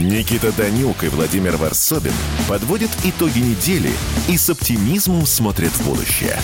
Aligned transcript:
Никита 0.00 0.50
Данюк 0.56 1.04
и 1.04 1.08
Владимир 1.08 1.56
Варсобин 1.56 2.12
подводят 2.48 2.90
итоги 3.04 3.40
недели 3.40 3.90
и 4.28 4.38
с 4.38 4.48
оптимизмом 4.48 5.26
смотрят 5.26 5.70
в 5.72 5.86
будущее. 5.86 6.36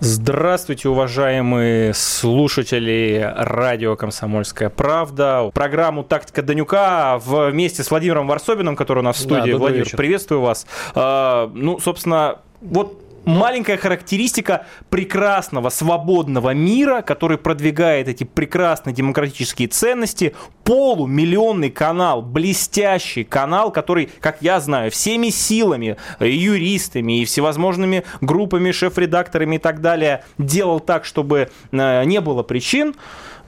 Здравствуйте, 0.00 0.88
уважаемые 0.88 1.94
слушатели 1.94 3.32
радио 3.36 3.94
«Комсомольская 3.94 4.68
правда». 4.68 5.50
Программу 5.54 6.02
«Тактика 6.02 6.42
Данюка» 6.42 7.18
вместе 7.24 7.84
с 7.84 7.90
Владимиром 7.90 8.26
Варсобиным, 8.26 8.74
который 8.74 9.00
у 9.00 9.02
нас 9.02 9.16
в 9.16 9.20
студии. 9.20 9.52
Да, 9.52 9.58
Владимир, 9.58 9.84
вечер. 9.84 9.96
приветствую 9.96 10.40
вас. 10.40 10.66
А, 10.94 11.50
ну, 11.54 11.78
собственно, 11.78 12.38
вот 12.60 13.00
маленькая 13.28 13.76
характеристика 13.76 14.66
прекрасного, 14.88 15.68
свободного 15.68 16.54
мира, 16.54 17.02
который 17.02 17.36
продвигает 17.36 18.08
эти 18.08 18.24
прекрасные 18.24 18.94
демократические 18.94 19.68
ценности. 19.68 20.34
Полумиллионный 20.64 21.70
канал, 21.70 22.22
блестящий 22.22 23.24
канал, 23.24 23.70
который, 23.70 24.10
как 24.20 24.38
я 24.40 24.60
знаю, 24.60 24.90
всеми 24.90 25.28
силами, 25.28 25.96
юристами 26.20 27.20
и 27.20 27.24
всевозможными 27.26 28.04
группами, 28.20 28.70
шеф-редакторами 28.70 29.56
и 29.56 29.58
так 29.58 29.80
далее 29.80 30.24
делал 30.38 30.80
так, 30.80 31.04
чтобы 31.04 31.50
э, 31.70 32.04
не 32.04 32.20
было 32.20 32.42
причин. 32.42 32.94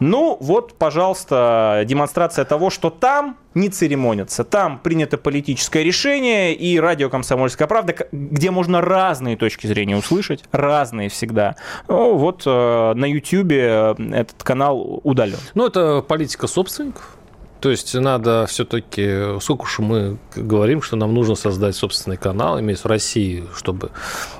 Ну, 0.00 0.36
вот, 0.40 0.74
пожалуйста, 0.74 1.82
демонстрация 1.86 2.44
того, 2.44 2.70
что 2.70 2.90
там 2.90 3.36
не 3.54 3.68
церемонятся. 3.68 4.44
Там 4.44 4.78
принято 4.78 5.18
политическое 5.18 5.84
решение, 5.84 6.54
и 6.54 6.80
радио 6.80 7.10
«Комсомольская 7.10 7.68
правда», 7.68 7.94
где 8.10 8.50
можно 8.50 8.80
разные 8.80 9.36
точки 9.36 9.66
зрения 9.66 9.96
услышать, 9.96 10.44
разные 10.52 11.08
всегда. 11.08 11.56
Ну, 11.88 12.16
вот 12.16 12.44
э, 12.46 12.92
на 12.94 13.04
YouTube 13.04 13.52
этот 13.52 14.42
канал 14.42 15.00
удален. 15.04 15.38
Ну, 15.54 15.66
это 15.66 16.02
политика 16.02 16.46
собственников. 16.46 17.16
То 17.60 17.70
есть 17.70 17.94
надо 17.94 18.46
все-таки, 18.48 19.38
сколько 19.40 19.62
уж 19.62 19.78
мы 19.80 20.16
говорим, 20.34 20.82
что 20.82 20.96
нам 20.96 21.14
нужно 21.14 21.34
создать 21.34 21.76
собственный 21.76 22.16
канал, 22.16 22.58
имеется 22.60 22.88
в 22.88 22.90
России, 22.90 23.44
чтобы... 23.54 23.90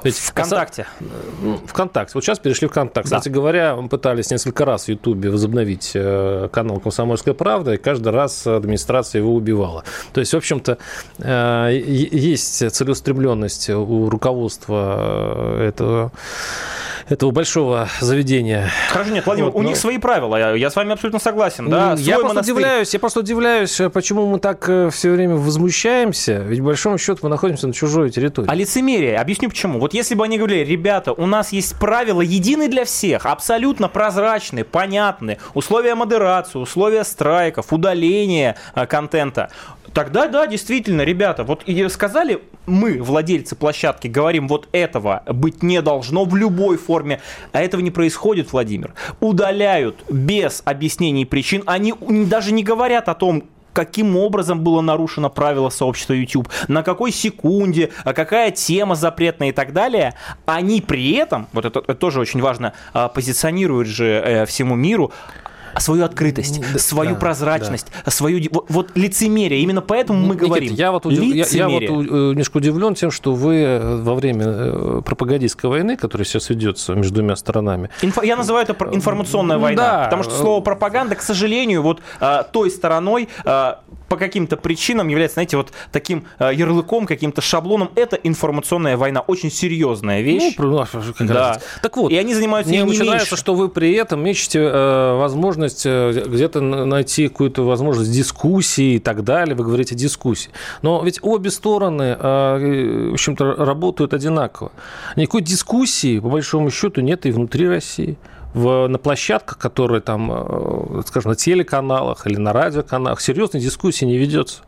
Ведь 0.03 0.17
ВКонтакте. 0.17 0.87
Ну, 1.41 1.61
ВКонтакте. 1.67 2.13
Вот 2.15 2.25
сейчас 2.25 2.39
перешли 2.39 2.67
в 2.67 2.71
ВКонтакте. 2.71 3.11
Да. 3.11 3.19
Кстати 3.19 3.33
говоря, 3.33 3.77
мы 3.77 3.89
пытались 3.89 4.31
несколько 4.31 4.65
раз 4.65 4.85
в 4.85 4.89
Ютубе 4.89 5.31
возобновить 5.31 5.93
э, 5.95 6.49
канал 6.53 6.81
«Комсомольская 6.81 7.35
правда», 7.35 7.75
и 7.75 7.77
каждый 7.77 8.13
раз 8.13 8.47
администрация 8.47 9.21
его 9.21 9.35
убивала. 9.35 9.85
То 10.13 10.21
есть, 10.21 10.33
в 10.33 10.37
общем-то, 10.37 10.79
э, 11.19 11.83
есть 11.87 12.71
целеустремленность 12.73 13.69
у 13.71 14.09
руководства 14.09 15.59
э, 15.59 15.69
этого 15.69 16.13
этого 17.11 17.33
большого 17.33 17.89
заведения. 18.01 18.71
Хорошо, 18.91 19.11
нет, 19.11 19.27
Владимир, 19.27 19.51
вот, 19.51 19.59
у 19.59 19.63
но... 19.63 19.69
них 19.69 19.77
свои 19.77 19.99
правила, 19.99 20.37
я, 20.37 20.53
я 20.53 20.71
с 20.71 20.77
вами 20.77 20.93
абсолютно 20.93 21.19
согласен. 21.19 21.69
Да? 21.69 21.97
Я 21.99 22.19
просто 22.19 22.41
удивляюсь, 22.41 22.93
я 22.93 23.01
просто 23.11 23.21
удивляюсь, 23.21 23.81
э, 23.81 23.91
почему 23.91 24.27
мы 24.27 24.39
так 24.39 24.69
э, 24.69 24.89
все 24.91 25.11
время 25.11 25.35
возмущаемся, 25.35 26.39
ведь, 26.47 26.61
в 26.61 26.65
большом 26.65 26.97
счету, 26.97 27.19
мы 27.23 27.29
находимся 27.29 27.67
на 27.67 27.73
чужой 27.73 28.11
территории. 28.11 28.49
А 28.49 28.55
лицемерие, 28.55 29.19
объясню 29.19 29.49
почему. 29.49 29.81
Вот 29.81 29.95
если 29.95 30.15
бы 30.15 30.23
они 30.23 30.39
говорили, 30.39 30.65
ребята, 30.65 31.13
у 31.13 31.27
нас 31.27 31.51
есть 31.51 31.77
правила 31.77 32.21
единые 32.21 32.69
для 32.69 32.85
всех, 32.85 33.27
абсолютно 33.27 33.89
прозрачные, 33.89 34.65
понятные, 34.65 35.39
условия 35.55 35.97
модерации, 35.97 36.61
условия 36.61 37.03
страйков, 37.03 37.73
удаления 37.73 38.57
э, 38.77 38.87
контента, 38.87 39.51
Тогда, 39.93 40.29
да, 40.29 40.47
действительно, 40.47 41.03
ребята, 41.03 41.43
вот 41.43 41.65
и 41.65 41.89
сказали 41.89 42.41
мы, 42.67 43.03
владельцы 43.03 43.57
площадки, 43.57 44.07
говорим, 44.07 44.47
вот 44.47 44.69
этого 44.71 45.23
быть 45.27 45.63
не 45.63 45.83
должно 45.83 46.25
в 46.25 46.37
любой 46.37 46.77
форме, 46.77 47.21
а 47.53 47.61
этого 47.61 47.81
не 47.81 47.91
происходит, 47.91 48.53
Владимир. 48.53 48.95
Удаляют 49.19 50.05
без 50.09 50.63
объяснений 50.65 51.25
причин, 51.25 51.65
они 51.67 51.95
даже 52.27 52.53
не 52.53 52.63
говорят 52.63 53.00
о 53.09 53.15
том, 53.15 53.45
каким 53.73 54.17
образом 54.17 54.61
было 54.61 54.81
нарушено 54.81 55.31
правило 55.31 55.71
сообщества 55.71 56.15
YouTube, 56.15 56.49
на 56.69 56.83
какой 56.83 57.13
секунде, 57.13 57.91
а 58.05 58.13
какая 58.13 58.51
тема 58.51 58.95
запретная 58.95 59.49
и 59.49 59.53
так 59.53 59.73
далее, 59.73 60.15
они 60.47 60.81
при 60.81 61.13
этом, 61.13 61.49
вот 61.53 61.65
это, 61.65 61.81
это 61.81 61.95
тоже 61.95 62.21
очень 62.21 62.41
важно, 62.41 62.73
а, 62.93 63.09
позиционируют 63.09 63.89
же 63.89 64.07
э, 64.07 64.47
всему 64.47 64.75
миру, 64.75 65.13
свою 65.79 66.05
открытость, 66.05 66.61
да, 66.73 66.79
свою 66.79 67.15
да, 67.15 67.17
прозрачность, 67.17 67.87
да. 68.05 68.11
свою 68.11 68.41
вот, 68.51 68.67
вот 68.69 68.91
лицемерие. 68.95 69.61
Именно 69.61 69.81
поэтому 69.83 70.21
мы 70.21 70.35
Никита, 70.35 70.47
говорим. 70.47 70.75
Я 70.75 70.93
вот, 70.93 71.07
удив... 71.07 71.35
я, 71.35 71.45
я 71.51 71.69
вот 71.69 71.83
э, 71.83 71.87
немножко 71.87 72.57
удивлен 72.59 72.95
тем, 72.95 73.11
что 73.11 73.35
вы 73.35 73.57
э, 73.57 73.97
во 73.97 74.15
время 74.15 74.45
э, 74.47 75.03
пропагандистской 75.05 75.71
войны, 75.71 75.97
которая 75.97 76.25
сейчас 76.25 76.51
ведется 76.51 76.95
между 76.95 77.17
двумя 77.17 77.37
сторонами. 77.37 77.91
Инфо... 78.03 78.23
Я 78.23 78.37
называю 78.37 78.67
это 78.67 78.77
информационная 78.93 79.59
война, 79.59 79.83
да. 79.83 80.05
потому 80.05 80.23
что 80.23 80.35
слово 80.35 80.61
пропаганда, 80.61 81.15
к 81.15 81.23
сожалению, 81.23 81.83
вот 81.83 82.01
той 82.53 82.71
стороной 82.71 83.29
по 83.45 84.17
каким-то 84.17 84.57
причинам 84.57 85.09
является, 85.09 85.35
знаете, 85.35 85.57
вот 85.57 85.73
таким 85.93 86.25
ярлыком, 86.41 87.07
каким-то 87.07 87.41
шаблоном. 87.41 87.91
Это 87.95 88.17
информационная 88.17 88.97
война, 88.97 89.21
очень 89.21 89.51
серьезная 89.51 90.21
вещь. 90.21 90.55
Ну, 90.59 90.87
как 91.17 91.27
да. 91.27 91.61
Так 91.83 91.97
вот, 91.97 92.11
и 92.11 92.17
они 92.17 92.35
занимаются 92.35 92.71
мне 92.71 92.83
не 92.83 92.91
очень 92.91 93.05
нравится, 93.05 93.37
что 93.37 93.55
вы 93.55 93.69
при 93.69 93.93
этом 93.95 94.27
ищете 94.27 94.61
э, 94.61 95.17
возможность 95.17 95.60
э, 95.85 96.25
где-то 96.27 96.61
найти 96.61 97.29
какую-то 97.29 97.63
возможность 97.63 98.13
дискуссии 98.13 98.95
и 98.95 98.99
так 98.99 99.25
далее. 99.25 99.55
Вы 99.55 99.65
говорите 99.65 99.95
дискуссии. 99.95 100.51
Но 100.83 101.03
ведь 101.05 101.19
обе 101.23 101.51
стороны, 101.51 102.17
э, 102.19 103.09
в 103.11 103.13
общем-то, 103.15 103.55
работают 103.57 104.15
одинаково. 104.15 104.73
Никакой 105.17 105.43
дискуссии, 105.43 106.21
по 106.21 106.29
большому 106.29 106.71
счету, 106.71 107.01
нет 107.01 107.27
и 107.27 107.31
внутри 107.31 107.69
России 107.69 108.17
в, 108.55 108.89
на 108.89 108.99
площадках, 108.99 109.59
которые 109.59 110.01
там, 110.01 110.31
э, 110.33 111.03
скажем, 111.07 111.31
на 111.31 111.37
телеканалах 111.37 112.27
или 112.27 112.37
на 112.37 112.53
радиоканалах, 112.53 113.21
серьезной 113.21 113.63
дискуссии 113.63 114.05
не 114.05 114.17
ведется. 114.17 114.63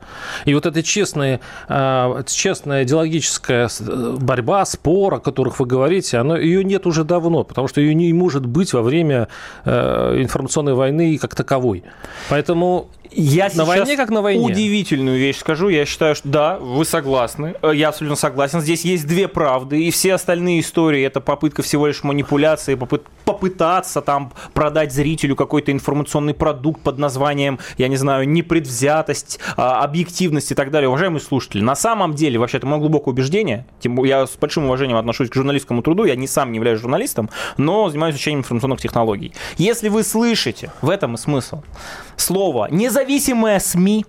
И 0.44 0.54
вот 0.54 0.66
эта 0.66 0.82
честная, 0.82 1.40
э, 1.68 2.22
честная 2.26 2.84
идеологическая 2.84 3.68
э, 3.68 4.16
борьба, 4.20 4.64
спор, 4.64 5.14
о 5.14 5.18
которых 5.18 5.58
вы 5.58 5.66
говорите, 5.66 6.18
оно, 6.18 6.36
ее 6.36 6.62
нет 6.64 6.86
уже 6.86 7.04
давно, 7.04 7.42
потому 7.44 7.68
что 7.68 7.80
ее 7.80 7.94
не 7.94 8.12
может 8.12 8.46
быть 8.46 8.72
во 8.72 8.82
время 8.82 9.28
информационной 9.64 10.74
войны 10.74 11.18
как 11.18 11.34
таковой. 11.34 11.84
Поэтому 12.28 12.88
я 13.10 13.50
на 13.54 13.64
войне 13.64 13.96
как 13.96 14.10
на 14.10 14.22
войне. 14.22 14.44
Удивительную 14.44 15.18
вещь 15.18 15.38
скажу. 15.38 15.68
Я 15.68 15.84
считаю, 15.84 16.14
что 16.14 16.28
да, 16.28 16.58
вы 16.58 16.84
согласны. 16.84 17.54
Я 17.72 17.88
абсолютно 17.88 18.16
согласен. 18.16 18.60
Здесь 18.60 18.84
есть 18.84 19.06
две 19.06 19.28
правды, 19.28 19.82
и 19.82 19.90
все 19.90 20.14
остальные 20.14 20.60
истории 20.60 21.02
это 21.02 21.20
попытка 21.20 21.62
всего 21.62 21.86
лишь 21.86 22.02
манипуляции, 22.02 22.74
попыт 22.74 23.04
попытаться 23.24 23.71
там 23.80 24.32
продать 24.52 24.92
зрителю 24.92 25.36
какой-то 25.36 25.72
информационный 25.72 26.34
продукт 26.34 26.82
под 26.82 26.98
названием, 26.98 27.58
я 27.78 27.88
не 27.88 27.96
знаю, 27.96 28.28
непредвзятость, 28.28 29.38
а, 29.56 29.82
объективность 29.82 30.52
и 30.52 30.54
так 30.54 30.70
далее. 30.70 30.88
Уважаемые 30.88 31.20
слушатели, 31.20 31.62
на 31.62 31.74
самом 31.74 32.14
деле, 32.14 32.38
вообще, 32.38 32.58
это 32.58 32.66
мое 32.66 32.78
глубокое 32.80 33.12
убеждение, 33.12 33.66
тем, 33.80 34.02
я 34.04 34.26
с 34.26 34.36
большим 34.36 34.66
уважением 34.66 34.98
отношусь 34.98 35.30
к 35.30 35.34
журналистскому 35.34 35.82
труду, 35.82 36.04
я 36.04 36.16
не 36.16 36.26
сам 36.26 36.52
не 36.52 36.56
являюсь 36.56 36.80
журналистом, 36.80 37.30
но 37.56 37.88
занимаюсь 37.88 38.14
изучением 38.14 38.40
информационных 38.40 38.80
технологий. 38.80 39.32
Если 39.56 39.88
вы 39.88 40.02
слышите, 40.02 40.72
в 40.82 40.90
этом 40.90 41.14
и 41.14 41.18
смысл, 41.18 41.62
слово 42.16 42.68
«независимая 42.70 43.58
СМИ», 43.58 44.04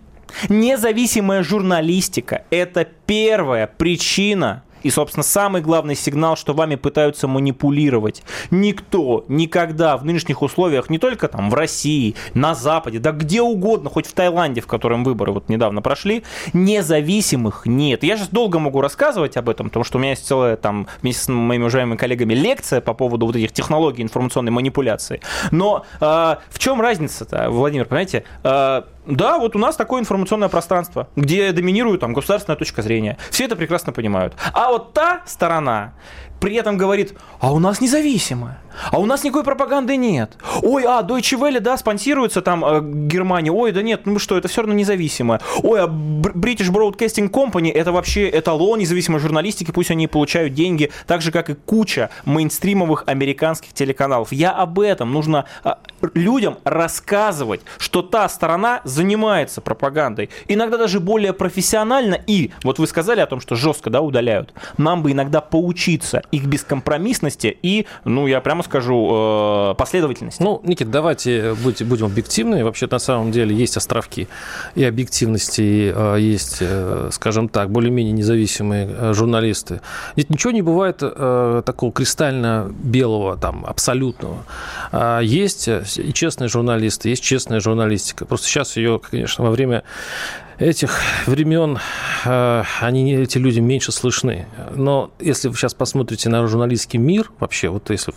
Независимая 0.50 1.44
журналистика– 1.44 2.44
это 2.50 2.88
первая 3.06 3.68
причина 3.68 4.64
и, 4.84 4.90
собственно, 4.90 5.24
самый 5.24 5.62
главный 5.62 5.96
сигнал, 5.96 6.36
что 6.36 6.54
вами 6.54 6.76
пытаются 6.76 7.28
манипулировать. 7.28 8.24
Никто 8.52 9.26
никогда 9.28 9.98
в 9.98 10.06
нынешних 10.06 10.42
условиях, 10.42 10.90
не 10.90 11.00
только 11.00 11.28
там 11.28 11.50
в 11.50 11.54
России, 11.54 12.16
на 12.34 12.54
Западе, 12.54 13.00
да 13.00 13.12
где 13.12 13.42
угодно, 13.42 13.90
хоть 13.90 14.06
в 14.06 14.14
Таиланде, 14.14 14.62
в 14.62 14.68
котором 14.68 15.04
выборы 15.04 15.32
вот 15.32 15.50
недавно 15.50 15.82
прошли, 15.82 16.24
независимых 16.54 17.66
нет. 17.66 18.04
Я 18.04 18.18
сейчас 18.18 18.30
долго 18.30 18.60
могу 18.60 18.82
рассказывать 18.82 19.38
об 19.38 19.50
этом, 19.50 19.68
потому 19.68 19.84
что 19.84 19.98
у 19.98 20.02
меня 20.02 20.12
есть 20.12 20.28
целая 20.28 20.56
там 20.56 20.88
вместе 21.02 21.24
с 21.24 21.28
моими 21.28 21.64
уважаемыми 21.64 21.98
коллегами 21.98 22.34
лекция 22.34 22.82
по 22.82 22.94
поводу 22.94 23.26
вот 23.26 23.36
этих 23.36 23.52
технологий 23.52 24.04
информационной 24.04 24.52
манипуляции. 24.52 25.22
Но 25.52 25.86
э, 26.00 26.06
в 26.06 26.60
чем 26.60 26.82
разница-то, 26.82 27.50
Владимир, 27.50 27.86
понимаете? 27.86 28.24
Э, 28.44 28.84
Да, 29.06 29.38
вот 29.38 29.56
у 29.56 29.60
нас 29.60 29.76
такое 29.76 30.02
информационное 30.02 30.50
пространство, 30.50 31.10
где 31.16 31.52
доминирует 31.52 32.02
там 32.02 32.14
государственная 32.14 32.58
точка 32.58 32.82
зрения. 32.82 33.18
Все 33.32 33.46
это 33.46 33.56
прекрасно 33.56 33.92
понимают. 33.92 34.34
А 34.54 34.70
вот 34.70 34.94
та 34.94 35.22
сторона 35.26 35.94
при 36.44 36.56
этом 36.56 36.76
говорит, 36.76 37.14
а 37.40 37.54
у 37.54 37.60
нас 37.60 37.80
независимая. 37.80 38.60
А 38.92 39.00
у 39.00 39.06
нас 39.06 39.24
никакой 39.24 39.44
пропаганды 39.44 39.96
нет. 39.96 40.34
Ой, 40.62 40.84
а 40.84 41.02
Deutsche 41.02 41.40
Welle, 41.40 41.60
да, 41.60 41.78
спонсируется 41.78 42.42
там 42.42 42.66
э, 42.66 42.82
Германия. 42.82 43.52
Ой, 43.52 43.72
да 43.72 43.82
нет, 43.82 44.02
ну 44.06 44.20
что, 44.20 44.38
это 44.38 44.48
все 44.48 44.62
равно 44.62 44.74
независимое. 44.74 45.40
Ой, 45.62 45.82
а 45.82 45.86
British 45.86 46.70
Broadcasting 46.70 47.30
Company 47.30 47.72
это 47.72 47.92
вообще 47.92 48.30
эталон 48.30 48.80
независимой 48.80 49.20
журналистики, 49.20 49.72
пусть 49.72 49.92
они 49.92 50.08
получают 50.08 50.54
деньги, 50.54 50.92
так 51.08 51.22
же, 51.22 51.32
как 51.32 51.50
и 51.50 51.54
куча 51.54 52.10
мейнстримовых 52.26 53.04
американских 53.06 53.74
телеканалов. 53.74 54.32
Я 54.32 54.52
об 54.52 54.80
этом. 54.80 55.14
Нужно 55.14 55.46
э, 55.64 55.74
людям 56.14 56.58
рассказывать, 56.64 57.62
что 57.78 58.02
та 58.02 58.28
сторона 58.28 58.82
занимается 58.84 59.62
пропагандой. 59.62 60.30
Иногда 60.48 60.78
даже 60.78 61.00
более 61.00 61.34
профессионально. 61.34 62.16
И 62.28 62.52
вот 62.64 62.80
вы 62.80 62.88
сказали 62.88 63.20
о 63.20 63.28
том, 63.28 63.40
что 63.40 63.56
жестко 63.56 63.90
да, 63.90 64.02
удаляют. 64.02 64.54
Нам 64.78 65.04
бы 65.04 65.12
иногда 65.12 65.42
поучиться 65.42 66.22
их 66.34 66.46
бескомпромиссности 66.46 67.56
и, 67.62 67.86
ну, 68.06 68.26
я 68.26 68.42
прямо 68.42 68.64
скажу, 68.64 69.72
э, 69.72 69.76
последовательность. 69.78 70.40
Ну, 70.40 70.60
Никит, 70.64 70.90
давайте 70.90 71.54
будем 71.54 72.08
объективны. 72.08 72.64
Вообще, 72.64 72.88
на 72.90 72.98
самом 72.98 73.32
деле, 73.32 73.56
есть 73.56 73.78
островки 73.78 74.28
и 74.74 74.84
объективности, 74.84 75.62
и 75.62 75.94
э, 75.96 76.18
есть, 76.20 76.58
э, 76.62 77.10
скажем 77.12 77.50
так, 77.50 77.70
более-менее 77.70 78.14
независимые 78.14 79.14
журналисты. 79.14 79.82
Ведь 80.16 80.32
ничего 80.32 80.52
не 80.52 80.64
бывает 80.64 80.98
такого 80.98 81.92
кристально 81.92 82.74
белого, 82.84 83.38
там, 83.38 83.66
абсолютного. 83.66 84.46
А 84.92 85.20
есть 85.20 85.68
и 85.68 86.14
честные 86.14 86.48
журналисты, 86.48 87.10
есть 87.10 87.24
честная 87.24 87.60
журналистика. 87.60 88.26
Просто 88.26 88.48
сейчас 88.48 88.76
ее, 88.78 89.00
конечно, 89.00 89.44
во 89.44 89.52
время 89.52 89.84
этих 90.58 91.02
времен 91.26 91.80
э, 92.26 92.64
они, 92.82 93.14
эти 93.14 93.38
люди 93.38 93.60
меньше 93.60 93.92
слышны. 93.92 94.48
Но 94.76 95.12
если 95.20 95.48
вы 95.48 95.56
сейчас 95.56 95.74
посмотрите 95.74 96.30
на 96.30 96.46
журналистский 96.48 97.00
мир, 97.00 97.32
вообще, 97.40 97.70
вот 97.70 97.90
если 97.90 98.14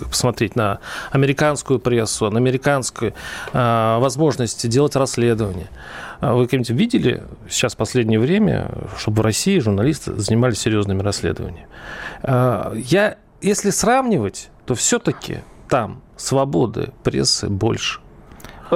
посмотреть 0.00 0.56
на 0.56 0.80
американскую 1.10 1.78
прессу, 1.78 2.30
на 2.30 2.38
американскую 2.38 3.14
э, 3.52 3.98
возможность 3.98 4.68
делать 4.68 4.96
расследование, 4.96 5.68
э, 6.20 6.32
вы 6.32 6.46
когда-нибудь 6.46 6.70
видели 6.70 7.22
сейчас 7.48 7.74
в 7.74 7.76
последнее 7.76 8.18
время, 8.18 8.70
чтобы 8.98 9.22
в 9.22 9.24
России 9.24 9.58
журналисты 9.58 10.14
занимались 10.14 10.58
серьезными 10.58 11.02
расследованиями? 11.02 11.68
Я, 12.22 13.18
если 13.42 13.70
сравнивать, 13.70 14.48
то 14.64 14.74
все-таки 14.74 15.40
там 15.68 16.02
свободы 16.16 16.92
прессы 17.02 17.48
больше. 17.48 18.00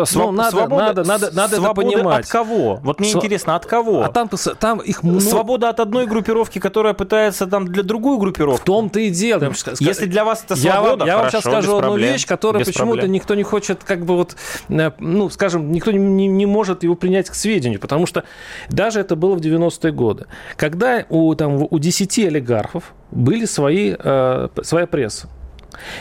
Своб... 0.04 0.26
Ну, 0.26 0.32
надо, 0.32 0.50
свобода, 0.50 0.84
надо, 0.84 1.04
надо, 1.04 1.30
надо 1.32 1.56
это 1.56 1.74
понимать. 1.74 2.24
от 2.24 2.30
кого? 2.30 2.80
Вот 2.82 3.00
мне 3.00 3.10
Св... 3.10 3.18
интересно, 3.18 3.56
от 3.56 3.66
кого? 3.66 4.02
А 4.02 4.08
там, 4.08 4.30
там 4.58 4.78
их 4.78 5.02
много. 5.02 5.20
Свобода 5.20 5.68
от 5.68 5.80
одной 5.80 6.06
группировки, 6.06 6.58
которая 6.58 6.94
пытается 6.94 7.46
там 7.46 7.66
для 7.66 7.82
другой 7.82 8.18
группировки. 8.18 8.60
В 8.60 8.64
том-то 8.64 9.00
и 9.00 9.10
дело. 9.10 9.40
Там, 9.40 9.52
Если 9.80 10.06
для 10.06 10.24
вас 10.24 10.44
это 10.44 10.56
свобода, 10.56 11.04
Я, 11.04 11.12
я 11.12 11.18
вам 11.18 11.30
сейчас 11.30 11.42
скажу 11.42 11.76
одну 11.76 11.88
проблем, 11.88 12.12
вещь, 12.12 12.26
которую 12.26 12.64
почему-то 12.64 13.08
никто 13.08 13.34
не 13.34 13.42
хочет, 13.42 13.84
как 13.84 14.04
бы 14.04 14.16
вот, 14.16 14.36
э, 14.68 14.90
ну, 14.98 15.30
скажем, 15.30 15.72
никто 15.72 15.92
не, 15.92 16.26
не 16.26 16.46
может 16.46 16.82
его 16.82 16.94
принять 16.94 17.30
к 17.30 17.34
сведению, 17.34 17.80
потому 17.80 18.06
что 18.06 18.24
даже 18.68 19.00
это 19.00 19.16
было 19.16 19.34
в 19.34 19.40
90-е 19.40 19.92
годы. 19.92 20.26
Когда 20.56 21.04
у, 21.08 21.34
там, 21.34 21.66
у 21.68 21.78
10 21.78 22.18
олигархов 22.18 22.94
были 23.10 23.44
свои, 23.44 23.94
э, 23.98 24.48
своя 24.62 24.86
пресса, 24.86 25.28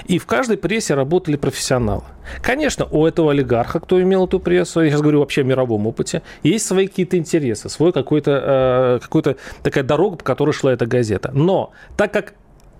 и 0.05 0.17
в 0.17 0.25
каждой 0.25 0.57
прессе 0.57 0.93
работали 0.93 1.35
профессионалы. 1.35 2.03
Конечно, 2.41 2.85
у 2.85 3.05
этого 3.05 3.31
олигарха, 3.31 3.79
кто 3.79 4.01
имел 4.01 4.25
эту 4.25 4.39
прессу, 4.39 4.81
я 4.81 4.89
сейчас 4.89 5.01
говорю 5.01 5.19
вообще 5.19 5.41
о 5.41 5.43
мировом 5.45 5.87
опыте, 5.87 6.21
есть 6.43 6.65
свои 6.65 6.87
какие-то 6.87 7.17
интересы, 7.17 7.69
свой 7.69 7.93
какой-то, 7.93 8.97
э, 8.97 8.99
какой-то 9.01 9.37
такая 9.63 9.83
дорога, 9.83 10.17
по 10.17 10.23
которой 10.23 10.51
шла 10.51 10.73
эта 10.73 10.85
газета. 10.85 11.31
Но 11.33 11.71
так 11.95 12.11
как 12.11 12.33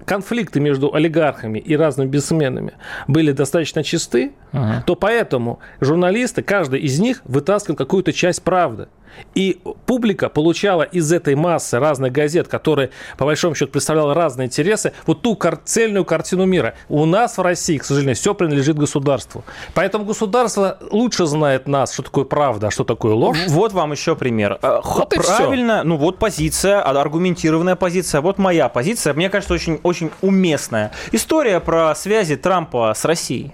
конфликты 0.07 0.59
между 0.59 0.93
олигархами 0.93 1.59
и 1.59 1.75
разными 1.75 2.07
бизнесменами 2.07 2.73
были 3.07 3.33
достаточно 3.33 3.83
чисты, 3.83 4.31
uh-huh. 4.53 4.83
то 4.85 4.95
поэтому 4.95 5.59
журналисты, 5.81 6.41
каждый 6.41 6.79
из 6.79 6.99
них 6.99 7.21
вытаскивал 7.25 7.75
какую-то 7.75 8.13
часть 8.13 8.41
правды. 8.41 8.87
И 9.35 9.61
публика 9.85 10.29
получала 10.29 10.83
из 10.83 11.11
этой 11.11 11.35
массы 11.35 11.79
разных 11.79 12.11
газет, 12.11 12.47
которые, 12.47 12.89
по 13.17 13.25
большому 13.25 13.55
счету, 13.55 13.71
представляли 13.71 14.13
разные 14.13 14.47
интересы, 14.47 14.93
вот 15.05 15.21
ту 15.21 15.35
кар- 15.35 15.59
цельную 15.63 16.05
картину 16.05 16.45
мира. 16.45 16.75
У 16.89 17.05
нас 17.05 17.37
в 17.37 17.41
России, 17.41 17.77
к 17.77 17.83
сожалению, 17.83 18.15
все 18.15 18.33
принадлежит 18.33 18.77
государству. 18.77 19.43
Поэтому 19.73 20.05
государство 20.05 20.77
лучше 20.91 21.25
знает 21.25 21.67
нас, 21.67 21.93
что 21.93 22.03
такое 22.03 22.25
правда, 22.25 22.67
а 22.67 22.71
что 22.71 22.83
такое 22.83 23.13
ложь. 23.13 23.37
Вот 23.47 23.73
вам 23.73 23.91
еще 23.91 24.15
пример. 24.15 24.59
Э, 24.61 24.79
вот 24.83 25.09
Правильно, 25.09 25.83
ну 25.83 25.97
вот 25.97 26.17
позиция, 26.17 26.81
а, 26.81 26.99
аргументированная 26.99 27.75
позиция. 27.75 28.21
Вот 28.21 28.37
моя 28.37 28.69
позиция, 28.69 29.13
мне 29.13 29.29
кажется, 29.29 29.53
очень, 29.53 29.79
очень 29.83 30.11
уместная. 30.21 30.91
История 31.11 31.59
про 31.59 31.93
связи 31.95 32.35
Трампа 32.35 32.93
с 32.95 33.05
Россией. 33.05 33.53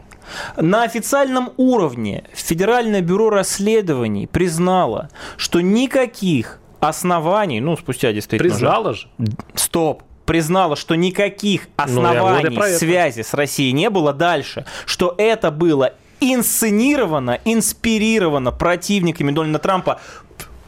На 0.57 0.83
официальном 0.83 1.51
уровне 1.57 2.23
Федеральное 2.33 3.01
бюро 3.01 3.29
расследований 3.29 4.27
признало, 4.27 5.09
что 5.37 5.61
никаких 5.61 6.59
оснований, 6.79 7.59
ну, 7.59 7.77
спустя 7.77 8.11
действительно... 8.11 8.49
Признало 8.49 8.93
же? 8.93 9.07
Стоп 9.55 10.03
признала, 10.25 10.75
что 10.75 10.95
никаких 10.95 11.67
ну, 11.77 11.83
оснований 11.83 12.55
ну, 12.55 12.63
связи 12.63 13.21
с 13.21 13.33
Россией 13.33 13.73
не 13.73 13.89
было 13.89 14.13
дальше, 14.13 14.65
что 14.85 15.13
это 15.17 15.51
было 15.51 15.93
инсценировано, 16.31 17.39
инспирировано 17.43 18.51
противниками 18.51 19.31
Дональда 19.31 19.59
Трампа 19.59 19.99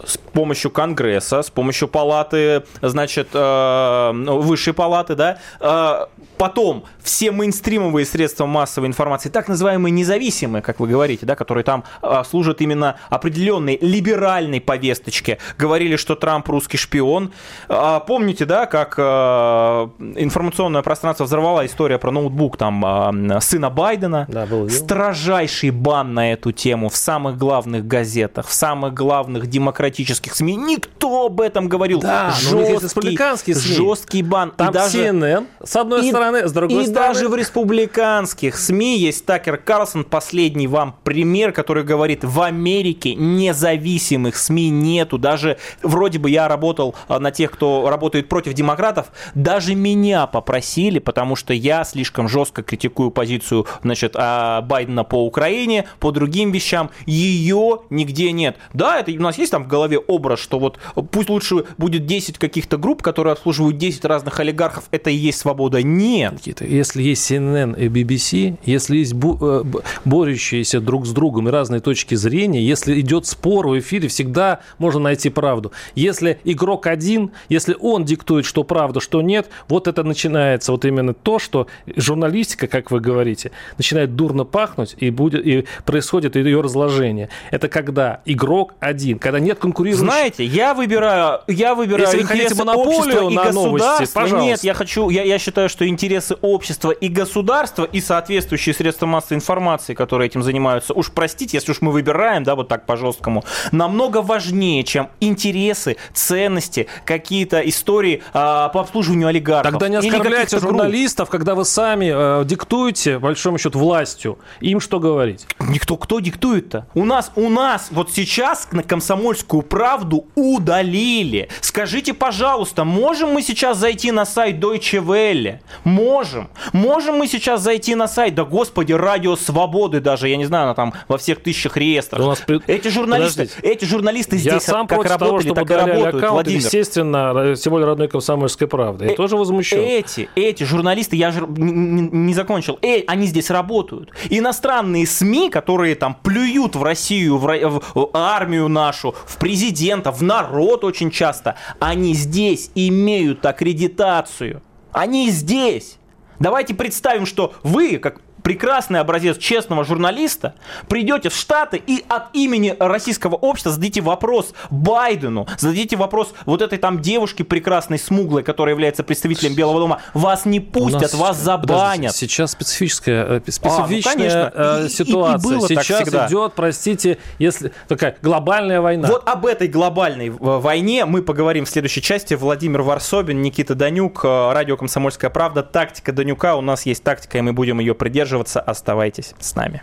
с 0.06 0.18
помощью 0.18 0.72
Конгресса, 0.72 1.42
с 1.42 1.50
помощью 1.50 1.88
палаты, 1.88 2.64
значит, 2.82 3.30
э, 3.34 4.12
высшей 4.14 4.74
палаты, 4.74 5.16
да, 5.16 5.38
э, 5.60 6.06
потом 6.38 6.86
все 7.02 7.32
мейнстримовые 7.32 8.06
средства 8.06 8.46
массовой 8.46 8.88
информации, 8.88 9.30
так 9.30 9.48
называемые 9.48 9.92
независимые, 9.92 10.62
как 10.62 10.80
вы 10.80 10.88
говорите, 10.88 11.26
да, 11.26 11.36
которые 11.36 11.64
там 11.64 11.84
э, 12.02 12.24
служат 12.30 12.62
именно 12.62 12.98
определенной 13.10 13.78
либеральной 13.82 14.62
повесточке, 14.62 15.40
говорили, 15.58 15.96
что 15.96 16.16
Трамп 16.16 16.48
русский 16.50 16.78
шпион. 16.78 17.32
Э, 17.68 18.00
помните, 18.06 18.46
да, 18.46 18.66
как 18.66 19.00
информационное 19.00 20.82
пространство 20.82 21.24
взорвала 21.26 21.66
история 21.66 21.98
про 21.98 22.12
ноутбук 22.12 22.58
там 22.58 23.40
сына 23.42 23.70
Байдена? 23.70 24.26
Да, 24.30 24.46
был 24.46 24.70
Строжайший 24.70 25.72
бан 25.72 26.14
на 26.14 26.34
эту 26.34 26.52
тему 26.52 26.90
в 26.90 26.96
самых 26.96 27.38
главных 27.38 27.88
газетах, 27.88 28.48
в 28.48 28.54
самых 28.54 28.94
главных 28.94 29.48
демократических 29.48 29.95
СМИ. 30.04 30.56
Никто 30.56 31.28
об 31.28 31.42
этом 31.42 31.68
говорил. 31.68 32.00
Да, 32.00 32.32
жесткий, 32.32 33.54
жесткий 33.54 34.24
бан. 34.24 34.52
Там 34.52 34.70
и 34.70 34.74
даже, 34.74 34.98
CNN, 34.98 35.46
с 35.64 35.76
одной 35.76 36.06
и, 36.06 36.10
стороны, 36.10 36.48
с 36.48 36.52
другой 36.52 36.84
и 36.84 36.86
стороны... 36.88 37.12
И 37.12 37.14
даже 37.14 37.30
в 37.30 37.36
республиканских 37.36 38.58
СМИ 38.58 38.98
есть 38.98 39.26
Такер 39.26 39.58
Карлсон, 39.58 40.04
последний 40.04 40.68
вам 40.68 40.96
пример, 41.04 41.52
который 41.52 41.84
говорит, 41.84 42.24
в 42.24 42.42
Америке 42.42 43.16
независимых 43.16 44.36
СМИ 44.36 44.70
нету. 44.70 45.18
Даже 45.18 45.58
вроде 45.82 46.20
бы 46.20 46.30
я 46.30 46.48
работал 46.48 46.96
а, 47.08 47.20
на 47.20 47.32
тех, 47.32 47.52
кто 47.52 47.90
работает 47.90 48.28
против 48.30 48.54
демократов, 48.54 49.08
даже 49.34 49.76
меня 49.76 50.28
попросили, 50.28 51.00
потому 51.00 51.36
что 51.36 51.54
я 51.54 51.84
слишком 51.84 52.28
жестко 52.28 52.64
критикую 52.64 53.12
позицию 53.12 53.68
значит, 53.84 54.14
а, 54.16 54.62
Байдена 54.62 55.04
по 55.04 55.26
Украине, 55.26 55.86
по 56.00 56.12
другим 56.12 56.52
вещам. 56.52 56.90
Ее 57.06 57.82
нигде 57.90 58.32
нет. 58.32 58.58
Да, 58.74 59.00
это 59.00 59.12
у 59.12 59.22
нас 59.22 59.38
есть 59.38 59.52
там 59.52 59.64
в 59.64 59.68
голове 59.68 59.85
образ, 59.94 60.40
что 60.40 60.60
вот 60.60 60.80
пусть 61.12 61.30
лучше 61.30 61.66
будет 61.78 62.06
10 62.06 62.38
каких-то 62.38 62.78
групп, 62.78 63.02
которые 63.02 63.34
обслуживают 63.34 63.78
10 63.78 64.06
разных 64.06 64.40
олигархов, 64.40 64.86
это 64.92 65.10
и 65.10 65.16
есть 65.16 65.40
свобода. 65.40 65.82
Нет. 65.82 66.62
Если 66.62 67.04
есть 67.04 67.32
CNN 67.32 67.80
и 67.80 67.88
BBC, 67.88 68.58
если 68.64 68.98
есть 68.98 69.14
э, 69.14 69.64
борющиеся 70.06 70.82
друг 70.82 71.06
с 71.06 71.12
другом 71.12 71.48
и 71.48 71.52
разные 71.52 71.82
точки 71.82 72.16
зрения, 72.16 72.62
если 72.62 73.00
идет 73.00 73.26
спор 73.26 73.68
в 73.68 73.80
эфире, 73.80 74.08
всегда 74.08 74.60
можно 74.78 75.00
найти 75.00 75.30
правду. 75.30 75.72
Если 75.96 76.40
игрок 76.44 76.88
один, 76.88 77.32
если 77.50 77.76
он 77.80 78.06
диктует, 78.06 78.46
что 78.46 78.64
правда, 78.64 79.00
что 79.00 79.22
нет, 79.22 79.50
вот 79.68 79.88
это 79.88 80.04
начинается 80.04 80.72
вот 80.72 80.86
именно 80.86 81.14
то, 81.14 81.40
что 81.40 81.68
журналистика, 81.96 82.68
как 82.68 82.92
вы 82.92 83.00
говорите, 83.00 83.52
начинает 83.78 84.16
дурно 84.16 84.44
пахнуть 84.46 84.96
и, 84.98 85.10
будет, 85.10 85.46
и 85.46 85.66
происходит 85.86 86.36
ее 86.36 86.62
разложение. 86.62 87.30
Это 87.52 87.68
когда 87.68 88.22
игрок 88.26 88.74
один, 88.80 89.20
когда 89.20 89.40
нет 89.40 89.60
конкурирующие... 89.76 90.10
Знаете, 90.10 90.46
я 90.46 90.74
выбираю, 90.74 91.42
я 91.48 91.76
выбираю 91.76 92.08
Если 92.08 92.22
интересы 92.22 92.56
монополию 92.56 93.26
общества 93.26 93.30
и 93.30 93.36
на 93.36 93.52
новости, 93.52 93.86
государства. 93.86 94.20
пожалуйста. 94.22 94.46
Нет, 94.46 94.64
я 94.64 94.74
хочу, 94.74 95.10
я, 95.10 95.24
я 95.24 95.40
считаю, 95.40 95.70
что 95.70 95.88
интересы 95.88 96.36
общества 96.42 96.92
и 96.92 97.08
государства 97.08 97.84
и 97.84 98.02
соответствующие 98.02 98.74
средства 98.74 99.06
массовой 99.06 99.38
информации, 99.38 99.94
которые 99.94 100.28
этим 100.28 100.44
занимаются, 100.44 100.94
уж 100.94 101.12
простите, 101.12 101.58
если 101.58 101.72
уж 101.72 101.82
мы 101.82 101.92
выбираем, 101.92 102.44
да, 102.44 102.56
вот 102.56 102.68
так 102.68 102.86
по-жесткому, 102.86 103.44
намного 103.72 104.22
важнее, 104.22 104.84
чем 104.84 105.10
интересы, 105.20 105.98
ценности, 106.14 106.88
какие-то 107.06 107.60
истории 107.62 108.24
а, 108.34 108.70
по 108.70 108.82
обслуживанию 108.82 109.28
олигархов. 109.28 109.72
Тогда 109.72 109.90
не 109.90 109.98
оскорбляйте 109.98 110.60
журналистов, 110.60 111.30
когда 111.30 111.56
вы 111.56 111.66
сами 111.66 112.42
э, 112.42 112.46
диктуете, 112.46 113.20
большому 113.20 113.58
счету, 113.58 113.80
властью. 113.80 114.40
Им 114.62 114.80
что 114.80 115.00
говорить? 115.00 115.46
Никто 115.60 115.98
кто 115.98 116.20
диктует-то? 116.20 116.88
У 116.94 117.06
нас, 117.06 117.32
у 117.36 117.50
нас 117.50 117.88
вот 117.92 118.12
сейчас 118.12 118.68
на 118.72 118.84
комсомольскую 118.84 119.55
правду 119.62 120.26
удалили. 120.36 121.50
Скажите, 121.62 122.14
пожалуйста, 122.14 122.84
можем 122.84 123.30
мы 123.32 123.42
сейчас 123.42 123.78
зайти 123.78 124.12
на 124.12 124.26
сайт 124.26 124.58
Deutsche 124.58 125.04
Welle? 125.04 125.60
Можем. 125.84 126.50
Можем 126.74 127.16
мы 127.18 127.28
сейчас 127.28 127.62
зайти 127.62 127.96
на 127.96 128.08
сайт, 128.08 128.36
да 128.36 128.44
господи, 128.44 128.94
Радио 128.94 129.36
Свободы 129.36 130.00
даже, 130.00 130.30
я 130.30 130.38
не 130.38 130.46
знаю, 130.46 130.66
она 130.66 130.74
там 130.74 130.94
во 131.08 131.18
всех 131.18 131.42
тысячах 131.42 131.78
реестров. 131.78 132.20
Да 132.20 132.26
у 132.26 132.30
нас 132.30 132.40
при- 132.40 132.62
Эти 132.68 132.88
журналисты, 132.88 133.44
Подождите. 133.46 133.68
эти 133.68 133.86
журналисты 133.86 134.36
Я 134.38 134.52
здесь 134.52 134.64
сам 134.64 134.88
как 134.88 135.04
работали, 135.06 135.50
того, 135.50 135.56
так 135.56 135.70
и 135.72 135.74
работают, 135.74 136.16
аккаунт, 136.16 136.34
Владимир. 136.34 136.60
естественно, 136.62 137.56
тем 137.56 137.72
более 137.72 137.88
родной 137.88 138.08
комсомольской 138.08 138.68
правды. 138.68 139.06
Я 139.06 139.12
Э, 139.12 139.16
тоже 139.16 139.36
возмущен. 139.38 139.80
Эти, 139.80 140.30
эти 140.36 140.64
журналисты, 140.64 141.16
я 141.16 141.32
же 141.32 141.46
не, 141.48 142.34
закончил, 142.34 142.78
э, 142.82 143.04
они 143.08 143.28
здесь 143.28 143.50
работают. 143.50 144.10
Иностранные 144.30 145.06
СМИ, 145.08 145.50
которые 145.50 145.96
там 145.96 146.16
плюют 146.24 146.76
в 146.76 146.84
Россию, 146.84 147.38
в- 147.38 147.82
в 147.94 148.10
армию 148.14 148.68
нашу, 148.68 149.16
в 149.26 149.38
президента, 149.46 150.12
в 150.12 150.24
народ 150.24 150.84
очень 150.84 151.12
часто, 151.12 151.56
они 151.80 152.16
здесь 152.16 152.72
имеют 152.74 153.46
аккредитацию. 153.46 154.64
Они 154.92 155.30
здесь. 155.30 155.98
Давайте 156.40 156.74
представим, 156.74 157.28
что 157.28 157.54
вы, 157.62 158.00
как 158.00 158.22
прекрасный 158.46 159.00
образец 159.00 159.40
честного 159.40 159.84
журналиста, 159.84 160.54
придете 160.88 161.30
в 161.30 161.36
Штаты 161.36 161.82
и 161.86 162.06
от 162.08 162.26
имени 162.34 162.76
российского 162.78 163.34
общества 163.36 163.72
зададите 163.72 164.02
вопрос 164.02 164.54
Байдену, 164.70 165.48
зададите 165.58 165.96
вопрос 165.98 166.32
вот 166.46 166.62
этой 166.62 166.78
там 166.78 167.02
девушке 167.02 167.44
прекрасной, 167.44 167.98
смуглой, 167.98 168.44
которая 168.44 168.76
является 168.76 169.04
представителем 169.04 169.56
Белого 169.56 169.80
дома. 169.80 170.02
Вас 170.14 170.46
не 170.46 170.60
пустят, 170.60 171.16
вас 171.16 171.38
забанят. 171.38 171.70
Подождите, 171.70 172.14
сейчас 172.14 172.52
специфическая, 172.52 173.26
э, 173.26 173.52
специфичная 173.52 174.14
конечно. 174.14 174.52
э, 174.54 174.80
И- 174.82 174.84
и- 174.84 174.86
и 174.86 174.90
ситуация. 174.90 175.50
было 175.58 175.68
сейчас 175.68 176.02
всегда. 176.04 176.28
идет, 176.28 176.54
простите, 176.54 177.18
если 177.40 177.72
такая 177.88 178.16
глобальная 178.22 178.80
война. 178.80 179.08
Вот 179.08 179.28
об 179.28 179.48
этой 179.48 179.68
глобальной 179.68 180.28
э, 180.28 180.32
войне 180.32 181.06
мы 181.06 181.24
поговорим 181.24 181.66
в 181.66 181.70
следующей 181.70 182.04
части. 182.04 182.36
Владимир 182.36 182.84
Варсобин, 182.84 183.42
Никита 183.42 183.74
Данюк, 183.74 184.24
радио 184.24 184.78
«Комсомольская 184.78 185.32
правда». 185.32 185.64
Тактика 185.64 186.12
Данюка. 186.12 186.56
У 186.58 186.62
нас 186.62 186.86
есть 186.86 187.02
тактика, 187.04 187.40
и 187.40 187.42
мы 187.42 187.52
будем 187.52 187.80
ее 187.80 187.96
придерживаться. 187.96 188.35
Оставайтесь 188.42 189.34
с 189.40 189.56
нами. 189.56 189.82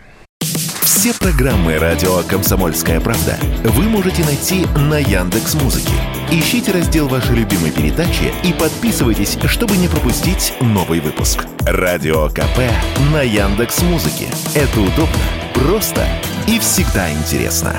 Все 1.03 1.13
программы 1.13 1.77
радио 1.79 2.23
«Комсомольская 2.29 3.01
правда» 3.01 3.37
вы 3.63 3.83
можете 3.83 4.23
найти 4.23 4.65
на 4.77 4.99
Яндекс 4.99 5.55
Музыке. 5.55 5.93
Ищите 6.31 6.71
раздел 6.71 7.07
вашей 7.07 7.35
любимой 7.35 7.71
передачи 7.71 8.31
и 8.43 8.53
подписывайтесь, 8.53 9.37
чтобы 9.47 9.75
не 9.75 9.87
пропустить 9.87 10.53
новый 10.61 11.01
выпуск. 11.01 11.45
Радио 11.61 12.29
КП 12.29 12.71
на 13.11 13.21
Яндекс 13.21 13.81
Музыке. 13.81 14.27
Это 14.55 14.79
удобно, 14.79 15.19
просто 15.53 16.07
и 16.47 16.59
всегда 16.59 17.11
интересно. 17.11 17.75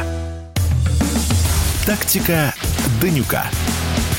Тактика 1.86 2.54
Данюка. 3.00 3.46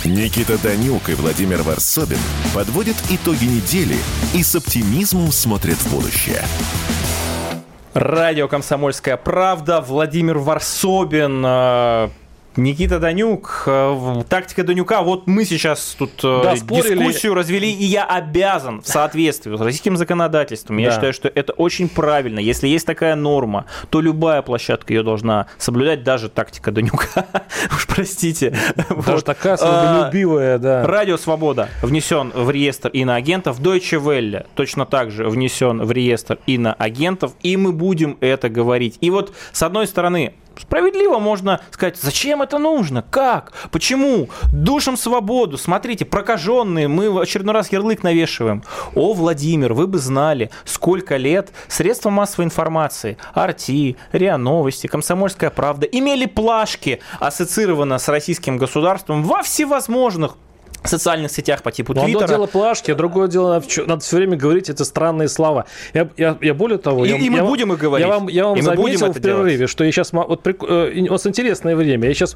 Никита 0.05 0.62
Данюк 0.62 1.09
и 1.09 1.15
Владимир 1.15 1.63
Варсобин 1.63 2.19
подводят 2.53 2.95
итоги 3.09 3.45
недели 3.45 3.97
и 4.35 4.43
с 4.43 4.55
оптимизмом 4.55 5.31
смотрят 5.31 5.77
в 5.77 5.91
будущее. 5.91 6.43
Радио 7.95 8.47
«Комсомольская 8.47 9.17
правда», 9.17 9.81
Владимир 9.81 10.38
Варсобин, 10.38 11.43
э, 11.43 12.09
Никита 12.57 13.00
Данюк, 13.00 13.63
э, 13.67 14.24
тактика 14.29 14.63
Данюка. 14.63 15.01
Вот 15.01 15.27
мы 15.27 15.43
сейчас 15.43 15.95
тут 16.00 16.12
э, 16.24 16.41
Да, 16.43 16.55
спорили. 16.55 16.97
дискуссию 17.00 17.33
развели, 17.33 17.69
и 17.69 17.83
я 17.83 18.05
обязан 18.05 18.81
в 18.81 18.88
соответствии 18.88 19.55
с 19.55 19.59
российским 19.59 19.97
законодательством. 19.97 20.77
Я 20.77 20.88
Да. 20.89 20.95
считаю, 20.95 21.13
что 21.13 21.27
это 21.27 21.51
очень 21.53 21.89
правильно. 21.89 22.39
Если 22.39 22.67
есть 22.69 22.85
такая 22.85 23.15
норма, 23.15 23.65
то 23.89 24.00
любая 24.00 24.41
площадка 24.41 24.93
ее 24.93 25.03
должна 25.03 25.47
соблюдать, 25.57 26.03
даже 26.03 26.29
тактика 26.29 26.71
Данюка. 26.71 27.25
Уж 27.75 27.88
простите. 27.88 28.51
Даже 28.75 28.93
Вот. 29.15 29.25
такая 29.25 29.55
А, 29.55 29.57
свободолюбивая, 29.57 30.57
да. 30.57 30.85
Радио 30.88 31.17
Свобода 31.17 31.67
внесен 31.81 32.31
в 32.33 32.50
реестр 32.50 32.88
иноагентов. 32.89 33.59
Deutsche 33.59 34.01
Welle 34.01 34.45
точно 34.55 34.85
так 34.85 35.12
же 35.12 35.27
внесен 35.29 35.83
в 35.83 35.91
реестр 35.91 36.39
иноагентов. 36.47 37.33
И 37.43 37.57
мы 37.57 37.74
будем 37.74 38.17
это 38.21 38.47
говорить. 38.47 38.97
И 39.01 39.09
вот, 39.09 39.33
с 39.51 39.62
одной 39.62 39.88
стороны, 39.88 40.33
Справедливо 40.59 41.19
можно 41.19 41.62
сказать, 41.71 41.97
зачем 41.97 42.41
это 42.41 42.57
нужно, 42.57 43.01
как, 43.01 43.53
почему, 43.71 44.29
душим 44.51 44.97
свободу, 44.97 45.57
смотрите, 45.57 46.05
прокаженные, 46.05 46.88
мы 46.88 47.12
в 47.12 47.19
очередной 47.19 47.53
раз 47.53 47.71
ярлык 47.71 48.03
навешиваем. 48.03 48.63
О, 48.93 49.13
Владимир, 49.13 49.74
вы 49.74 49.88
бы 49.88 49.97
знали, 49.97 50.50
сколько 50.65 51.17
лет 51.17 51.51
средства 51.67 52.09
массовой 52.09 52.45
информации, 52.45 53.17
Арти, 53.33 53.97
РИА 54.12 54.38
Новости, 54.38 54.88
Комсомольская 54.88 55.50
правда 55.50 55.85
имели 55.85 56.25
плашки, 56.25 57.01
ассоциированно 57.19 57.97
с 57.97 58.07
российским 58.07 58.57
государством 58.57 59.24
во 59.24 59.43
всевозможных 59.43 60.38
социальных 60.89 61.31
сетях 61.31 61.61
по 61.63 61.71
типу 61.71 61.91
одно 61.93 62.03
Твиттера. 62.05 62.27
дело 62.27 62.45
плашки, 62.47 62.91
а 62.91 62.95
другое 62.95 63.27
дело, 63.27 63.61
надо 63.87 63.99
все 64.01 64.17
время 64.17 64.37
говорить 64.37 64.69
эти 64.69 64.83
странные 64.83 65.27
слова. 65.27 65.65
Я, 65.93 66.09
я, 66.17 66.37
я 66.41 66.53
более 66.53 66.77
того... 66.77 67.05
И- 67.05 67.09
я, 67.09 67.17
и 67.17 67.29
мы 67.29 67.37
я 67.37 67.41
вам- 67.43 67.51
будем 67.51 67.73
их 67.73 67.79
говорить. 67.79 68.07
Я 68.07 68.13
вам, 68.13 68.27
я 68.27 68.45
вам 68.45 68.53
И 68.57 68.61
будем 68.61 68.75
заметил 68.75 69.05
это 69.07 69.19
в 69.19 69.21
перерыве, 69.21 69.57
делать. 69.57 69.69
что 69.69 69.83
я 69.83 69.91
сейчас... 69.91 70.11
Вот, 70.13 70.41
прик- 70.45 70.65
э, 70.67 71.07
у 71.07 71.11
вас 71.11 71.25
интересное 71.27 71.75
время. 71.75 72.07
Я 72.07 72.13
сейчас 72.13 72.35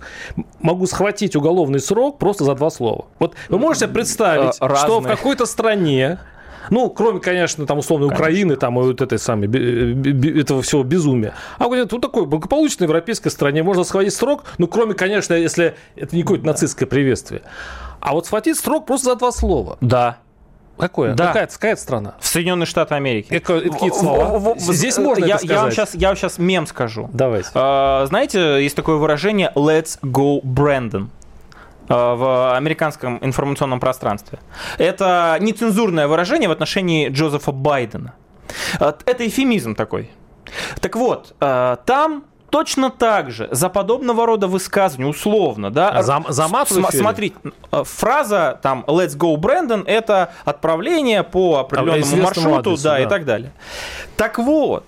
могу 0.62 0.86
схватить 0.88 1.36
уголовный 1.36 1.80
срок 1.80 2.18
просто 2.20 2.44
за 2.44 2.56
два 2.56 2.70
слова. 2.70 3.06
Вот 3.20 3.36
вы 3.50 3.58
можете 3.60 3.86
себе 3.86 3.94
представить, 3.96 4.50
Э, 4.50 4.54
что 4.54 4.66
в 4.68 4.70
разные. 5.06 5.16
какой-то 5.16 5.46
стране 5.46 6.20
ну, 6.72 6.88
кроме, 6.92 7.20
конечно, 7.20 7.66
там, 7.66 7.80
условно, 7.80 8.06
Украины, 8.06 8.56
там, 8.56 8.80
и 8.80 8.84
вот 8.84 9.02
этой 9.02 9.18
самой, 9.18 9.48
этого 10.40 10.62
всего 10.62 10.84
безумия. 10.84 11.34
А 11.58 11.68
вот 11.68 11.92
вот 11.92 12.02
такой 12.02 12.28
благополучной 12.28 12.86
европейской 12.86 13.30
стране 13.30 13.64
можно 13.64 13.84
схватить 13.84 14.14
срок, 14.14 14.44
ну, 14.60 14.68
кроме, 14.68 14.94
конечно, 14.94 15.34
если 15.34 15.74
это 15.96 16.16
не 16.16 16.22
какое-то 16.22 16.46
нацистское 16.46 16.88
приветствие. 16.88 17.42
А 18.02 18.14
вот 18.14 18.26
схватить 18.26 18.58
срок 18.58 18.86
просто 18.86 19.12
за 19.12 19.16
два 19.16 19.32
слова. 19.32 19.78
Да, 19.82 20.18
Какое? 20.78 21.14
Да. 21.14 21.28
Какая, 21.28 21.48
какая 21.48 21.74
это 21.74 21.82
страна? 21.82 22.16
в 22.22 22.26
Соединенные 22.26 22.66
Штаты 22.66 22.96
Америки. 22.96 23.28
Какое- 23.40 23.70
какие 23.70 23.92
слова? 23.92 24.38
В- 24.38 24.40
в- 24.40 24.56
в- 24.56 24.60
Здесь 24.74 24.98
можно 24.98 25.26
я, 25.26 25.36
это 25.36 25.46
я 25.46 25.62
вам 25.62 25.72
сказать. 25.72 25.90
сейчас, 25.90 26.02
я 26.02 26.08
вам 26.08 26.16
сейчас 26.16 26.38
мем 26.38 26.66
скажу. 26.68 27.10
Давайте. 27.12 27.50
А, 27.54 28.06
Знаете, 28.06 28.64
есть 28.64 28.78
такое 28.78 28.96
выражение 28.96 29.52
«Let's 29.56 30.00
go 30.02 30.42
Brandon» 30.42 31.10
а, 31.90 32.16
в 32.16 32.56
американском 32.56 33.18
информационном 33.22 33.82
пространстве. 33.82 34.40
Это 34.78 35.38
нецензурное 35.42 36.08
выражение 36.08 36.48
в 36.48 36.54
отношении 36.54 37.10
Джозефа 37.10 37.52
Байдена. 37.52 38.14
А, 38.80 38.96
Это 39.06 39.28
эфемизм 39.28 39.76
такой. 39.76 40.10
Так 40.80 40.96
вот, 40.96 41.36
а, 41.42 41.76
там 41.86 42.24
точно 42.50 42.90
так 42.90 43.32
же 43.32 43.48
за 43.52 43.70
подобного 43.70 44.26
рода 44.26 44.48
высказывания, 44.48 45.08
условно, 45.10 45.70
да, 45.72 45.90
А 45.90 46.04
за- 46.04 46.24
за 46.28 46.48
мат 46.48 46.70
см-? 46.70 46.92
Смотрите, 46.92 47.36
э, 47.72 47.84
фраза 47.84 48.60
там 48.62 48.84
«Let's 48.88 49.18
go, 49.18 49.36
Brandon»— 49.38 49.84
это 49.86 50.32
отправление 50.46 51.24
по 51.24 51.58
определенному 51.60 52.24
маршруту, 52.24 52.58
адресу, 52.72 52.84
да, 52.84 53.00
и 53.00 53.04
да. 53.04 53.10
так 53.10 53.26
далее. 53.26 53.52
Так 54.18 54.38
вот, 54.40 54.84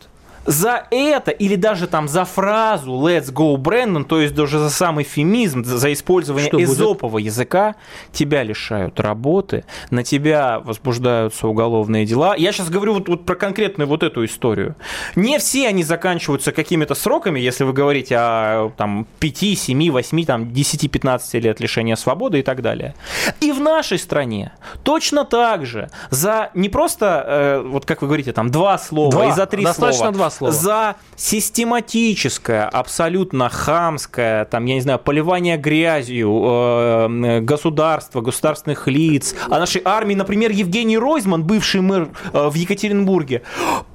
за 0.45 0.87
это 0.89 1.31
или 1.31 1.55
даже 1.55 1.87
там 1.87 2.07
за 2.07 2.25
фразу 2.25 2.91
«Let's 2.91 3.31
go, 3.31 3.55
Brandon», 3.57 4.03
то 4.03 4.19
есть 4.19 4.33
даже 4.33 4.59
за 4.59 4.69
сам 4.69 5.01
эфемизм, 5.01 5.63
за 5.63 5.93
использование 5.93 6.47
Что 6.47 6.57
будет? 6.57 6.69
эзопового 6.69 7.17
языка, 7.19 7.75
тебя 8.11 8.43
лишают 8.43 8.99
работы, 8.99 9.63
на 9.89 10.03
тебя 10.03 10.59
возбуждаются 10.59 11.47
уголовные 11.47 12.05
дела. 12.05 12.35
Я 12.35 12.51
сейчас 12.51 12.69
говорю 12.69 12.95
вот, 12.95 13.07
вот 13.07 13.25
про 13.25 13.35
конкретную 13.35 13.87
вот 13.87 14.03
эту 14.03 14.25
историю. 14.25 14.75
Не 15.15 15.37
все 15.39 15.67
они 15.67 15.83
заканчиваются 15.83 16.51
какими-то 16.51 16.95
сроками, 16.95 17.39
если 17.39 17.63
вы 17.63 17.73
говорите 17.73 18.15
о 18.17 18.71
там, 18.77 19.05
5, 19.19 19.37
7, 19.57 19.91
8, 19.91 20.25
там, 20.25 20.51
10, 20.51 20.91
15 20.91 21.33
лет 21.35 21.59
лишения 21.59 21.95
свободы 21.95 22.39
и 22.39 22.43
так 22.43 22.61
далее. 22.61 22.95
И 23.39 23.51
в 23.51 23.59
нашей 23.59 23.99
стране 23.99 24.53
точно 24.83 25.25
так 25.25 25.65
же 25.65 25.89
за 26.09 26.49
не 26.53 26.69
просто, 26.69 27.23
э, 27.27 27.61
вот 27.67 27.85
как 27.85 28.01
вы 28.01 28.07
говорите, 28.07 28.33
там 28.33 28.49
два 28.49 28.77
слова 28.77 29.11
Два. 29.11 29.27
и 29.27 29.31
за 29.31 29.45
три 29.45 29.63
Достаточно 29.63 29.97
слова, 29.97 30.11
два 30.11 30.30
слова. 30.31 30.53
за 30.53 30.95
систематическое, 31.15 32.67
абсолютно 32.67 33.49
хамское, 33.49 34.45
там, 34.45 34.65
я 34.65 34.75
не 34.75 34.81
знаю, 34.81 34.99
поливание 34.99 35.57
грязью 35.57 36.43
э, 36.43 37.39
государства, 37.41 38.21
государственных 38.21 38.87
лиц, 38.87 39.35
а 39.49 39.59
нашей 39.59 39.81
армии, 39.85 40.15
например, 40.15 40.51
Евгений 40.51 40.97
Ройзман, 40.97 41.43
бывший 41.43 41.81
мэр 41.81 42.09
э, 42.33 42.49
в 42.49 42.55
Екатеринбурге, 42.55 43.43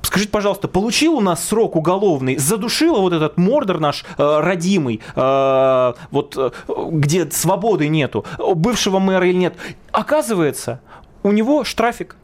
Скажите, 0.06 0.30
пожалуйста, 0.30 0.68
получил 0.68 1.14
у 1.14 1.20
нас 1.20 1.44
срок 1.44 1.74
уголовный, 1.74 2.38
задушила 2.38 3.00
вот 3.00 3.12
этот 3.12 3.36
мордор 3.36 3.80
наш 3.80 4.04
э, 4.16 4.40
родимый, 4.40 5.02
э, 5.16 5.92
вот 6.10 6.34
э, 6.38 6.50
где 6.90 7.28
свободы 7.30 7.88
нету, 7.88 8.24
бывшего 8.38 9.00
мэра 9.00 9.28
или 9.28 9.36
нет. 9.36 9.56
Оказывается, 9.90 10.80
у 11.24 11.32
него 11.32 11.64
штрафик 11.64 12.16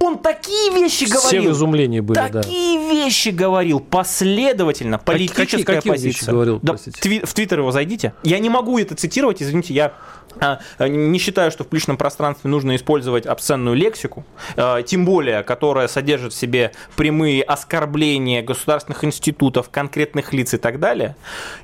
он 0.00 0.18
такие 0.18 0.72
вещи 0.72 1.04
говорил. 1.04 1.28
Все 1.28 1.40
в 1.40 1.52
изумлении 1.52 2.00
были, 2.00 2.18
Такие 2.18 2.78
да. 2.78 2.90
вещи 2.92 3.28
говорил 3.30 3.80
последовательно. 3.80 4.98
Политическая 4.98 5.64
какие, 5.64 5.64
какие 5.64 5.92
позиция. 5.92 6.20
Вещи 6.20 6.30
говорил, 6.30 6.60
да, 6.62 6.74
тви- 6.74 7.24
в 7.24 7.34
Твиттер 7.34 7.60
его 7.60 7.70
зайдите. 7.70 8.14
Я 8.22 8.38
не 8.38 8.48
могу 8.48 8.78
это 8.78 8.94
цитировать, 8.94 9.42
извините, 9.42 9.74
я 9.74 9.94
а, 10.40 10.58
не 10.88 11.18
считаю, 11.18 11.50
что 11.50 11.64
в 11.64 11.68
публичном 11.68 11.96
пространстве 11.96 12.50
нужно 12.50 12.76
использовать 12.76 13.26
обсценную 13.26 13.76
лексику, 13.76 14.24
а, 14.56 14.82
тем 14.82 15.04
более, 15.04 15.42
которая 15.42 15.88
содержит 15.88 16.32
в 16.32 16.36
себе 16.36 16.72
прямые 16.96 17.42
оскорбления 17.42 18.42
государственных 18.42 19.04
институтов, 19.04 19.70
конкретных 19.70 20.32
лиц 20.32 20.54
и 20.54 20.58
так 20.58 20.80
далее. 20.80 21.16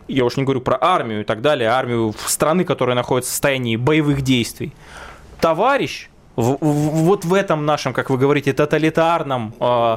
Я 0.09 0.25
уж 0.25 0.37
не 0.37 0.45
говорю 0.45 0.61
про 0.61 0.79
армию 0.81 1.23
и 1.23 1.25
так 1.25 1.41
далее, 1.43 1.71
армию 1.71 2.15
страны, 2.27 2.65
которая 2.65 2.97
находится 2.97 3.31
в 3.31 3.33
состоянии 3.33 3.77
боевых 3.77 4.23
действий. 4.23 4.73
Товарищ 5.41 6.09
в, 6.41 6.59
в, 6.61 6.91
вот 7.05 7.25
в 7.25 7.35
этом 7.35 7.67
нашем, 7.67 7.93
как 7.93 8.11
вы 8.11 8.19
говорите, 8.19 8.53
тоталитарном 8.53 9.55
э, 9.59 9.97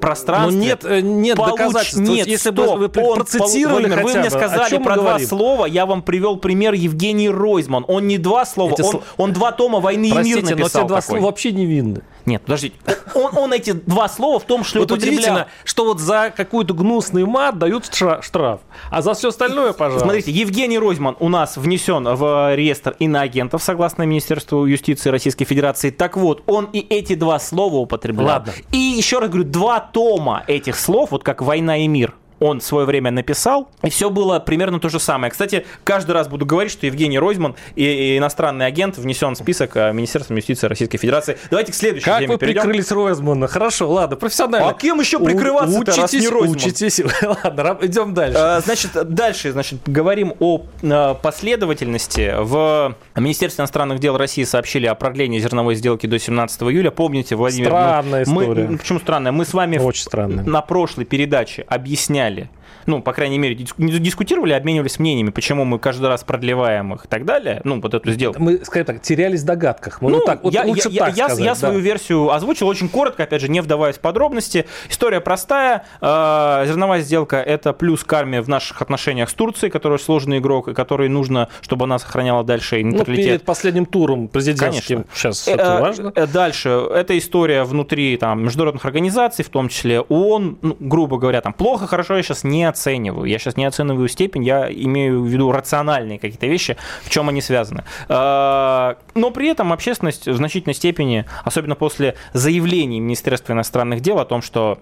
пространстве. 0.00 0.58
Но 0.58 0.64
нет, 0.64 0.84
э, 0.84 1.00
нет 1.00 1.36
получ... 1.36 1.58
доказательств. 1.58 2.00
Нет, 2.00 2.26
если 2.26 2.50
бы 2.50 2.76
вы 2.76 2.88
процитировали, 2.88 3.86
Владимир, 3.86 4.04
вы 4.04 4.18
мне 4.18 4.30
сказали 4.30 4.78
про 4.78 4.96
два 4.96 5.18
слова, 5.18 5.66
я 5.66 5.86
вам 5.86 6.02
привел 6.02 6.36
пример 6.36 6.74
Евгений 6.74 7.28
Ройзман. 7.28 7.84
Он 7.88 8.06
не 8.06 8.18
два 8.18 8.44
слова, 8.44 8.72
Эти 8.72 8.82
он, 8.82 8.92
сл... 8.92 8.98
он 9.16 9.32
два 9.32 9.52
тома 9.52 9.80
«Войны 9.80 10.10
Простите, 10.10 10.40
и 10.40 10.42
мир» 10.42 10.50
написал. 10.50 10.82
но 10.82 10.86
те 10.86 10.88
два 10.88 11.02
слова 11.02 11.20
вообще 11.20 11.52
невинны. 11.52 12.02
Нет, 12.26 12.42
подождите. 12.42 12.74
Он, 13.14 13.36
он 13.36 13.52
эти 13.52 13.72
два 13.72 14.08
слова 14.08 14.38
в 14.38 14.44
том, 14.44 14.62
что 14.62 14.80
вот 14.80 14.92
удивительно, 14.92 15.48
что 15.64 15.84
вот 15.84 16.00
за 16.00 16.32
какую-то 16.34 16.74
гнусный 16.74 17.24
мат 17.24 17.58
дают 17.58 17.86
штраф, 17.86 18.60
а 18.90 19.02
за 19.02 19.14
все 19.14 19.28
остальное, 19.28 19.72
пожалуйста. 19.72 20.06
Смотрите, 20.06 20.30
Евгений 20.30 20.78
Ройзман 20.78 21.16
у 21.18 21.28
нас 21.28 21.56
внесен 21.56 22.04
в 22.04 22.54
реестр 22.54 22.94
иноагентов, 22.98 23.62
согласно 23.62 24.02
Министерству 24.04 24.64
юстиции 24.66 25.10
Российской 25.10 25.44
Федерации. 25.44 25.79
Так 25.88 26.16
вот, 26.16 26.42
он 26.46 26.68
и 26.72 26.80
эти 26.80 27.14
два 27.14 27.38
слова 27.38 27.76
употреблял. 27.76 28.26
Ладно. 28.26 28.52
И 28.72 28.76
еще 28.76 29.18
раз 29.18 29.30
говорю, 29.30 29.48
два 29.48 29.80
тома 29.80 30.44
этих 30.46 30.78
слов, 30.78 31.12
вот 31.12 31.24
как 31.24 31.40
«Война 31.40 31.78
и 31.78 31.88
мир», 31.88 32.14
он 32.40 32.60
в 32.60 32.64
свое 32.64 32.86
время 32.86 33.10
написал, 33.10 33.68
и 33.82 33.90
все 33.90 34.10
было 34.10 34.40
примерно 34.40 34.80
то 34.80 34.88
же 34.88 34.98
самое. 34.98 35.30
Кстати, 35.30 35.64
каждый 35.84 36.12
раз 36.12 36.28
буду 36.28 36.46
говорить, 36.46 36.72
что 36.72 36.86
Евгений 36.86 37.18
Ройзман 37.18 37.54
и 37.76 38.16
иностранный 38.18 38.66
агент 38.66 38.98
внесен 38.98 39.34
в 39.34 39.38
список 39.38 39.76
э, 39.76 39.92
Министерства 39.92 40.34
юстиции 40.34 40.66
Российской 40.66 40.98
Федерации. 40.98 41.38
Давайте 41.50 41.72
к 41.72 41.74
следующей 41.74 42.06
как 42.06 42.20
теме 42.20 42.32
вы 42.32 42.38
перейдем. 42.38 42.62
прикрылись 42.62 42.90
Ройзмана? 42.90 43.46
Хорошо, 43.46 43.90
ладно, 43.90 44.16
профессионально. 44.16 44.70
А 44.70 44.74
кем 44.74 45.00
еще 45.00 45.18
прикрываться 45.18 45.78
учитесь, 45.78 45.98
раз 45.98 46.12
не 46.12 46.28
Ройзман? 46.28 46.56
Учитесь, 46.56 47.02
ладно, 47.44 47.78
идем 47.82 48.14
дальше. 48.14 48.38
А, 48.38 48.60
значит, 48.60 48.90
дальше, 49.08 49.52
значит, 49.52 49.80
говорим 49.86 50.34
о 50.40 50.62
э, 50.82 51.14
последовательности. 51.22 52.34
В 52.38 52.96
Министерстве 53.16 53.62
иностранных 53.62 53.98
дел 53.98 54.16
России 54.16 54.44
сообщили 54.44 54.86
о 54.86 54.94
продлении 54.94 55.38
зерновой 55.38 55.74
сделки 55.74 56.06
до 56.06 56.18
17 56.18 56.62
июля. 56.62 56.90
Помните, 56.90 57.36
Владимир? 57.36 57.68
Странная 57.68 58.24
мы, 58.26 58.42
история. 58.42 58.68
Мы, 58.68 58.78
почему 58.78 58.98
странная? 58.98 59.32
Мы 59.32 59.44
с 59.44 59.52
вами 59.52 59.78
Очень 59.78 60.02
странная. 60.02 60.44
на 60.44 60.62
прошлой 60.62 61.04
передаче 61.04 61.64
объясняли, 61.68 62.29
финале 62.30 62.48
ну, 62.86 63.02
по 63.02 63.12
крайней 63.12 63.38
мере, 63.38 63.54
дискутировали, 63.54 64.52
обменивались 64.52 64.98
мнениями, 64.98 65.30
почему 65.30 65.64
мы 65.64 65.78
каждый 65.78 66.08
раз 66.08 66.24
продлеваем 66.24 66.94
их 66.94 67.04
и 67.04 67.08
так 67.08 67.24
далее, 67.24 67.60
ну, 67.64 67.80
вот 67.80 67.94
эту 67.94 68.10
сделку. 68.12 68.42
Мы, 68.42 68.64
скажем 68.64 68.86
так, 68.86 69.02
терялись 69.02 69.42
в 69.42 69.44
догадках. 69.44 70.00
Мы 70.00 70.10
ну, 70.10 70.18
ну, 70.18 70.24
так, 70.24 70.42
вот 70.42 70.52
я, 70.52 70.64
лучше 70.64 70.88
я, 70.90 71.06
так 71.06 71.16
я, 71.16 71.24
сказать, 71.26 71.44
я 71.44 71.52
да. 71.52 71.54
свою 71.54 71.80
версию 71.80 72.30
озвучил 72.30 72.68
очень 72.68 72.88
коротко, 72.88 73.24
опять 73.24 73.40
же, 73.40 73.48
не 73.48 73.60
вдаваясь 73.60 73.96
в 73.96 74.00
подробности. 74.00 74.66
История 74.88 75.20
простая. 75.20 75.84
Э, 76.00 76.64
зерновая 76.66 77.00
сделка– 77.00 77.36
это 77.46 77.72
плюс 77.72 78.04
карме 78.04 78.40
в 78.42 78.48
наших 78.48 78.82
отношениях 78.82 79.30
с 79.30 79.34
Турцией, 79.34 79.70
которая 79.70 79.98
сложный 79.98 80.38
игрок, 80.38 80.68
и 80.68 80.74
который 80.74 81.08
нужно, 81.08 81.48
чтобы 81.60 81.84
она 81.84 81.98
сохраняла 81.98 82.44
дальше 82.44 82.82
нейтралитет. 82.82 83.08
Ну, 83.08 83.30
перед 83.32 83.42
последним 83.44 83.86
туром 83.86 84.28
президентским 84.28 85.04
Конечно. 85.04 85.14
сейчас 85.14 85.48
э, 85.48 85.52
это 85.52 85.80
важно. 85.80 86.12
Э, 86.14 86.26
дальше. 86.26 86.68
Это 86.68 87.16
история 87.18 87.64
внутри 87.64 88.16
там, 88.16 88.44
международных 88.44 88.84
организаций, 88.84 89.44
в 89.44 89.48
том 89.48 89.68
числе 89.68 90.00
ООН, 90.00 90.58
ну, 90.62 90.76
грубо 90.80 91.18
говоря, 91.18 91.40
там 91.40 91.52
плохо, 91.52 91.86
хорошо, 91.86 92.16
я 92.16 92.22
сейчас 92.22 92.44
не 92.44 92.59
оцениваю. 92.64 93.24
Я 93.26 93.38
сейчас 93.38 93.56
не 93.56 93.64
оцениваю 93.64 94.08
степень, 94.08 94.44
я 94.44 94.70
имею 94.70 95.22
в 95.22 95.26
виду 95.26 95.52
рациональные 95.52 96.18
какие-то 96.18 96.46
вещи, 96.46 96.76
в 97.02 97.10
чем 97.10 97.28
они 97.28 97.40
связаны. 97.40 97.84
А, 98.08 98.96
но 99.14 99.30
при 99.30 99.48
этом 99.48 99.72
общественность 99.72 100.26
в 100.26 100.36
значительной 100.36 100.74
степени, 100.74 101.24
особенно 101.44 101.74
после 101.74 102.16
заявлений 102.32 103.00
Министерства 103.00 103.52
иностранных 103.52 104.00
дел 104.00 104.18
о 104.18 104.24
том, 104.24 104.42
что 104.42 104.78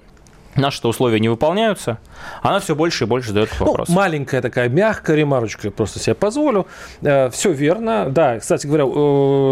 наши 0.58 0.86
условия 0.86 1.20
не 1.20 1.28
выполняются, 1.28 1.98
она 2.42 2.60
все 2.60 2.74
больше 2.74 3.04
и 3.04 3.06
больше 3.06 3.28
задает 3.28 3.58
вопрос. 3.58 3.88
Ну, 3.88 3.94
маленькая 3.94 4.42
такая 4.42 4.68
мягкая 4.68 5.16
ремарочка, 5.16 5.70
просто 5.70 5.98
себе 5.98 6.14
позволю. 6.14 6.66
Э, 7.02 7.30
все 7.30 7.52
верно. 7.52 8.08
Да, 8.10 8.38
кстати 8.38 8.66
говоря, 8.66 8.84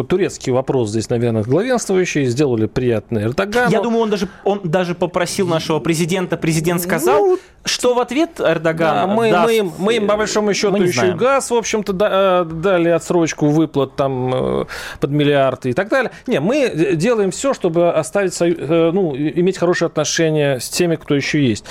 турецкий 0.05 0.53
вопрос 0.53 0.91
здесь, 0.91 1.11
наверное, 1.11 1.43
главенствующий. 1.43 2.27
Сделали 2.27 2.67
приятный 2.67 3.25
Эрдогану. 3.25 3.71
Я 3.71 3.81
думаю, 3.81 4.03
он 4.03 4.11
даже, 4.11 4.29
он 4.45 4.61
даже 4.65 4.95
попросил 4.95 5.47
нашего 5.47 5.81
президента, 5.81 6.37
президент 6.37 6.81
сказал, 6.81 7.19
ну, 7.19 7.39
что 7.65 7.95
в 7.95 8.01
ответ 8.01 8.41
Эрдоган 8.41 8.95
да, 8.95 9.07
мы, 9.07 9.31
даст... 9.31 9.47
мы, 9.47 9.57
им, 9.57 9.73
мы 9.79 9.97
им, 9.97 10.07
по 10.07 10.17
большому 10.17 10.55
счету, 10.55 10.77
еще 10.77 11.01
знаем. 11.01 11.17
газ, 11.17 11.51
в 11.51 11.55
общем-то, 11.55 11.93
э, 11.99 12.53
дали 12.53 12.89
отсрочку 12.91 13.47
выплат 13.47 13.97
там 13.97 14.35
э, 14.35 14.65
под 15.01 15.11
миллиарды 15.11 15.71
и 15.71 15.73
так 15.73 15.89
далее. 15.89 16.11
Не, 16.27 16.41
мы 16.41 16.71
делаем 16.95 17.31
все, 17.31 17.55
чтобы 17.55 17.93
оставить, 17.93 18.39
ну, 18.41 19.17
иметь 19.17 19.59
хорошие 19.59 19.87
отношения 19.87 20.59
с 20.61 20.69
теми, 20.69 20.96
кто 20.97 21.15
еще 21.15 21.47
есть 21.47 21.65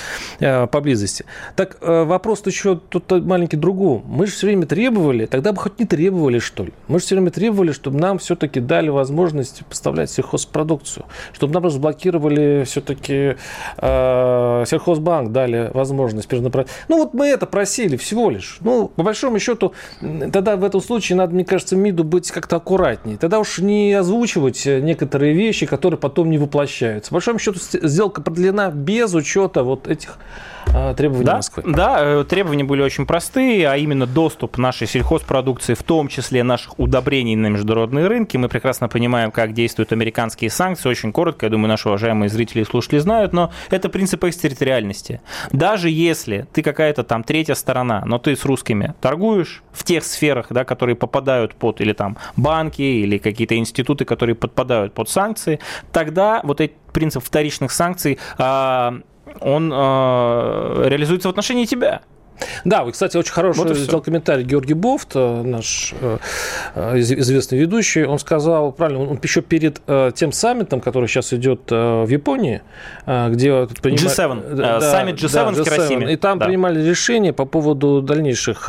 поблизости. 0.70 1.24
Так 1.54 1.78
э, 1.80 2.04
вопрос 2.04 2.42
еще 2.46 2.76
тут 2.76 3.10
маленький 3.10 3.56
другой. 3.56 4.02
Мы 4.06 4.26
же 4.26 4.32
все 4.32 4.46
время 4.46 4.66
требовали, 4.66 5.26
тогда 5.26 5.52
бы 5.52 5.58
хоть 5.58 5.78
не 5.78 5.86
требовали, 5.86 6.38
что 6.38 6.64
ли. 6.64 6.72
Мы 6.88 6.98
же 6.98 7.06
все 7.06 7.14
время 7.14 7.30
требовали, 7.30 7.72
чтобы 7.72 7.98
нам 7.98 8.18
все-таки 8.18 8.60
дали 8.60 8.88
возможность 8.88 9.64
поставлять 9.66 10.10
сельхозпродукцию. 10.10 11.06
Чтобы 11.32 11.54
нам 11.54 11.64
разблокировали 11.64 12.64
все-таки 12.64 13.36
э, 13.78 14.64
сельхозбанк, 14.66 15.32
дали 15.32 15.70
возможность 15.74 16.28
перенаправить. 16.28 16.68
Ну 16.88 16.98
вот 16.98 17.14
мы 17.14 17.26
это 17.26 17.46
просили 17.46 17.96
всего 17.96 18.30
лишь. 18.30 18.58
Ну, 18.60 18.88
по 18.88 19.02
большому 19.02 19.38
счету, 19.38 19.72
тогда 20.00 20.56
в 20.56 20.64
этом 20.64 20.80
случае 20.80 21.16
надо, 21.16 21.34
мне 21.34 21.44
кажется, 21.44 21.76
МИДу 21.76 22.04
быть 22.04 22.30
как-то 22.30 22.56
аккуратнее. 22.56 23.16
Тогда 23.18 23.38
уж 23.38 23.58
не 23.58 23.92
озвучивать 23.92 24.66
некоторые 24.66 25.34
вещи, 25.34 25.66
которые 25.66 25.98
потом 25.98 26.30
не 26.30 26.38
воплощаются. 26.38 27.10
По 27.10 27.14
большому 27.14 27.38
счету, 27.38 27.58
сделка 27.60 28.22
продлена 28.22 28.70
без 28.70 29.05
учета 29.14 29.62
вот 29.62 29.88
этих 29.88 30.18
требования 30.96 31.24
да, 31.24 31.36
Москвы. 31.36 31.62
Да, 31.66 31.98
э, 32.00 32.24
требования 32.24 32.64
были 32.64 32.82
очень 32.82 33.06
простые, 33.06 33.68
а 33.68 33.76
именно 33.76 34.06
доступ 34.06 34.58
нашей 34.58 34.86
сельхозпродукции, 34.86 35.74
в 35.74 35.82
том 35.82 36.08
числе 36.08 36.42
наших 36.42 36.78
удобрений 36.78 37.36
на 37.36 37.48
международные 37.48 38.06
рынки. 38.06 38.36
Мы 38.36 38.48
прекрасно 38.48 38.88
понимаем, 38.88 39.30
как 39.30 39.52
действуют 39.52 39.92
американские 39.92 40.50
санкции. 40.50 40.88
Очень 40.88 41.12
коротко, 41.12 41.46
я 41.46 41.50
думаю, 41.50 41.68
наши 41.68 41.88
уважаемые 41.88 42.28
зрители 42.28 42.62
и 42.62 42.64
слушатели 42.64 42.98
знают, 42.98 43.32
но 43.32 43.52
это 43.70 43.88
принцип 43.88 44.24
экстерриториальности. 44.24 45.20
Даже 45.52 45.90
если 45.90 46.46
ты 46.52 46.62
какая-то 46.62 47.04
там 47.04 47.22
третья 47.22 47.54
сторона, 47.54 48.02
но 48.04 48.18
ты 48.18 48.36
с 48.36 48.44
русскими 48.44 48.94
торгуешь 49.00 49.62
в 49.72 49.84
тех 49.84 50.04
сферах, 50.04 50.46
да, 50.50 50.64
которые 50.64 50.96
попадают 50.96 51.54
под, 51.54 51.80
или 51.80 51.92
там 51.92 52.16
банки, 52.36 52.82
или 52.82 53.18
какие-то 53.18 53.56
институты, 53.56 54.04
которые 54.04 54.34
подпадают 54.34 54.94
под 54.94 55.08
санкции, 55.08 55.60
тогда 55.92 56.40
вот 56.44 56.60
этот 56.60 56.76
принцип 56.92 57.22
вторичных 57.22 57.72
санкций 57.72 58.18
а, 58.38 59.00
он 59.40 59.72
э, 59.72 60.88
реализуется 60.88 61.28
в 61.28 61.30
отношении 61.30 61.64
тебя. 61.64 62.02
Да, 62.64 62.84
вы, 62.84 62.92
кстати, 62.92 63.16
очень 63.16 63.32
хороший 63.32 63.58
вот 63.58 63.76
сделал 63.76 64.02
комментарий 64.02 64.44
Георгий 64.44 64.74
Бофт, 64.74 65.12
э, 65.14 65.42
наш 65.42 65.94
э, 66.00 66.18
э, 66.74 66.98
известный 66.98 67.58
ведущий. 67.58 68.04
Он 68.04 68.18
сказал, 68.18 68.72
правильно, 68.72 69.02
он 69.02 69.18
еще 69.22 69.42
перед 69.42 69.80
тем 70.14 70.32
саммитом, 70.32 70.80
который 70.80 71.08
сейчас 71.08 71.32
идет 71.32 71.70
в 71.70 72.08
Японии, 72.08 72.62
где 73.06 73.66
принимали... 73.82 74.06
G7, 74.06 74.54
да, 74.54 74.80
саммит 74.80 75.16
G7, 75.16 75.32
да, 75.32 75.50
G7 75.50 75.62
в 75.62 75.64
Хиросиме. 75.64 76.12
И 76.12 76.16
там 76.16 76.38
да. 76.38 76.46
принимали 76.46 76.82
решение 76.82 77.32
по 77.32 77.44
поводу 77.44 78.02
дальнейших 78.02 78.64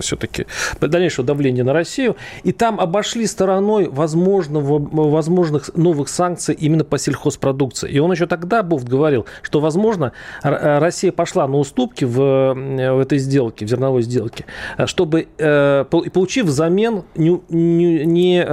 все-таки 0.00 0.46
дальнейшего 0.80 1.26
давления 1.26 1.64
на 1.64 1.72
Россию. 1.72 2.16
И 2.42 2.52
там 2.52 2.80
обошли 2.80 3.26
стороной 3.26 3.88
возможного, 3.88 4.78
возможных 4.78 5.74
новых 5.74 6.08
санкций 6.08 6.54
именно 6.54 6.84
по 6.84 6.98
сельхозпродукции. 6.98 7.90
И 7.90 7.98
он 7.98 8.12
еще 8.12 8.26
тогда, 8.26 8.62
Бофт, 8.62 8.86
говорил, 8.86 9.26
что, 9.42 9.60
возможно, 9.60 10.12
Россия 10.42 11.12
пошла 11.12 11.46
на 11.46 11.58
уступки 11.58 12.04
в 12.04 12.54
в 12.76 12.98
этой 12.98 13.18
сделке, 13.18 13.66
в 13.66 13.68
зерновой 13.68 14.02
сделке, 14.02 14.44
чтобы, 14.86 15.28
получив 15.36 16.46
взамен 16.46 17.04
не, 17.14 17.40
не, 17.48 18.44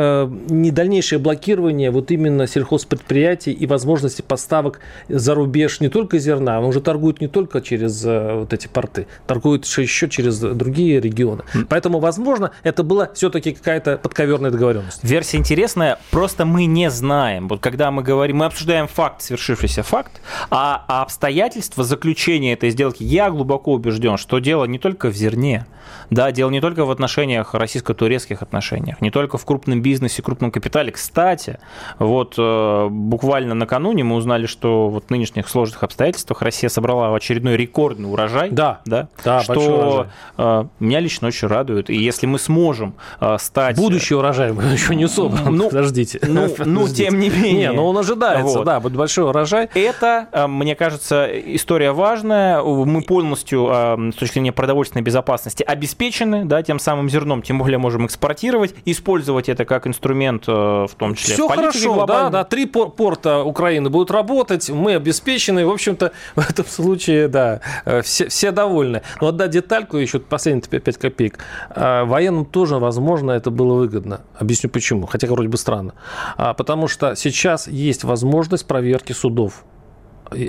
не 0.52 0.72
дальнейшее 0.72 1.20
блокирование 1.20 1.92
вот 1.92 2.12
именно 2.12 2.48
сельхозпредприятий 2.48 3.52
и 3.52 3.66
возможности 3.66 4.22
поставок 4.22 4.80
за 5.08 5.36
рубеж 5.36 5.80
не 5.80 5.90
только 5.90 6.20
зерна, 6.20 6.60
он 6.60 6.66
уже 6.66 6.82
торгует 6.82 7.22
не 7.22 7.28
только 7.28 7.62
через 7.62 8.04
вот 8.04 8.54
эти 8.54 8.68
порты, 8.68 9.08
торгует 9.28 9.66
еще 9.66 10.10
через 10.10 10.40
другие 10.40 11.00
регионы. 11.00 11.44
Поэтому, 11.70 12.00
возможно, 12.00 12.52
это 12.64 12.84
была 12.84 13.10
все-таки 13.14 13.54
какая-то 13.54 13.98
подковерная 13.98 14.52
договоренность. 14.52 15.04
Версия 15.04 15.38
интересная, 15.38 16.00
просто 16.12 16.46
мы 16.46 16.66
не 16.66 16.90
знаем. 16.90 17.48
Вот 17.48 17.60
когда 17.60 17.92
мы 17.92 18.04
говорим, 18.04 18.38
мы 18.38 18.46
обсуждаем 18.46 18.88
факт, 18.88 19.22
свершившийся 19.22 19.84
факт, 19.84 20.22
а, 20.50 20.86
а 20.88 21.02
обстоятельства 21.02 21.84
заключения 21.84 22.54
этой 22.54 22.70
сделки, 22.70 23.04
я 23.04 23.30
глубоко 23.30 23.74
убежден, 23.74 24.09
что 24.18 24.40
дело 24.40 24.66
не 24.66 24.80
только 24.80 25.10
в 25.10 25.16
зерне, 25.16 25.66
да, 26.10 26.32
дело 26.32 26.50
не 26.50 26.62
только 26.62 26.86
в 26.86 26.92
отношениях, 26.92 27.54
российско-турецких 27.54 28.42
отношениях, 28.42 29.02
не 29.02 29.12
только 29.12 29.38
в 29.38 29.46
крупном 29.46 29.82
бизнесе, 29.82 30.22
крупном 30.22 30.52
капитале. 30.52 30.92
Кстати, 30.92 31.60
вот 32.00 32.36
э, 32.38 32.88
буквально 32.90 33.54
накануне 33.54 34.04
мы 34.04 34.16
узнали, 34.16 34.46
что 34.48 34.90
вот 34.90 35.06
в 35.08 35.10
нынешних 35.12 35.48
сложных 35.48 35.84
обстоятельствах 35.84 36.42
Россия 36.42 36.70
собрала 36.70 37.16
очередной 37.16 37.58
рекордный 37.58 38.12
урожай. 38.12 38.50
Да, 38.50 38.82
да, 38.86 39.08
да 39.24 39.42
что 39.42 40.08
э, 40.38 40.66
меня 40.80 41.00
лично 41.00 41.28
очень 41.28 41.48
радует. 41.48 41.90
И 41.90 41.96
если 41.96 42.26
мы 42.26 42.40
сможем 42.40 42.96
э, 43.20 43.38
стать... 43.40 43.78
Будущий 43.78 44.16
урожай 44.16 44.52
мы 44.52 44.64
еще 44.64 44.96
не 44.96 45.08
собран, 45.08 45.56
ну, 45.56 45.70
подождите. 45.70 46.20
Ну, 46.24 46.34
ну 46.34 46.42
подождите. 46.50 46.66
ну, 46.66 46.88
тем 46.88 47.20
не 47.20 47.30
менее. 47.30 47.70
Не, 47.70 47.72
ну 47.72 47.86
он 47.86 47.98
ожидается, 47.98 48.60
вот. 48.60 48.66
да, 48.66 48.80
будет 48.80 48.96
большой 48.96 49.26
урожай. 49.26 49.70
Это, 49.74 50.48
мне 50.48 50.76
кажется, 50.76 51.28
история 51.28 51.92
важная. 51.92 52.62
Мы 52.64 53.02
полностью 53.02 53.98
с 54.12 54.16
точки 54.16 54.36
зрения 54.36 54.52
продовольственной 54.52 55.04
безопасности 55.04 55.64
обеспечены, 55.64 56.46
да, 56.46 56.62
тем 56.64 56.80
самым 56.80 57.10
зерном, 57.10 57.42
тем 57.42 57.60
более 57.60 57.78
можем 57.78 58.06
экспортировать, 58.06 58.74
использовать 58.86 59.50
это 59.50 59.66
как 59.66 59.88
инструмент, 59.88 60.46
э, 60.48 60.52
в 60.52 60.92
том 60.98 61.16
числе 61.16 61.36
Все 61.36 61.48
хорошо, 61.48 61.94
глобальной. 61.94 62.32
да, 62.32 62.40
да, 62.40 62.44
три 62.44 62.66
порта 62.66 63.44
Украины 63.44 63.90
будут 63.90 64.12
работать, 64.12 64.70
мы 64.70 64.96
обеспечены, 64.96 65.66
в 65.66 65.72
общем-то, 65.72 66.12
в 66.36 66.50
этом 66.50 66.66
случае, 66.66 67.28
да, 67.28 67.62
э, 67.86 68.02
все, 68.02 68.28
все 68.30 68.52
довольны. 68.52 69.02
Но 69.22 69.28
отдать 69.28 69.52
детальку, 69.52 69.98
еще 69.98 70.20
последние 70.20 70.80
5 70.80 70.98
копеек, 70.98 71.40
э, 71.70 72.04
военным 72.04 72.46
тоже, 72.46 72.78
возможно, 72.78 73.32
это 73.32 73.52
было 73.52 73.76
выгодно. 73.76 74.22
Объясню 74.38 74.70
почему, 74.70 75.06
хотя 75.06 75.28
вроде 75.28 75.50
бы 75.50 75.58
странно. 75.58 75.94
А, 76.38 76.54
потому 76.54 76.88
что 76.88 77.16
сейчас 77.16 77.68
есть 77.68 78.04
возможность 78.04 78.66
проверки 78.66 79.14
судов 79.14 79.64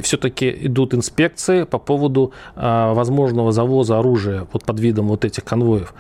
все-таки 0.02 0.50
идут 0.66 0.94
инспекции 0.94 1.64
по 1.64 1.78
поводу 1.78 2.32
а, 2.56 2.94
возможного 2.94 3.52
завоза 3.52 3.98
оружия 3.98 4.46
вот 4.52 4.64
под 4.64 4.80
видом 4.80 5.08
вот 5.08 5.24
этих 5.24 5.44
конвоев. 5.44 5.94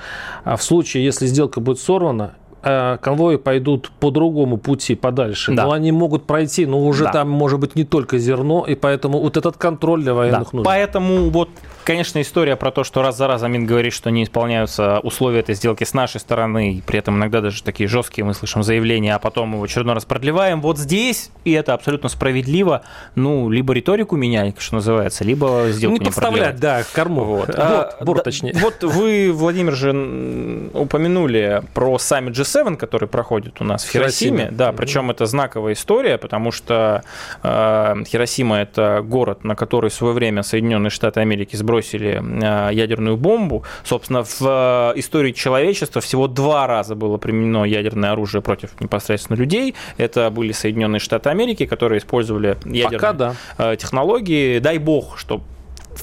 А 0.44 0.56
в 0.56 0.62
случае, 0.62 1.04
если 1.04 1.26
сделка 1.26 1.60
будет 1.60 1.78
сорвана, 1.78 2.34
а, 2.62 2.98
конвои 2.98 3.36
пойдут 3.36 3.90
по 4.00 4.10
другому 4.10 4.56
пути 4.56 4.94
подальше, 4.94 5.52
да. 5.52 5.64
но 5.64 5.72
они 5.72 5.92
могут 5.92 6.26
пройти, 6.26 6.66
но 6.66 6.84
уже 6.84 7.04
да. 7.04 7.12
там 7.12 7.30
может 7.30 7.58
быть 7.58 7.76
не 7.76 7.84
только 7.84 8.18
зерно, 8.18 8.64
и 8.66 8.74
поэтому 8.74 9.20
вот 9.20 9.36
этот 9.36 9.56
контроль 9.56 10.02
для 10.02 10.14
военных 10.14 10.50
да. 10.50 10.56
нужен. 10.56 10.64
Поэтому 10.64 11.30
вот 11.30 11.48
конечно, 11.84 12.20
история 12.20 12.54
про 12.54 12.70
то, 12.70 12.84
что 12.84 13.02
раз 13.02 13.16
за 13.16 13.26
разом 13.26 13.50
Мин 13.50 13.66
говорит, 13.66 13.92
что 13.92 14.10
не 14.10 14.22
исполняются 14.22 15.00
условия 15.00 15.40
этой 15.40 15.56
сделки 15.56 15.82
с 15.82 15.92
нашей 15.92 16.20
стороны, 16.20 16.74
и 16.74 16.80
при 16.80 17.00
этом 17.00 17.16
иногда 17.16 17.40
даже 17.40 17.64
такие 17.64 17.88
жесткие 17.88 18.24
мы 18.24 18.34
слышим 18.34 18.62
заявления, 18.62 19.14
а 19.14 19.18
потом 19.18 19.54
его 19.54 19.64
очередной 19.64 19.94
раз 19.94 20.04
продлеваем. 20.04 20.60
Вот 20.60 20.78
здесь, 20.78 21.30
и 21.44 21.50
это 21.50 21.74
абсолютно 21.74 22.08
справедливо, 22.08 22.82
ну, 23.16 23.50
либо 23.50 23.72
риторику 23.72 24.16
менять, 24.16 24.54
что 24.60 24.76
называется, 24.76 25.24
либо 25.24 25.66
сделку 25.70 25.94
не, 25.94 25.98
не 26.00 26.06
подставлять, 26.06 26.60
да, 26.60 26.84
корму. 26.92 27.24
Вот. 27.24 27.46
Борт, 27.46 27.58
а, 27.58 27.96
борт, 28.04 28.24
точнее. 28.24 28.54
Вот 28.54 28.84
вы, 28.84 29.32
Владимир 29.32 29.74
же 29.74 30.70
упомянули 30.74 31.62
про 31.74 31.98
саммит 31.98 32.34
G7, 32.36 32.49
который 32.76 33.08
проходит 33.08 33.60
у 33.60 33.64
нас 33.64 33.84
в 33.84 33.90
Хиросиме. 33.90 34.38
Хиросиме. 34.38 34.56
Да, 34.56 34.72
причем 34.72 35.10
это 35.10 35.26
знаковая 35.26 35.74
история, 35.74 36.18
потому 36.18 36.52
что 36.52 37.02
э, 37.42 37.94
Хиросима 38.06 38.58
это 38.58 39.02
город, 39.04 39.44
на 39.44 39.54
который 39.54 39.90
в 39.90 39.94
свое 39.94 40.14
время 40.14 40.42
Соединенные 40.42 40.90
Штаты 40.90 41.20
Америки 41.20 41.56
сбросили 41.56 42.20
э, 42.20 42.74
ядерную 42.74 43.16
бомбу. 43.16 43.64
Собственно, 43.84 44.24
в 44.24 44.40
э, 44.40 44.98
истории 44.98 45.32
человечества 45.32 46.00
всего 46.00 46.26
два 46.26 46.66
раза 46.66 46.94
было 46.94 47.16
применено 47.16 47.64
ядерное 47.64 48.12
оружие 48.12 48.42
против 48.42 48.80
непосредственно 48.80 49.36
людей. 49.36 49.74
Это 49.96 50.30
были 50.30 50.52
Соединенные 50.52 51.00
Штаты 51.00 51.30
Америки, 51.30 51.66
которые 51.66 51.98
использовали 51.98 52.56
ядерные 52.64 52.98
Пока, 52.98 53.12
да. 53.12 53.34
Э, 53.58 53.76
технологии. 53.76 54.58
Дай 54.58 54.78
бог, 54.78 55.18
что 55.18 55.42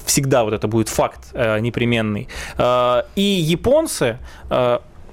всегда 0.05 0.43
вот 0.43 0.53
это 0.53 0.67
будет 0.67 0.89
факт 0.89 1.33
непременный. 1.33 2.27
И 3.15 3.21
японцы 3.21 4.17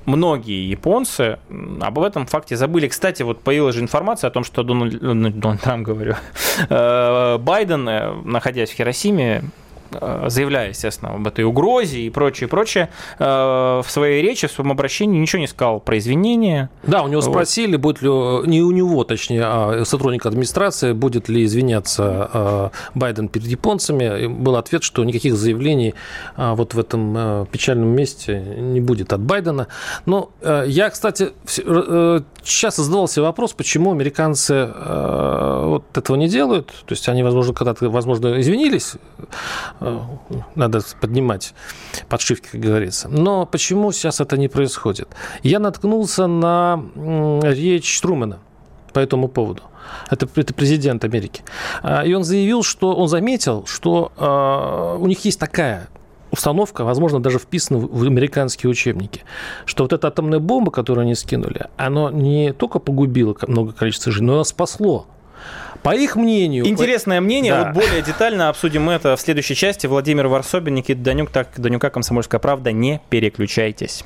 многие 0.07 0.69
японцы 0.69 1.38
об 1.81 1.99
этом 1.99 2.27
факте 2.27 2.57
забыли. 2.57 2.88
Кстати, 2.88 3.23
вот 3.23 3.40
появилась 3.40 3.75
же 3.75 3.81
информация 3.81 4.29
о 4.29 4.31
том, 4.31 4.45
что 4.45 4.62
Дональд, 4.62 4.99
Дональд 4.99 5.61
Трамп, 5.61 5.87
говорю, 5.87 6.17
Байден, 6.69 7.85
находясь 8.25 8.71
в 8.71 8.75
Хиросиме, 8.75 9.45
Э, 9.45 9.63
заявляя, 10.29 10.71
естественно, 10.71 11.15
об 11.15 11.27
этой 11.27 11.45
угрозе 11.45 12.01
и 12.01 12.11
прочее, 12.11 12.49
прочее, 12.49 12.91
э, 13.19 13.25
в 13.25 13.87
своей 13.89 14.23
речи, 14.23 14.47
в 14.47 14.53
своем 14.53 14.71
обращении 14.71 15.19
ничего 15.19 15.41
не 15.41 15.47
сказал 15.47 15.81
про 15.81 15.99
извинения. 15.99 16.71
Да, 16.83 17.03
у 17.03 17.09
него 17.09 17.21
вот. 17.21 17.31
спросили, 17.31 17.77
будет 17.77 18.03
ли, 18.03 18.09
не 18.09 18.63
у 18.63 18.71
него, 18.71 19.05
точнее, 19.05 19.43
а 19.45 19.85
сотрудник 19.85 20.27
администрации, 20.27 20.93
будет 20.93 21.29
ли 21.29 21.45
извиняться 21.45 22.31
э, 22.33 22.69
Байден 22.95 23.29
перед 23.29 23.47
японцами. 23.47 24.25
И 24.25 24.27
был 24.27 24.57
ответ, 24.57 24.83
что 24.83 25.05
никаких 25.05 25.35
заявлений 25.37 25.95
вот 26.37 26.75
в 26.75 26.79
этом 26.79 27.47
печальном 27.51 27.89
месте 27.89 28.39
не 28.39 28.81
будет 28.81 29.13
от 29.13 29.21
Байдена. 29.21 29.69
Но 30.07 30.31
я, 30.67 30.91
кстати, 30.91 31.33
часто 32.43 32.83
задавался 32.83 33.23
вопрос, 33.23 33.53
почему 33.53 33.93
американцы 33.93 34.67
вот 34.67 35.85
этого 35.95 36.17
не 36.17 36.29
делают. 36.29 36.69
То 36.69 36.93
есть 36.93 37.09
они, 37.09 37.23
возможно, 37.23 37.55
когда-то, 37.55 37.89
возможно, 37.91 38.41
извинились 38.41 38.97
Э, 39.81 39.84
надо 40.55 40.81
поднимать 41.01 41.55
подшивки, 42.09 42.49
как 42.53 42.61
говорится. 42.61 43.09
Но 43.09 43.47
почему 43.47 43.92
сейчас 43.92 44.20
это 44.20 44.37
не 44.37 44.49
происходит? 44.49 45.09
Я 45.42 45.59
наткнулся 45.59 46.27
на 46.27 46.83
речь 47.42 48.01
Трумэна 48.01 48.38
по 48.92 49.01
этому 49.01 49.29
поводу. 49.29 49.62
Это, 50.11 50.29
это 50.37 50.55
президент 50.55 51.05
Америки. 51.05 51.42
А, 51.83 52.03
и 52.05 52.14
он 52.14 52.25
заявил, 52.25 52.62
что 52.62 52.94
он 52.94 53.09
заметил, 53.09 53.66
что 53.66 54.12
э, 54.16 55.03
у 55.03 55.07
них 55.07 55.25
есть 55.25 55.38
такая 55.38 55.88
установка, 56.31 56.85
возможно, 56.85 57.23
даже 57.23 57.38
вписана 57.38 57.79
в 57.79 58.03
американские 58.03 58.70
учебники, 58.70 59.23
что 59.66 59.85
вот 59.85 59.92
эта 59.92 60.09
атомная 60.09 60.40
бомба, 60.40 60.70
которую 60.70 61.03
они 61.03 61.14
скинули, 61.14 61.66
она 61.77 62.11
не 62.11 62.53
только 62.53 62.79
погубила 62.81 63.37
много 63.47 63.73
количества 63.73 64.11
жизней, 64.12 64.27
но 64.29 64.40
и 64.40 64.44
спасло 64.44 65.07
по 65.83 65.95
их 65.95 66.17
мнению... 66.17 66.67
Интересное 66.67 67.21
мнение. 67.21 67.53
Да. 67.53 67.65
Вот 67.65 67.75
более 67.75 68.01
детально 68.03 68.49
обсудим 68.49 68.89
это 68.89 69.17
в 69.17 69.21
следующей 69.21 69.55
части. 69.55 69.87
Владимир 69.87 70.29
Варсобин, 70.29 70.75
Никита 70.75 71.01
Данюк. 71.01 71.31
Так, 71.31 71.49
Данюка, 71.57 71.91
Комсомольская 71.91 72.41
правда. 72.41 72.73
Не 72.73 73.03
переключайтесь. 73.11 74.03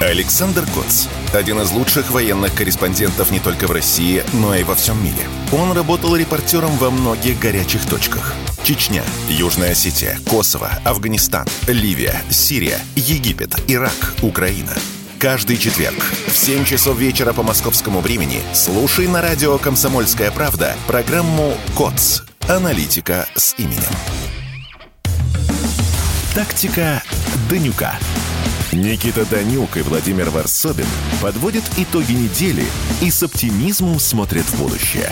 Александр 0.00 0.62
Коц. 0.74 1.06
Один 1.34 1.60
из 1.60 1.72
лучших 1.72 2.12
военных 2.12 2.54
корреспондентов 2.54 3.30
не 3.30 3.40
только 3.40 3.66
в 3.66 3.72
России, 3.72 4.22
но 4.32 4.54
и 4.54 4.62
во 4.62 4.74
всем 4.74 5.02
мире. 5.02 5.16
Он 5.52 5.72
работал 5.72 6.16
репортером 6.16 6.70
во 6.78 6.90
многих 6.90 7.38
горячих 7.40 7.84
точках. 7.84 8.32
Чечня, 8.62 9.02
Южная 9.28 9.72
Осетия, 9.72 10.18
Косово, 10.30 10.70
Афганистан, 10.84 11.46
Ливия, 11.66 12.14
Сирия, 12.30 12.78
Египет, 12.94 13.56
Ирак, 13.66 14.14
Украина– 14.22 14.72
Каждый 15.18 15.56
четверг 15.56 15.98
в 16.28 16.36
7 16.36 16.64
часов 16.64 16.96
вечера 16.96 17.32
по 17.32 17.42
московскому 17.42 18.00
времени 18.00 18.40
слушай 18.54 19.08
на 19.08 19.20
радио 19.20 19.58
«Комсомольская 19.58 20.30
правда» 20.30 20.76
программу 20.86 21.54
«КОЦ. 21.76 22.22
Аналитика 22.48 23.26
с 23.34 23.58
именем». 23.58 23.82
Тактика 26.36 27.02
Данюка. 27.50 27.94
Никита 28.70 29.24
Данюк 29.24 29.76
и 29.76 29.82
Владимир 29.82 30.30
Варсобин 30.30 30.86
подводят 31.20 31.64
итоги 31.76 32.12
недели 32.12 32.66
и 33.00 33.10
с 33.10 33.20
оптимизмом 33.24 33.98
смотрят 33.98 34.44
в 34.44 34.56
будущее. 34.62 35.10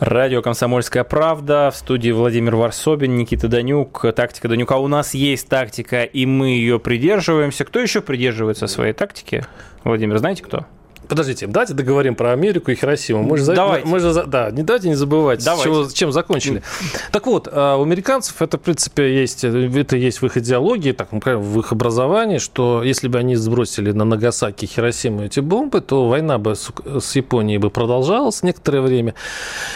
Радио 0.00 0.40
«Комсомольская 0.40 1.04
правда». 1.04 1.70
В 1.70 1.76
студии 1.76 2.10
Владимир 2.10 2.56
Варсобин, 2.56 3.16
Никита 3.16 3.48
Данюк. 3.48 4.06
Тактика 4.16 4.48
Данюка. 4.48 4.78
У 4.78 4.88
нас 4.88 5.12
есть 5.12 5.46
тактика, 5.46 6.04
и 6.04 6.24
мы 6.24 6.52
ее 6.52 6.80
придерживаемся. 6.80 7.66
Кто 7.66 7.80
еще 7.80 8.00
придерживается 8.00 8.66
своей 8.66 8.94
тактики? 8.94 9.44
Владимир, 9.84 10.16
знаете 10.16 10.42
кто? 10.42 10.64
Подождите, 11.10 11.48
давайте 11.48 11.74
договорим 11.74 12.14
про 12.14 12.30
Америку 12.30 12.70
и 12.70 12.76
Хиросиму. 12.76 13.24
Мы 13.24 13.36
же, 13.36 13.52
давайте. 13.52 13.84
Мы 13.84 13.98
же, 13.98 14.14
да, 14.28 14.52
не 14.52 14.62
давайте 14.62 14.88
не 14.88 14.94
забывать, 14.94 15.44
давайте. 15.44 15.64
Чего, 15.64 15.88
чем 15.92 16.12
закончили. 16.12 16.62
Так 17.10 17.26
вот, 17.26 17.48
а, 17.50 17.76
у 17.78 17.82
американцев 17.82 18.40
это, 18.40 18.58
в 18.58 18.60
принципе, 18.60 19.20
есть, 19.20 19.42
это 19.42 19.96
есть 19.96 20.22
в 20.22 20.26
их 20.26 20.36
идеологии, 20.36 20.92
так, 20.92 21.08
в 21.10 21.58
их 21.58 21.72
образовании, 21.72 22.38
что 22.38 22.84
если 22.84 23.08
бы 23.08 23.18
они 23.18 23.34
сбросили 23.34 23.90
на 23.90 24.04
Нагасаки 24.04 24.66
Хиросиму 24.66 25.24
эти 25.24 25.40
бомбы, 25.40 25.80
то 25.80 26.06
война 26.06 26.38
бы 26.38 26.54
с, 26.54 26.70
с 27.00 27.16
Японией 27.16 27.58
бы 27.58 27.70
продолжалась 27.70 28.44
некоторое 28.44 28.80
время. 28.80 29.16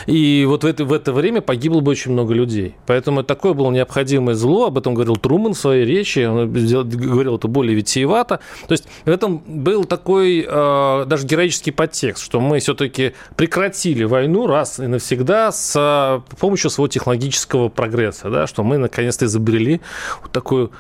И 0.06 0.44
вот 0.46 0.62
в 0.62 0.66
это, 0.68 0.84
в 0.84 0.92
это 0.92 1.12
время 1.12 1.40
погибло 1.40 1.80
бы 1.80 1.90
очень 1.90 2.12
много 2.12 2.32
людей. 2.32 2.76
Поэтому 2.86 3.24
такое 3.24 3.54
было 3.54 3.72
необходимое 3.72 4.36
зло, 4.36 4.66
об 4.66 4.78
этом 4.78 4.94
говорил 4.94 5.16
Труман 5.16 5.54
в 5.54 5.58
своей 5.58 5.84
речи, 5.84 6.20
он 6.20 6.52
говорил 6.52 7.38
это 7.38 7.48
более 7.48 7.74
витиевато. 7.74 8.38
То 8.68 8.72
есть 8.72 8.84
в 9.04 9.10
этом 9.10 9.42
был 9.44 9.82
такой 9.82 10.46
а, 10.48 11.04
даже 11.06 11.23
героический 11.24 11.70
подтекст, 11.70 12.22
что 12.22 12.40
мы 12.40 12.58
все-таки 12.58 13.14
прекратили 13.37 14.04
войну 14.04 14.46
раз 14.46 14.78
и 14.78 14.87
навсегда 14.87 15.52
с 15.52 16.22
помощью 16.38 16.70
своего 16.70 16.88
технологического 16.88 17.68
прогресса, 17.68 18.30
да, 18.30 18.46
что 18.46 18.62
мы 18.62 18.78
наконец-то 18.78 19.24
изобрели 19.24 19.80
вот 20.22 20.32
такую 20.32 20.70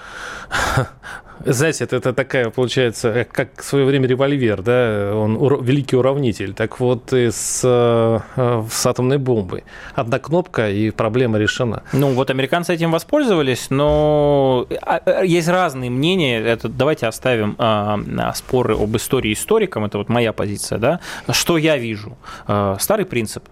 знаете, 1.44 1.84
это, 1.84 2.12
такая, 2.12 2.50
получается, 2.50 3.26
как 3.30 3.60
в 3.60 3.64
свое 3.64 3.84
время 3.84 4.06
револьвер, 4.06 4.62
да, 4.62 5.12
он 5.14 5.36
ур, 5.36 5.62
великий 5.62 5.96
уравнитель. 5.96 6.54
Так 6.54 6.80
вот, 6.80 7.12
и 7.12 7.30
с, 7.30 7.60
э, 7.64 8.64
с 8.70 8.86
атомной 8.86 9.18
бомбой. 9.18 9.64
Одна 9.94 10.18
кнопка, 10.18 10.70
и 10.70 10.90
проблема 10.90 11.38
решена. 11.38 11.82
Ну, 11.92 12.10
вот 12.12 12.30
американцы 12.30 12.74
этим 12.74 12.90
воспользовались, 12.90 13.70
но 13.70 14.66
а, 14.82 15.22
есть 15.22 15.48
разные 15.48 15.90
мнения. 15.90 16.40
Это, 16.40 16.68
давайте 16.68 17.06
оставим 17.06 17.56
а, 17.58 17.98
споры 18.34 18.74
об 18.74 18.96
истории 18.96 19.32
историкам, 19.32 19.84
это 19.84 19.98
вот 19.98 20.08
моя 20.08 20.32
позиция, 20.32 20.78
да. 20.78 21.00
Что 21.30 21.58
я 21.58 21.76
вижу? 21.76 22.16
А, 22.46 22.76
старый 22.78 23.06
принцип. 23.06 23.44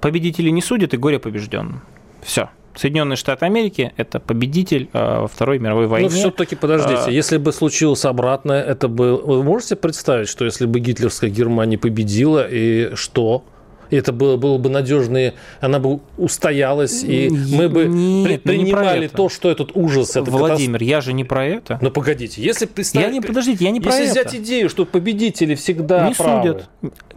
Победители 0.00 0.50
не 0.50 0.62
судят, 0.62 0.94
и 0.94 0.96
горе 0.96 1.18
побежденным. 1.18 1.82
Все. 2.22 2.50
Соединенные 2.78 3.16
Штаты 3.16 3.44
Америки– 3.44 3.92
это 3.96 4.20
победитель 4.20 4.88
э, 4.92 5.26
Второй 5.30 5.58
мировой 5.58 5.84
ну, 5.84 5.90
войне. 5.90 6.08
Ну, 6.10 6.16
все-таки 6.16 6.54
подождите, 6.54 7.02
а... 7.06 7.10
если 7.10 7.36
бы 7.36 7.52
случилось 7.52 8.04
обратное, 8.04 8.62
это 8.62 8.86
бы… 8.86 9.16
Вы 9.16 9.42
можете 9.42 9.74
представить, 9.74 10.28
что 10.28 10.44
если 10.44 10.66
бы 10.66 10.78
гитлеровская 10.78 11.28
Германия 11.28 11.76
победила, 11.76 12.46
и 12.48 12.94
что? 12.94 13.42
И 13.90 13.96
это 13.96 14.12
было, 14.12 14.36
было 14.36 14.58
бы 14.58 14.68
надежнее, 14.68 15.34
она 15.60 15.78
бы 15.78 16.00
устоялась, 16.18 17.02
и 17.02 17.30
мы 17.30 17.68
бы 17.68 17.86
Нет, 17.86 18.42
при, 18.42 18.50
принимали 18.50 19.00
не 19.02 19.08
то, 19.08 19.28
что 19.28 19.50
этот 19.50 19.70
ужас. 19.74 20.10
Это 20.10 20.30
Владимир, 20.30 20.78
катастроф... 20.78 20.82
я 20.82 21.00
же 21.00 21.12
не 21.14 21.24
про 21.24 21.46
это. 21.46 21.78
Ну 21.80 21.90
погодите, 21.90 22.42
если 22.42 22.66
представить... 22.66 23.06
Я 23.06 23.12
не, 23.12 23.20
подождите, 23.20 23.64
я 23.64 23.70
не 23.70 23.80
про 23.80 23.92
если 23.92 24.10
это. 24.10 24.18
Если 24.18 24.28
взять 24.28 24.46
идею, 24.46 24.68
что 24.68 24.84
победители 24.84 25.54
всегда 25.54 26.08
не 26.08 26.14
правы. 26.14 26.48
судят 26.48 26.70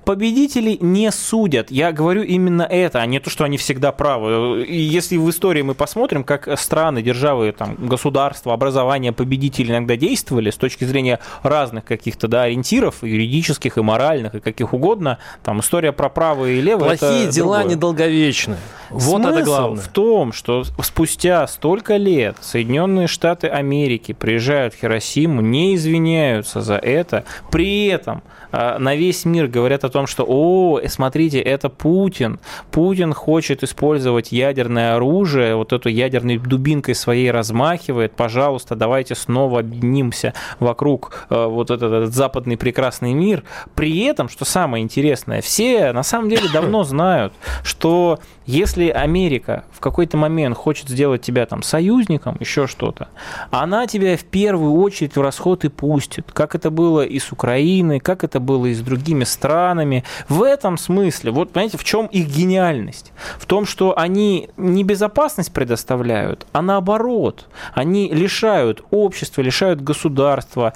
победителей 0.06 0.78
не 0.82 1.12
судят. 1.12 1.72
Я 1.72 1.92
говорю 1.92 2.24
именно 2.24 2.64
это, 2.64 3.00
а 3.00 3.06
не 3.06 3.20
то, 3.20 3.30
что 3.30 3.44
они 3.44 3.58
всегда 3.58 3.92
правы. 3.92 4.64
И 4.64 4.80
если 4.80 5.18
в 5.18 5.30
истории 5.30 5.62
мы 5.62 5.74
посмотрим, 5.74 6.24
как 6.24 6.48
страны, 6.60 7.02
державы, 7.02 7.52
там, 7.58 7.76
государства, 7.76 8.54
образования, 8.54 9.12
победители 9.12 9.72
иногда 9.72 9.96
действовали 9.96 10.50
с 10.50 10.58
точки 10.58 10.84
зрения 10.86 11.20
разных 11.44 11.86
каких-то 11.86 12.28
да, 12.28 12.44
ориентиров, 12.44 13.04
юридических 13.04 13.78
и 13.78 13.82
моральных, 13.82 14.36
и 14.36 14.40
каких 14.40 14.74
угодно, 14.74 15.20
там 15.44 15.60
история 15.60 15.92
про 15.92 16.10
правые 16.10 16.60
и 16.60 16.62
левые. 16.62 16.98
Плохие 16.98 17.26
это 17.26 17.34
дела 17.34 17.60
другое. 17.60 17.76
недолговечны. 17.76 18.58
Вот 18.90 19.22
Смысл 19.22 19.28
это 19.36 19.44
главное. 19.44 19.82
в 19.82 19.88
том, 19.88 20.34
что 20.34 20.64
спустя 20.64 21.48
столько 21.48 21.96
лет 21.96 22.36
Соединенные 22.42 23.08
Штаты 23.08 23.48
Америки 23.48 24.12
приезжают 24.12 24.74
в 24.74 24.80
Хиросиму, 24.80 25.42
не 25.42 25.76
извиняются 25.76 26.62
за 26.62 26.76
это, 26.76 27.24
при 27.52 27.88
этом 27.88 28.24
на 28.52 28.96
весь 28.96 29.26
мир 29.26 29.48
говорят 29.48 29.84
о 29.84 29.90
том, 29.90 30.08
что, 30.08 30.26
о, 30.28 30.80
смотрите, 30.88 31.40
это 31.40 31.70
Путин. 31.70 32.40
Путин 32.72 33.14
хочет 33.14 33.64
использовать 33.64 34.32
ядерное 34.32 34.96
оружие, 34.96 35.56
вот 35.56 35.74
эту 35.74 35.90
ядерной 35.90 36.38
дубинкой 36.38 36.96
своей 36.96 37.32
размахивает. 37.32 38.14
Пожалуйста, 38.14 38.76
давайте 38.76 39.16
снова 39.16 39.60
объединимся 39.60 40.34
вокруг 40.60 41.28
э, 41.30 41.46
вот 41.46 41.72
этот, 41.72 41.92
этот 41.92 42.14
западный 42.14 42.58
прекрасный 42.58 43.14
мир. 43.14 43.44
При 43.76 44.04
этом, 44.06 44.30
что 44.30 44.46
самое 44.46 44.84
интересное, 44.84 45.42
все 45.42 45.92
на 45.94 46.04
самом 46.04 46.30
деле 46.30 46.50
давно 46.54 46.84
знают, 46.84 47.34
что 47.64 48.20
если 48.52 48.90
Америка 48.90 49.64
в 49.72 49.80
какой-то 49.80 50.18
момент 50.18 50.58
хочет 50.58 50.90
сделать 50.90 51.22
тебя 51.22 51.46
там 51.46 51.64
союзником, 51.64 52.36
еще 52.42 52.68
что-то, 52.68 53.08
она 53.50 53.88
тебя 53.88 54.18
в 54.18 54.26
первую 54.26 54.74
очередь 54.74 55.16
в 55.16 55.22
расход 55.22 55.64
и 55.64 55.70
пустит, 55.70 56.32
как 56.34 56.54
это 56.54 56.70
было 56.70 57.06
и 57.06 57.18
с 57.18 57.32
Украиной, 57.32 58.02
как 58.02 58.26
это 58.26 58.42
было 58.42 58.66
и 58.66 58.74
с 58.74 58.82
другими 58.82 59.24
странами. 59.24 60.04
В 60.28 60.44
этом 60.44 60.78
смысле, 60.78 61.32
вот 61.32 61.54
понимаете, 61.54 61.78
в 61.78 61.86
чем 61.86 62.08
их 62.08 62.28
гениальность? 62.28 63.14
В 63.38 63.46
том, 63.46 63.66
что 63.66 63.98
они 63.98 64.50
не 64.58 64.84
безопасность 64.84 65.54
предоставляют, 65.54 66.46
а 66.52 66.62
наоборот, 66.62 67.48
они 67.74 68.10
лишают 68.10 68.84
общества, 68.92 69.42
лишают 69.42 69.82
государства, 69.82 70.74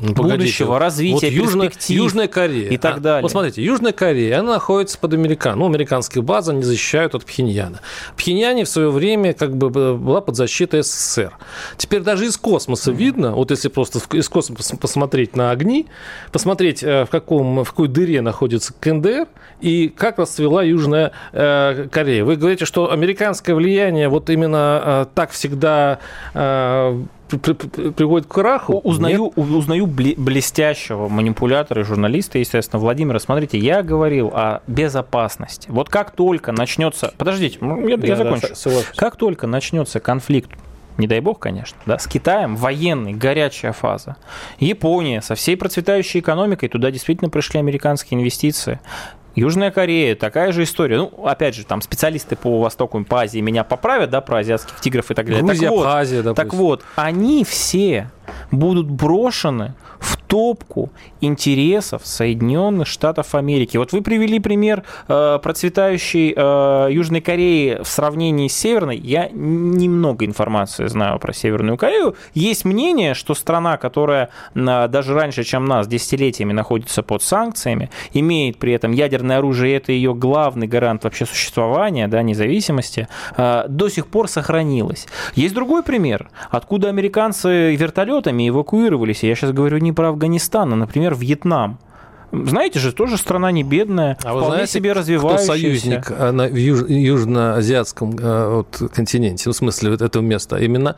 ну, 0.00 0.14
будущего, 0.14 0.78
развития, 0.78 1.26
вот 1.26 1.32
Южная, 1.32 1.72
Южная 1.88 2.28
Корея. 2.28 2.70
И 2.70 2.76
так 2.78 2.98
а, 2.98 3.00
далее. 3.00 3.22
Вот 3.22 3.30
смотрите, 3.30 3.62
Южная 3.62 3.92
Корея, 3.92 4.40
она 4.40 4.54
находится 4.54 4.98
под 4.98 5.14
американ. 5.14 5.58
Ну, 5.58 5.66
американские 5.66 6.22
базы 6.22 6.54
не 6.54 6.62
защищают 6.62 7.14
от 7.14 7.24
Пхеньяна. 7.24 7.80
Пхеньяне 8.16 8.64
в 8.64 8.68
свое 8.68 8.90
время 8.90 9.34
как 9.34 9.56
бы 9.56 9.70
была 9.70 10.20
под 10.20 10.36
защитой 10.36 10.82
СССР. 10.82 11.32
Теперь 11.76 12.00
даже 12.00 12.26
из 12.26 12.36
космоса 12.36 12.90
видно, 12.90 13.32
вот 13.32 13.50
если 13.50 13.68
просто 13.68 14.00
из 14.16 14.28
космоса 14.28 14.76
посмотреть 14.76 15.36
на 15.36 15.50
огни, 15.50 15.86
посмотреть, 16.32 16.82
э, 16.82 17.04
в, 17.04 17.10
каком, 17.10 17.64
в 17.64 17.70
какой 17.70 17.88
дыре 17.88 18.22
находится 18.22 18.72
КНДР 18.80 19.26
и 19.60 19.88
как 19.88 20.18
расцвела 20.18 20.62
Южная 20.62 21.12
э, 21.32 21.88
Корея. 21.90 22.24
Вы 22.24 22.36
говорите, 22.36 22.64
что 22.64 22.90
американское 22.90 23.54
влияние 23.54 24.08
вот 24.08 24.30
именно 24.30 24.82
э, 24.84 25.06
так 25.14 25.30
всегда 25.30 25.98
приводит 27.38 28.26
к 28.26 28.32
краху. 28.32 28.78
Узнаю, 28.78 29.32
Нет? 29.36 29.38
узнаю 29.38 29.86
блестящего 29.86 31.08
манипулятора 31.08 31.82
и 31.82 31.84
журналиста, 31.84 32.38
естественно, 32.38 32.80
Владимира. 32.80 33.18
Смотрите, 33.18 33.58
я 33.58 33.82
говорил 33.82 34.30
о 34.34 34.62
безопасности. 34.66 35.68
Вот 35.70 35.88
как 35.88 36.12
только 36.12 36.52
начнется... 36.52 37.12
Подождите, 37.16 37.58
я, 37.60 37.96
да, 37.96 38.06
я 38.06 38.16
закончу. 38.16 38.48
Да, 38.64 38.70
как 38.96 39.16
только 39.16 39.46
начнется 39.46 40.00
конфликт 40.00 40.50
не 41.00 41.06
дай 41.06 41.20
бог, 41.20 41.38
конечно, 41.38 41.78
да, 41.86 41.98
с 41.98 42.06
Китаем 42.06 42.56
военный, 42.56 43.14
горячая 43.14 43.72
фаза. 43.72 44.16
Япония 44.58 45.22
со 45.22 45.34
всей 45.34 45.56
процветающей 45.56 46.20
экономикой, 46.20 46.68
туда 46.68 46.90
действительно 46.90 47.30
пришли 47.30 47.58
американские 47.58 48.20
инвестиции. 48.20 48.80
Южная 49.40 49.70
Корея, 49.70 50.14
такая 50.16 50.52
же 50.52 50.64
история. 50.64 50.98
Ну, 50.98 51.24
опять 51.24 51.54
же, 51.54 51.64
там 51.64 51.80
специалисты 51.80 52.36
по 52.36 52.60
Востоку, 52.60 53.02
по 53.04 53.22
Азии 53.22 53.38
меня 53.38 53.64
поправят, 53.64 54.10
да, 54.10 54.20
про 54.20 54.40
азиатских 54.40 54.78
тигров 54.80 55.10
и 55.10 55.14
так 55.14 55.24
далее. 55.24 55.42
Грузия, 55.42 55.68
так 55.68 55.70
вот, 55.70 55.86
Азия, 55.86 56.22
допустим. 56.22 56.44
Так 56.44 56.54
вот, 56.54 56.84
они 56.96 57.44
все 57.44 58.10
будут 58.50 58.90
брошены 58.90 59.74
в 59.98 60.16
топку 60.16 60.90
интересов 61.20 62.02
Соединенных 62.06 62.86
Штатов 62.86 63.34
Америки. 63.34 63.76
Вот 63.76 63.92
вы 63.92 64.00
привели 64.00 64.38
пример 64.38 64.84
э, 65.08 65.38
процветающей 65.42 66.32
э, 66.36 66.88
Южной 66.92 67.20
Кореи 67.20 67.82
в 67.82 67.88
сравнении 67.88 68.48
с 68.48 68.56
Северной. 68.56 68.96
Я 68.96 69.28
немного 69.32 70.24
информации 70.24 70.86
знаю 70.86 71.18
про 71.18 71.32
Северную 71.32 71.76
Корею. 71.76 72.14
Есть 72.32 72.64
мнение, 72.64 73.14
что 73.14 73.34
страна, 73.34 73.76
которая 73.76 74.30
э, 74.54 74.88
даже 74.88 75.14
раньше, 75.14 75.42
чем 75.42 75.66
нас, 75.66 75.88
десятилетиями 75.88 76.52
находится 76.52 77.02
под 77.02 77.22
санкциями, 77.22 77.90
имеет 78.12 78.58
при 78.58 78.72
этом 78.72 78.92
ядерное 78.92 79.38
оружие, 79.38 79.72
и 79.72 79.76
это 79.76 79.92
ее 79.92 80.14
главный 80.14 80.68
гарант 80.68 81.04
вообще 81.04 81.26
существования, 81.26 82.06
да, 82.06 82.22
независимости, 82.22 83.08
э, 83.36 83.64
до 83.68 83.88
сих 83.88 84.06
пор 84.06 84.28
сохранилась. 84.28 85.08
Есть 85.34 85.54
другой 85.54 85.82
пример, 85.82 86.30
откуда 86.50 86.88
американцы 86.88 87.74
вертолетами 88.20 88.48
эвакуировались. 88.48 89.22
Я 89.22 89.34
сейчас 89.34 89.52
говорю 89.52 89.78
не 89.78 89.92
про 89.92 90.08
Афганистан, 90.08 90.72
а, 90.72 90.76
например, 90.76 91.14
Вьетнам. 91.14 91.78
Знаете 92.32 92.78
же, 92.78 92.92
тоже 92.92 93.16
страна 93.16 93.50
не 93.50 93.64
бедная, 93.64 94.16
а 94.22 94.30
вполне 94.30 94.46
знаете, 94.46 94.72
себе 94.72 94.92
развивающаяся. 94.92 95.44
Кто 95.44 95.52
союзник 95.52 96.10
э, 96.12 96.30
на, 96.30 96.46
в 96.46 96.54
юж, 96.54 96.88
южноазиатском 96.88 98.16
э, 98.16 98.48
вот, 98.54 98.82
континенте, 98.94 99.44
ну, 99.46 99.52
в 99.52 99.56
смысле 99.56 99.90
вот 99.90 100.02
этого 100.02 100.22
места, 100.22 100.56
именно 100.58 100.94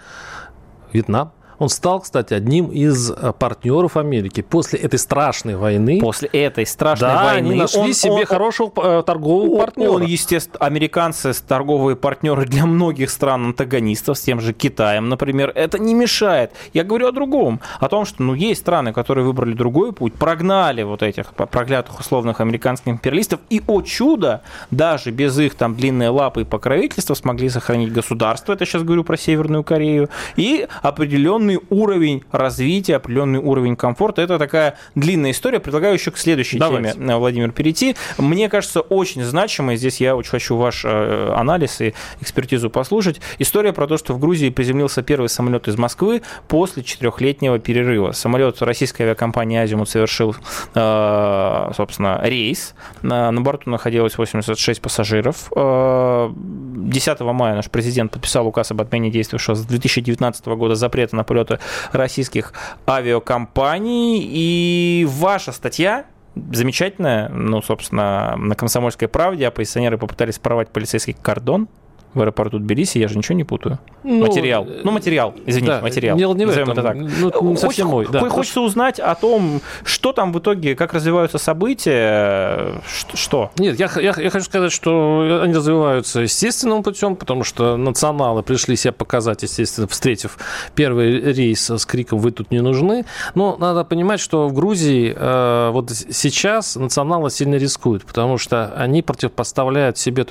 Вьетнам. 0.93 1.33
Он 1.63 1.69
стал, 1.69 2.01
кстати, 2.01 2.35
одним 2.35 2.73
из 2.73 3.13
э, 3.13 3.33
партнеров 3.39 3.97
Америки. 3.97 4.41
После 4.41 4.81
этой 4.81 4.99
страшной 4.99 5.55
войны... 5.55 6.01
После 6.01 6.29
этой 6.31 6.67
страшной 6.67 7.11
да, 7.11 7.25
войны... 7.25 7.51
они 7.51 7.55
нашли 7.55 7.81
он, 7.81 7.95
себе 7.95 8.13
он, 8.13 8.27
хорошего 8.27 8.73
э, 8.83 9.03
торгового 9.05 9.49
он, 9.49 9.59
партнера. 9.61 9.91
Он, 9.91 10.03
естественно, 10.03 10.59
американцы 10.59 11.33
торговые 11.47 11.95
партнеры 11.95 12.47
для 12.47 12.67
многих 12.67 13.11
стран-антагонистов, 13.11 14.19
с 14.19 14.23
тем 14.23 14.41
же 14.41 14.53
Китаем, 14.53 15.09
например. 15.09 15.53
Это 15.55 15.79
не 15.79 15.95
мешает. 15.95 16.51
Я 16.73 16.83
говорю 16.83 17.07
о 17.07 17.13
другом. 17.13 17.61
О 17.79 17.89
том, 17.89 18.07
что 18.07 18.25
ну, 18.25 18.35
есть 18.35 18.63
страны, 18.63 18.93
которые 18.93 19.25
выбрали 19.25 19.53
другой 19.53 19.93
путь, 19.93 20.15
прогнали 20.15 20.83
вот 20.83 21.05
этих 21.05 21.33
проклятых 21.33 22.01
условных 22.01 22.41
американских 22.41 22.89
империалистов, 22.89 23.39
и, 23.51 23.63
о 23.69 23.83
чудо, 23.83 24.43
даже 24.73 25.13
без 25.13 25.39
их 25.39 25.55
там 25.55 25.77
длинной 25.77 26.09
лапы 26.09 26.41
и 26.41 26.45
покровительства 26.45 27.15
смогли 27.15 27.49
сохранить 27.49 27.93
государство, 27.93 28.53
это 28.53 28.67
сейчас 28.67 28.83
говорю 28.83 29.05
про 29.05 29.17
Северную 29.17 29.63
Корею, 29.63 30.11
и 30.35 30.67
определенный 30.83 31.52
определенный 31.53 31.61
уровень 31.71 32.25
развития, 32.31 32.97
определенный 32.97 33.39
уровень 33.39 33.77
комфорта. 33.77 34.23
Это 34.23 34.39
такая 34.39 34.77
длинная 34.95 35.33
история. 35.33 35.61
Предлагаю 35.61 35.95
еще 35.95 36.11
к 36.11 36.19
следующей 36.19 36.59
Давайте. 36.59 36.93
теме, 36.93 37.17
Владимир, 37.17 37.53
перейти. 37.53 37.97
Мне 38.19 38.49
кажется, 38.49 38.81
очень 38.81 39.23
значимой, 39.25 39.77
здесь 39.77 40.01
я 40.01 40.17
очень 40.17 40.31
хочу 40.31 40.57
ваш 40.57 40.85
анализ 40.85 41.81
и 41.81 41.95
экспертизу 42.21 42.71
послушать, 42.71 43.21
история 43.39 43.73
про 43.73 43.87
то, 43.87 43.97
что 43.97 44.15
в 44.15 44.19
Грузии 44.19 44.51
приземлился 44.51 45.03
первый 45.03 45.29
самолет 45.29 45.69
из 45.69 45.77
Москвы 45.77 46.23
после 46.49 46.83
четырехлетнего 46.83 47.59
перерыва. 47.59 48.13
Самолет 48.13 48.61
российской 48.63 49.03
авиакомпании 49.03 49.59
«Азимут» 49.59 49.89
совершил, 49.89 50.35
собственно, 50.73 52.21
рейс. 52.23 52.75
На 53.03 53.33
борту 53.33 53.71
находилось 53.71 54.17
86 54.19 54.81
пассажиров. 54.81 55.51
10 55.53 57.21
мая 57.21 57.55
наш 57.57 57.71
президент 57.71 58.13
подписал 58.13 58.47
указ 58.47 58.71
об 58.71 58.81
отмене 58.81 59.11
действующего 59.11 59.55
с 59.55 59.65
2019 59.65 60.47
года 60.47 60.75
запрета 60.75 61.17
на 61.17 61.25
полеты 61.45 61.59
российских 61.93 62.53
авиакомпаний. 62.87 64.21
И 64.23 65.07
ваша 65.09 65.53
статья 65.53 66.07
замечательная, 66.35 67.29
ну, 67.29 67.61
собственно, 67.63 68.37
на 68.37 68.55
«Комсомольской 68.55 69.09
правде» 69.09 69.47
оппозиционеры 69.47 69.99
попытались 69.99 70.39
порвать 70.39 70.69
полицейский 70.69 71.15
кордон 71.21 71.69
в 72.15 72.21
аэропорту 72.21 72.59
Тбилиси, 72.59 72.99
я 72.99 73.09
же 73.09 73.17
ничего 73.17 73.37
не 73.37 73.45
путаю. 73.45 73.79
Ну, 74.03 74.21
материал. 74.21 74.67
Ну, 74.85 74.91
материал, 74.91 75.35
извините, 75.47 75.73
да, 75.73 75.81
материал. 75.81 76.17
Дело 76.17 76.35
не 76.35 76.47
в 76.47 76.51
этом. 76.51 76.71
Это 76.71 76.83
так. 76.83 76.97
Ну, 76.97 77.51
не 77.51 77.57
совсем 77.57 77.89
мой. 77.89 78.07
Да. 78.11 78.29
Хочется 78.29 78.61
узнать 78.61 78.99
о 79.01 79.15
том, 79.15 79.61
что 79.85 80.13
там 80.13 80.33
в 80.33 80.39
итоге, 80.39 80.75
как 80.75 80.93
развиваются 80.93 81.39
события, 81.39 82.81
что? 83.15 83.51
Нет, 83.59 83.79
я, 83.79 83.91
я, 83.97 84.15
я 84.17 84.31
хочу 84.31 84.45
сказать, 84.45 84.73
что 84.73 85.41
они 85.43 85.55
развиваются 85.55 86.21
естественным 86.21 86.83
путем, 86.83 87.17
потому 87.17 87.45
что 87.45 87.77
националы 87.77 88.43
пришли 88.43 88.77
себя 88.77 88.93
показать, 88.93 89.43
естественно, 89.43 89.87
встретив 89.87 90.39
первый 90.75 91.33
рейс 91.33 91.71
с 91.71 91.87
криком 91.87 92.19
«Вы 92.19 92.33
тут 92.33 92.51
не 92.51 92.61
нужны». 92.61 93.05
Но 93.35 93.57
надо 93.59 93.85
понимать, 93.85 94.21
что 94.21 94.49
в 94.49 94.53
Грузии 94.53 95.15
э, 95.17 95.71
вот 95.71 95.91
сейчас 95.91 96.77
националы 96.77 97.31
сильно 97.31 97.57
рискуют, 97.57 98.05
потому 98.05 98.39
что 98.39 98.73
они 98.77 99.03
противопоставляют 99.03 99.99
себе 99.99 100.25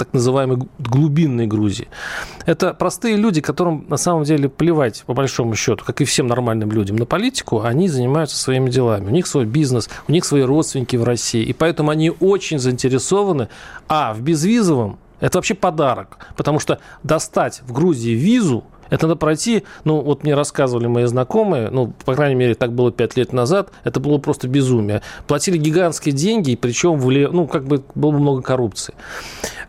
так 0.00 0.14
называемой 0.14 0.66
глубинной 0.78 1.46
Грузии. 1.46 1.88
Это 2.46 2.72
простые 2.72 3.16
люди, 3.16 3.42
которым 3.42 3.84
на 3.90 3.98
самом 3.98 4.24
деле 4.24 4.48
плевать, 4.48 5.04
по 5.06 5.12
большому 5.12 5.54
счету, 5.54 5.84
как 5.84 6.00
и 6.00 6.06
всем 6.06 6.26
нормальным 6.26 6.72
людям, 6.72 6.96
на 6.96 7.04
политику, 7.04 7.60
они 7.60 7.86
занимаются 7.86 8.38
своими 8.38 8.70
делами. 8.70 9.08
У 9.08 9.10
них 9.10 9.26
свой 9.26 9.44
бизнес, 9.44 9.90
у 10.08 10.12
них 10.12 10.24
свои 10.24 10.42
родственники 10.42 10.96
в 10.96 11.04
России, 11.04 11.42
и 11.42 11.52
поэтому 11.52 11.90
они 11.90 12.10
очень 12.18 12.58
заинтересованы, 12.58 13.48
а, 13.88 14.14
в 14.14 14.22
безвизовом, 14.22 14.98
это 15.20 15.36
вообще 15.36 15.54
подарок, 15.54 16.16
потому 16.34 16.58
что 16.60 16.78
достать 17.02 17.60
в 17.66 17.72
Грузии 17.72 18.12
визу– 18.12 18.64
это 18.90 19.06
надо 19.06 19.16
пройти, 19.16 19.64
ну, 19.84 20.00
вот 20.00 20.24
мне 20.24 20.34
рассказывали 20.34 20.86
мои 20.86 21.04
знакомые, 21.04 21.70
ну, 21.70 21.92
по 22.04 22.14
крайней 22.14 22.34
мере, 22.34 22.54
так 22.54 22.72
было 22.72 22.92
пять 22.92 23.16
лет 23.16 23.32
назад, 23.32 23.70
это 23.84 24.00
было 24.00 24.18
просто 24.18 24.48
безумие. 24.48 25.02
Платили 25.26 25.56
гигантские 25.56 26.14
деньги, 26.14 26.56
причем, 26.56 27.00
ну, 27.32 27.46
как 27.46 27.64
бы 27.64 27.82
было 27.94 28.10
много 28.10 28.42
коррупции. 28.42 28.94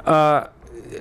А, 0.03 0.49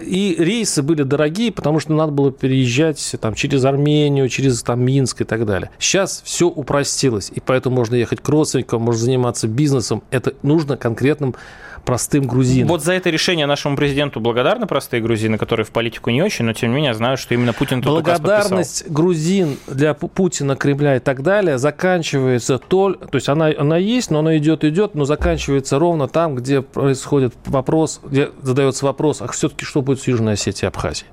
и 0.00 0.37
рейсы 0.38 0.83
были 0.83 1.02
дорогие, 1.02 1.52
потому 1.52 1.80
что 1.80 1.92
надо 1.92 2.12
было 2.12 2.30
переезжать 2.30 3.16
там, 3.20 3.35
через 3.35 3.64
Армению, 3.64 4.28
через 4.28 4.62
там, 4.62 4.83
Минск 4.85 5.22
и 5.22 5.24
так 5.24 5.46
далее. 5.46 5.70
Сейчас 5.78 6.22
все 6.24 6.46
упростилось, 6.46 7.30
и 7.35 7.40
поэтому 7.40 7.76
можно 7.76 7.94
ехать 7.94 8.20
к 8.20 8.28
родственникам, 8.28 8.83
можно 8.83 9.02
заниматься 9.02 9.48
бизнесом. 9.48 10.02
Это 10.11 10.35
нужно 10.42 10.76
конкретным 10.76 11.35
простым 11.84 12.26
грузинам. 12.26 12.68
Вот 12.68 12.82
за 12.82 12.92
это 12.92 13.10
решение 13.10 13.46
нашему 13.46 13.76
президенту 13.76 14.20
благодарны 14.20 14.66
простые 14.66 15.02
грузины, 15.02 15.38
которые 15.38 15.66
в 15.66 15.70
политику 15.70 16.10
не 16.10 16.22
очень, 16.22 16.44
но 16.44 16.52
тем 16.52 16.70
не 16.70 16.76
менее 16.76 16.94
знают, 16.94 17.20
что 17.20 17.34
именно 17.34 17.52
Путин 17.52 17.82
тут 17.82 17.92
Благодарность 17.92 18.90
грузин 18.90 19.56
для 19.66 19.94
Путина, 19.94 20.56
Кремля 20.56 20.96
и 20.96 21.00
так 21.00 21.22
далее 21.22 21.58
заканчивается 21.58 22.58
то, 22.58 22.92
то 22.92 23.16
есть 23.16 23.28
она, 23.28 23.50
она 23.56 23.76
есть, 23.76 24.10
но 24.10 24.20
она 24.20 24.36
идет, 24.36 24.64
идет, 24.64 24.94
но 24.94 25.04
заканчивается 25.04 25.78
ровно 25.78 26.08
там, 26.08 26.34
где 26.34 26.62
происходит 26.62 27.34
вопрос, 27.46 28.00
где 28.04 28.30
задается 28.42 28.84
вопрос, 28.84 29.22
а 29.22 29.28
все-таки 29.28 29.64
что 29.64 29.82
будет 29.82 30.00
с 30.00 30.06
Южной 30.06 30.34
Осетией 30.34 30.66
и 30.66 30.68
Абхазией? 30.68 31.08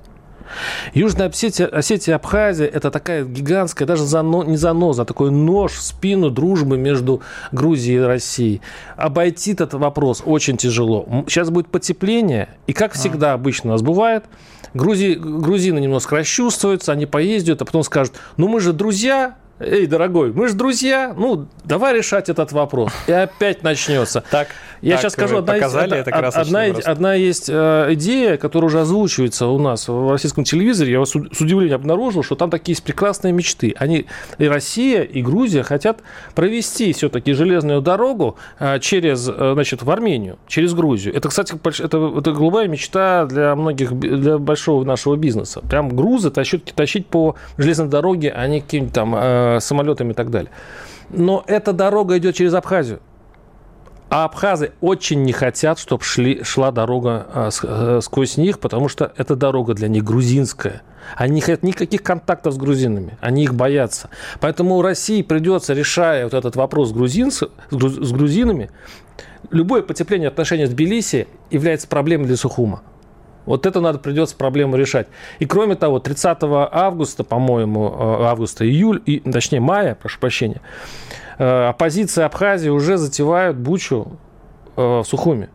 Южная 0.94 1.28
Осетия, 1.28 1.66
Осетия 1.66 2.16
Абхазия– 2.16 2.66
это 2.72 2.90
такая 2.90 3.24
гигантская, 3.24 3.86
даже 3.86 4.04
зано, 4.04 4.42
не 4.44 4.56
заноза, 4.56 5.02
а 5.02 5.04
такой 5.04 5.30
нож 5.30 5.72
в 5.72 5.82
спину 5.82 6.30
дружбы 6.30 6.76
между 6.76 7.22
Грузией 7.52 7.98
и 7.98 8.00
Россией. 8.00 8.60
Обойти 8.96 9.52
этот 9.52 9.74
вопрос 9.74 10.22
очень 10.24 10.56
тяжело. 10.56 11.24
Сейчас 11.26 11.50
будет 11.50 11.68
потепление, 11.68 12.48
и 12.66 12.72
как 12.72 12.92
всегда 12.92 13.32
обычно 13.32 13.70
у 13.70 13.72
нас 13.72 13.82
бывает, 13.82 14.24
Грузи, 14.74 15.14
грузины 15.14 15.78
немножко 15.78 16.16
расчувствуются, 16.16 16.92
они 16.92 17.06
поездят, 17.06 17.62
а 17.62 17.64
потом 17.64 17.82
скажут, 17.82 18.14
ну 18.36 18.48
мы 18.48 18.60
же 18.60 18.72
друзья, 18.72 19.36
эй, 19.60 19.86
дорогой, 19.86 20.32
мы 20.32 20.48
же 20.48 20.54
друзья, 20.54 21.14
ну, 21.16 21.46
давай 21.64 21.96
решать 21.96 22.28
этот 22.28 22.52
вопрос. 22.52 22.92
И 23.06 23.12
опять 23.12 23.62
начнется. 23.62 24.22
Так, 24.30 24.48
я 24.80 24.92
так, 24.92 25.00
сейчас 25.00 25.12
скажу, 25.14 25.38
одна, 25.38 25.54
показали, 25.54 25.96
есть, 25.96 26.08
это 26.08 26.28
одна, 26.40 26.60
одна 26.84 27.14
есть 27.14 27.48
э, 27.48 27.88
идея, 27.94 28.36
которая 28.36 28.68
уже 28.68 28.80
озвучивается 28.80 29.46
у 29.46 29.58
нас 29.58 29.88
в 29.88 30.10
российском 30.10 30.44
телевизоре. 30.44 30.92
Я 30.92 31.04
с 31.04 31.14
удивлением 31.14 31.76
обнаружил, 31.76 32.22
что 32.22 32.36
там 32.36 32.50
такие 32.50 32.72
есть 32.72 32.84
прекрасные 32.84 33.32
мечты. 33.32 33.74
Они 33.78 34.06
и 34.38 34.46
Россия, 34.46 35.02
и 35.02 35.22
Грузия 35.22 35.62
хотят 35.62 36.00
провести 36.34 36.92
все-таки 36.92 37.32
железную 37.32 37.80
дорогу 37.80 38.36
э, 38.58 38.78
через, 38.80 39.28
э, 39.28 39.50
значит, 39.54 39.82
в 39.82 39.90
Армению, 39.90 40.38
через 40.46 40.74
Грузию. 40.74 41.14
Это, 41.14 41.28
кстати, 41.28 41.54
это, 41.82 42.14
это 42.18 42.32
голубая 42.32 42.68
мечта 42.68 43.26
для 43.26 43.54
многих, 43.56 43.98
для 43.98 44.38
большого 44.38 44.84
нашего 44.84 45.16
бизнеса. 45.16 45.60
Прям 45.68 45.88
грузы 45.96 46.30
тащить, 46.30 46.72
тащить 46.74 47.06
по 47.06 47.34
железной 47.56 47.88
дороге, 47.88 48.32
а 48.34 48.46
не 48.46 48.60
какими-то 48.60 48.94
там 48.94 49.14
самолетами 49.60 50.12
и 50.12 50.14
так 50.14 50.30
далее. 50.30 50.50
Но 51.10 51.44
эта 51.46 51.72
дорога 51.72 52.18
идет 52.18 52.34
через 52.34 52.54
Абхазию. 52.54 53.00
А 54.10 54.24
абхазы 54.24 54.72
очень 54.80 55.22
не 55.22 55.32
хотят, 55.32 55.78
чтобы 55.78 56.02
шли, 56.02 56.42
шла 56.42 56.70
дорога 56.70 57.26
а, 57.30 57.50
а, 57.62 58.00
сквозь 58.00 58.38
них, 58.38 58.58
потому 58.58 58.88
что 58.88 59.12
эта 59.18 59.36
дорога 59.36 59.74
для 59.74 59.88
них 59.88 60.02
грузинская. 60.02 60.80
Они 61.14 61.36
не 61.36 61.40
хотят 61.42 61.62
никаких 61.62 62.02
контактов 62.02 62.54
с 62.54 62.56
грузинами, 62.56 63.18
они 63.20 63.44
их 63.44 63.54
боятся. 63.54 64.08
Поэтому 64.40 64.80
России 64.80 65.20
придется, 65.20 65.74
решая 65.74 66.24
вот 66.24 66.32
этот 66.32 66.56
вопрос 66.56 66.88
с, 66.88 66.92
грузин, 66.92 67.30
с, 67.30 67.48
груз, 67.70 67.96
с 67.96 68.12
грузинами, 68.12 68.70
любое 69.50 69.82
потепление 69.82 70.28
отношений 70.28 70.64
с 70.64 70.70
Тбилиси 70.70 71.28
является 71.50 71.86
проблемой 71.86 72.26
для 72.26 72.36
Сухума. 72.36 72.82
Вот 73.48 73.66
это 73.66 73.80
надо 73.80 73.98
придется 73.98 74.36
проблему 74.36 74.76
решать. 74.76 75.08
И 75.38 75.46
кроме 75.46 75.74
того, 75.74 75.98
30 75.98 76.38
августа, 76.42 77.24
по-моему, 77.24 78.22
августа, 78.22 78.64
июль, 78.64 79.02
и, 79.06 79.20
точнее 79.20 79.60
мая, 79.60 79.94
прошу 79.94 80.20
прощения, 80.20 80.60
Э, 81.38 81.68
оппозиция 81.68 82.26
Абхазии 82.26 82.68
уже 82.68 82.96
затевают 82.96 83.56
бучу 83.56 84.18
э, 84.76 84.80
в 85.00 85.04
Сухуми. 85.04 85.48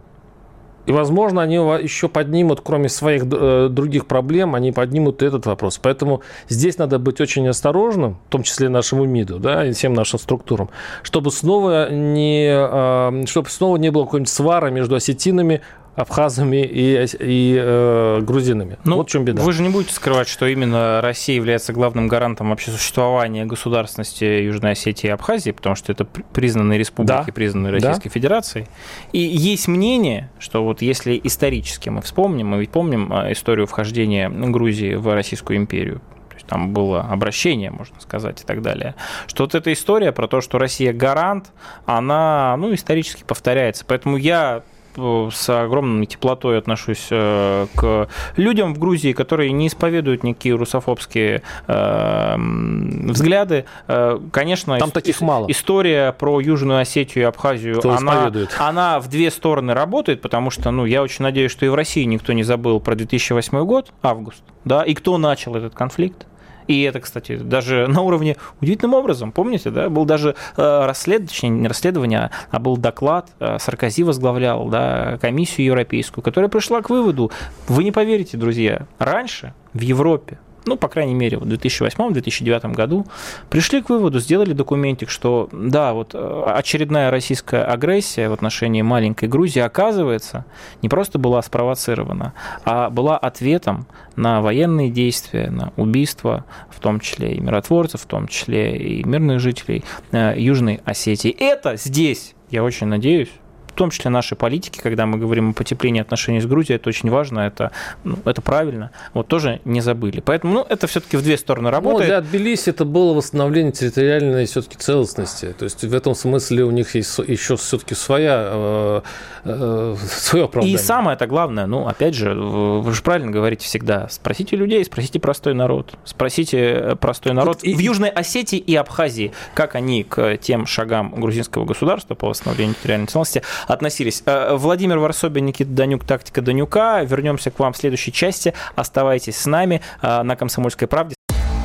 И, 0.86 0.92
возможно, 0.92 1.42
они 1.42 1.56
еще 1.56 2.10
поднимут, 2.10 2.60
кроме 2.62 2.90
своих 2.90 3.24
э, 3.32 3.68
других 3.70 4.06
проблем, 4.06 4.54
они 4.54 4.74
поднимут 4.74 5.22
этот 5.22 5.46
вопрос. 5.46 5.78
Поэтому 5.78 6.22
здесь 6.50 6.78
надо 6.78 7.00
быть 7.00 7.22
очень 7.22 7.48
осторожным, 7.48 8.18
в 8.28 8.32
том 8.32 8.44
числе 8.44 8.68
нашему 8.68 9.06
МИДу, 9.06 9.40
да, 9.40 9.66
и 9.66 9.72
всем 9.72 9.94
нашим 9.94 10.20
структурам, 10.20 10.70
чтобы 11.02 11.32
снова 11.32 11.90
не, 11.90 13.26
чтобы 13.28 13.50
снова 13.50 13.78
не 13.78 13.92
было 13.92 14.04
какой-нибудь 14.04 14.30
свара 14.30 14.72
между 14.72 14.96
осетинами, 14.96 15.62
абхазами 15.96 16.64
и, 16.64 17.06
и 17.20 17.58
э, 17.60 18.22
грузинами. 18.22 18.78
Ну, 18.84 18.98
вот 18.98 19.08
в 19.08 19.12
чем 19.12 19.26
беда. 19.26 19.44
Вы 19.44 19.54
же 19.54 19.62
не 19.62 19.70
будете 19.70 19.94
скрывать, 19.94 20.28
что 20.28 20.48
именно 20.48 21.02
Россия 21.02 21.36
является 21.36 21.72
главным 21.74 22.08
гарантом 22.08 22.50
вообще 22.50 22.72
существования 22.72 23.46
государственности 23.46 24.24
Южной 24.24 24.72
Осетии 24.72 25.08
и 25.08 25.12
Абхазии, 25.12 25.52
потому 25.52 25.76
что 25.76 25.92
это 25.92 26.06
признанные 26.06 26.80
республики, 26.80 27.26
да. 27.28 27.34
признанные 27.34 27.74
Российской 27.74 28.10
да. 28.10 28.14
Федерацией. 28.14 28.66
И 29.12 29.20
есть 29.20 29.68
мнение, 29.68 30.30
что 30.40 30.64
вот 30.64 30.82
если 30.82 31.20
исторически 31.24 31.90
мы 31.90 32.02
вспомним, 32.02 32.48
мы 32.48 32.60
ведь 32.60 32.72
помним 32.72 33.14
а, 33.14 33.32
историю 33.32 33.68
вхождения 33.68 34.30
Грузии 34.30 34.96
в 34.96 35.14
Российскую 35.14 35.58
империю, 35.58 36.02
там 36.48 36.74
было 36.74 37.02
обращение, 37.02 37.72
можно 37.72 38.00
сказать, 38.00 38.42
и 38.42 38.46
так 38.46 38.62
далее. 38.62 38.96
Что 39.28 39.44
вот 39.44 39.56
эта 39.56 39.72
история 39.72 40.12
про 40.12 40.28
то, 40.28 40.42
что 40.42 40.60
Россия 40.60 40.94
гарант, 40.94 41.52
она, 41.86 42.56
ну, 42.58 42.74
исторически 42.74 43.24
повторяется. 43.24 43.86
Поэтому 43.88 44.18
я 44.18 44.64
с 44.96 45.50
огромной 45.50 46.06
теплотой 46.06 46.58
отношусь 46.58 47.08
э, 47.10 47.68
к 47.76 48.10
людям 48.38 48.74
в 48.74 48.80
Грузии, 48.80 49.14
которые 49.14 49.52
не 49.52 49.68
исповедуют 49.68 50.24
никакие 50.24 50.56
русофобские 50.56 51.42
э, 51.68 52.36
взгляды. 52.38 53.66
Э, 53.88 54.20
конечно, 54.32 54.78
там 54.78 54.92
таких 54.92 55.22
мало. 55.22 55.50
История 55.50 56.12
про 56.12 56.40
Южную 56.40 56.80
Осетию 56.80 57.24
и 57.24 57.28
Абхазию, 57.28 57.82
она, 57.90 58.32
она 58.60 59.00
в 59.00 59.08
две 59.10 59.32
стороны 59.32 59.74
работает, 59.74 60.22
потому 60.22 60.50
что, 60.50 60.72
ну, 60.72 60.86
я 60.86 61.02
очень 61.02 61.24
надеюсь, 61.24 61.52
что 61.52 61.66
и 61.66 61.70
в 61.70 61.76
России 61.76 62.04
никто 62.04 62.34
не 62.34 62.44
забыл 62.44 62.80
про 62.80 62.96
2008 62.96 63.66
год, 63.66 63.92
август, 64.02 64.44
да, 64.66 64.84
и 64.84 64.94
кто 64.94 65.18
начал 65.18 65.56
этот 65.56 65.74
конфликт. 65.74 66.28
И 66.68 66.82
это, 66.84 67.00
кстати, 67.00 67.38
даже 67.38 67.88
на 67.88 68.02
уровне 68.02 68.38
удивительным 68.62 68.94
образом, 68.94 69.32
помните, 69.32 69.70
да, 69.70 69.90
был 69.90 70.06
даже 70.06 70.36
э, 70.58 70.86
расследование, 70.86 71.50
не 71.50 71.68
расследование, 71.68 72.32
а 72.52 72.60
был 72.60 72.78
доклад, 72.78 73.30
э, 73.40 73.58
Саркози 73.60 74.04
возглавлял, 74.04 74.68
да, 74.68 75.18
комиссию 75.22 75.68
европейскую, 75.68 76.24
которая 76.24 76.50
пришла 76.50 76.82
к 76.82 76.90
выводу, 76.90 77.32
вы 77.68 77.84
не 77.84 77.92
поверите, 77.92 78.38
друзья, 78.38 78.88
раньше 79.00 79.54
в 79.74 79.82
Европе 79.82 80.40
ну, 80.66 80.78
по 80.78 80.88
крайней 80.88 81.14
мере, 81.14 81.38
в 81.38 81.44
2008-2009 81.44 82.74
году, 82.74 83.06
пришли 83.50 83.82
к 83.82 83.90
выводу, 83.90 84.20
сделали 84.20 84.54
документик, 84.54 85.10
что 85.10 85.50
да, 85.52 85.94
вот 85.94 86.12
э, 86.14 86.44
очередная 86.48 87.12
российская 87.12 87.64
агрессия 87.64 88.30
в 88.30 88.34
отношении 88.34 88.82
маленькой 88.82 89.30
Грузии, 89.30 89.60
оказывается, 89.60 90.46
не 90.82 90.90
просто 90.90 91.20
была 91.20 91.42
спровоцирована, 91.42 92.34
а 92.66 92.90
была 92.90 93.18
ответом 93.18 93.88
на 94.16 94.42
военные 94.42 94.90
действия, 94.90 95.50
на 95.50 95.74
убийства, 95.78 96.46
в 96.70 96.80
том 96.80 97.00
числе 97.00 97.36
и 97.36 97.40
миротворцев, 97.40 98.02
в 98.02 98.06
том 98.06 98.28
числе 98.28 98.78
и 98.78 99.04
мирных 99.04 99.40
жителей 99.40 99.84
э, 100.12 100.36
Южной 100.38 100.82
Осетии. 100.86 101.36
Это 101.38 101.76
здесь, 101.78 102.36
я 102.50 102.64
очень 102.64 102.88
надеюсь, 102.88 103.30
в 103.74 103.76
том 103.76 103.90
числе 103.90 104.12
нашей 104.12 104.38
политики, 104.38 104.80
когда 104.80 105.08
мы 105.08 105.18
говорим 105.18 105.50
о 105.50 105.54
потеплении 105.54 106.00
отношений 106.00 106.40
с 106.40 106.46
Грузией, 106.46 106.76
это 106.76 106.90
очень 106.90 107.10
важно, 107.10 107.40
это, 107.40 107.72
ну, 108.04 108.18
это 108.24 108.42
правильно, 108.42 108.92
вот 109.14 109.28
тоже 109.28 109.62
не 109.66 109.82
забыли. 109.82 110.20
Поэтому 110.20 110.54
ну, 110.54 110.66
это 110.70 110.86
все-таки 110.86 111.18
в 111.18 111.24
две 111.24 111.38
стороны 111.38 111.70
ну, 111.70 111.72
работает. 111.72 112.02
Ну, 112.02 112.06
для 112.06 112.22
Тбилиси 112.22 112.70
это 112.70 112.86
было 112.86 113.14
восстановление 113.14 113.72
территориальной 113.72 114.46
все-таки 114.46 114.78
целостности. 114.78 115.56
То 115.58 115.64
есть 115.64 115.84
в 115.84 115.94
этом 115.94 116.14
смысле 116.14 116.66
у 116.66 116.72
них 116.72 116.94
есть 116.94 117.18
еще 117.18 117.58
все-таки 117.58 117.96
своя, 117.96 118.44
э, 118.46 119.02
э, 119.46 119.96
свое 120.08 120.46
оправдание. 120.46 120.76
И 120.76 120.78
самое 120.78 121.16
это 121.16 121.26
главное, 121.26 121.66
ну, 121.66 121.88
опять 121.88 122.14
же, 122.14 122.36
вы 122.36 122.94
же 122.94 123.02
правильно 123.02 123.32
говорите 123.32 123.66
всегда, 123.66 124.08
спросите 124.10 124.56
людей, 124.56 124.86
спросите 124.86 125.20
простой 125.20 125.56
народ, 125.56 125.94
спросите 126.06 126.60
э, 126.60 126.96
простой 126.96 127.34
народ 127.34 127.64
вот 127.64 127.64
в 127.64 127.80
и... 127.80 127.84
Южной 127.84 128.10
Осетии 128.10 128.60
и 128.60 128.76
Абхазии, 128.76 129.32
как 129.56 129.74
они 129.74 130.04
к 130.04 130.38
тем 130.38 130.68
шагам 130.68 131.16
грузинского 131.16 131.66
государства 131.66 132.14
по 132.14 132.30
восстановлению 132.30 132.76
территориальной 132.76 133.08
целостности 133.08 133.42
относились. 133.68 134.24
Э, 134.26 134.56
Владимир 134.56 135.00
Варсобин, 135.00 135.46
Никита 135.46 135.72
Данюк, 135.72 136.06
«Тактика 136.06 136.42
Данюка». 136.42 137.04
Вернемся 137.04 137.52
к 137.52 137.60
вам 137.60 137.74
в 137.74 137.78
следующей 137.78 138.12
части. 138.12 138.54
Оставайтесь 138.76 139.38
с 139.38 139.46
нами 139.46 139.82
э, 140.02 140.24
на 140.24 140.36
«Комсомольской 140.36 140.88
правде». 140.88 141.16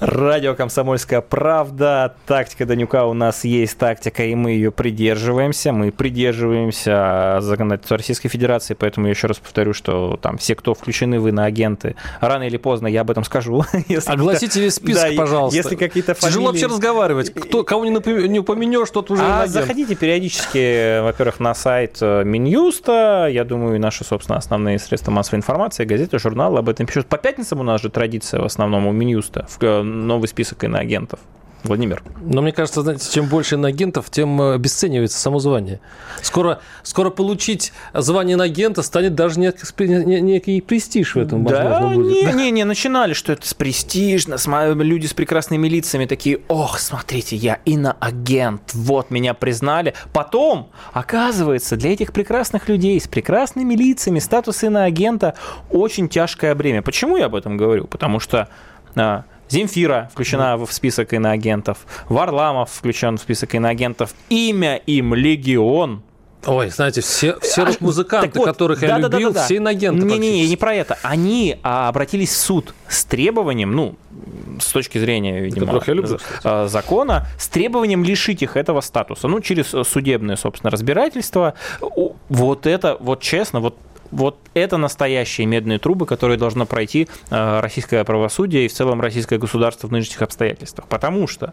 Радио 0.00 0.54
«Комсомольская 0.54 1.20
правда». 1.20 2.14
Тактика 2.24 2.64
Данюка 2.64 3.04
у 3.04 3.12
нас 3.12 3.44
есть 3.44 3.76
тактика, 3.76 4.24
и 4.24 4.34
мы 4.34 4.52
ее 4.52 4.70
придерживаемся. 4.70 5.72
Мы 5.72 5.92
придерживаемся 5.92 7.38
законодательства 7.42 7.98
Российской 7.98 8.30
Федерации, 8.30 8.72
поэтому 8.72 9.08
я 9.08 9.10
еще 9.10 9.26
раз 9.26 9.36
повторю, 9.38 9.74
что 9.74 10.18
там 10.22 10.38
все, 10.38 10.54
кто 10.54 10.72
включены 10.72 11.20
вы 11.20 11.32
на 11.32 11.44
агенты, 11.44 11.96
рано 12.22 12.44
или 12.44 12.56
поздно 12.56 12.86
я 12.86 13.02
об 13.02 13.10
этом 13.10 13.24
скажу. 13.24 13.62
Огласите 14.06 14.62
весь 14.62 14.76
список, 14.76 15.10
да, 15.10 15.16
пожалуйста. 15.18 15.58
Если 15.58 15.76
какие-то 15.76 16.14
фамилии... 16.14 16.32
Тяжело 16.32 16.46
вообще 16.46 16.66
разговаривать. 16.66 17.34
Кто, 17.34 17.62
кого 17.62 17.84
не, 17.84 17.90
напом... 17.90 18.24
не 18.24 18.38
упомянешь, 18.38 18.88
тот 18.88 19.10
уже 19.10 19.22
а 19.22 19.46
заходите 19.48 19.96
периодически, 19.96 21.02
во-первых, 21.02 21.40
на 21.40 21.54
сайт 21.54 21.98
э, 22.00 22.24
Минюста. 22.24 23.28
Я 23.30 23.44
думаю, 23.44 23.78
наши, 23.78 24.04
собственно, 24.04 24.38
основные 24.38 24.78
средства 24.78 25.10
массовой 25.10 25.40
информации, 25.40 25.84
газеты, 25.84 26.18
журналы 26.18 26.60
об 26.60 26.70
этом 26.70 26.86
пишут. 26.86 27.06
По 27.06 27.18
пятницам 27.18 27.60
у 27.60 27.64
нас 27.64 27.82
же 27.82 27.90
традиция 27.90 28.40
в 28.40 28.46
основном 28.46 28.86
у 28.86 28.92
Минюста 28.92 29.46
в 29.46 29.58
новый 29.90 30.28
список 30.28 30.64
иноагентов. 30.64 31.20
Владимир. 31.64 32.02
Но 32.20 32.40
мне 32.40 32.52
кажется, 32.52 32.82
знаете, 32.82 33.10
чем 33.12 33.26
больше 33.26 33.56
иноагентов, 33.56 34.08
тем 34.10 34.40
э, 34.40 34.54
обесценивается 34.54 35.18
само 35.18 35.38
звание. 35.40 35.80
Скоро, 36.22 36.60
скоро 36.82 37.10
получить 37.10 37.72
звание 37.92 38.34
иноагента 38.34 38.82
станет 38.82 39.14
даже 39.14 39.38
некий, 39.38 39.86
некий 39.86 40.60
престиж 40.60 41.14
в 41.14 41.18
этом, 41.18 41.44
да, 41.44 41.68
возможно, 41.68 42.02
будет. 42.02 42.34
Не, 42.34 42.44
не, 42.44 42.50
не, 42.50 42.64
начинали, 42.64 43.12
что 43.12 43.32
это 43.32 43.42
престижно, 43.54 44.36
люди 44.82 45.06
с 45.06 45.12
прекрасными 45.12 45.68
лицами 45.68 46.06
такие, 46.06 46.40
ох, 46.48 46.78
смотрите, 46.78 47.36
я 47.36 47.58
иноагент, 47.64 48.72
вот 48.72 49.10
меня 49.10 49.34
признали. 49.34 49.94
Потом, 50.12 50.70
оказывается, 50.92 51.76
для 51.76 51.92
этих 51.92 52.12
прекрасных 52.12 52.68
людей 52.68 52.98
с 53.00 53.06
прекрасными 53.06 53.74
лицами 53.74 54.18
статус 54.18 54.62
иноагента 54.62 55.34
очень 55.68 56.08
тяжкое 56.08 56.54
бремя. 56.54 56.80
Почему 56.80 57.18
я 57.18 57.26
об 57.26 57.34
этом 57.34 57.58
говорю? 57.58 57.86
Потому 57.86 58.18
что 58.18 58.48
а, 58.96 59.24
Земфира 59.50 60.08
включена 60.12 60.56
в 60.56 60.72
список 60.72 61.12
иноагентов. 61.12 61.78
Варламов 62.08 62.70
включен 62.70 63.18
в 63.18 63.20
список 63.20 63.54
иноагентов. 63.54 64.14
Имя 64.28 64.76
им 64.76 65.14
Легион. 65.14 66.02
Ой, 66.46 66.70
знаете, 66.70 67.02
все, 67.02 67.38
все 67.40 67.64
а, 67.64 67.72
музыканты, 67.80 68.38
вот, 68.38 68.46
которых 68.46 68.80
да, 68.80 68.86
я 68.86 68.98
да, 68.98 69.08
любил, 69.08 69.32
да, 69.32 69.40
да, 69.40 69.44
все 69.44 69.56
иноагенты. 69.56 70.06
Не-не-не, 70.06 70.48
не 70.48 70.56
про 70.56 70.74
это. 70.74 70.96
Они 71.02 71.58
а, 71.62 71.88
обратились 71.88 72.30
в 72.30 72.36
суд 72.36 72.74
с 72.88 73.04
требованием, 73.04 73.72
ну, 73.72 73.96
с 74.58 74.72
точки 74.72 74.96
зрения, 74.96 75.40
видимо, 75.40 75.82
я 75.86 75.92
люблю, 75.92 76.18
а, 76.42 76.66
закона, 76.66 77.26
с 77.38 77.48
требованием 77.48 78.04
лишить 78.04 78.42
их 78.42 78.56
этого 78.56 78.80
статуса. 78.80 79.28
Ну, 79.28 79.40
через 79.40 79.74
судебное, 79.86 80.36
собственно, 80.36 80.70
разбирательство. 80.70 81.54
Вот 82.30 82.66
это, 82.66 82.96
вот 83.00 83.20
честно, 83.20 83.60
вот 83.60 83.76
вот 84.10 84.36
это 84.54 84.76
настоящие 84.76 85.46
медные 85.46 85.78
трубы, 85.78 86.06
которые 86.06 86.38
должно 86.38 86.66
пройти 86.66 87.08
э, 87.30 87.60
российское 87.60 88.04
правосудие 88.04 88.66
и 88.66 88.68
в 88.68 88.72
целом 88.72 89.00
российское 89.00 89.38
государство 89.38 89.86
в 89.86 89.92
нынешних 89.92 90.22
обстоятельствах. 90.22 90.86
Потому 90.88 91.26
что 91.26 91.52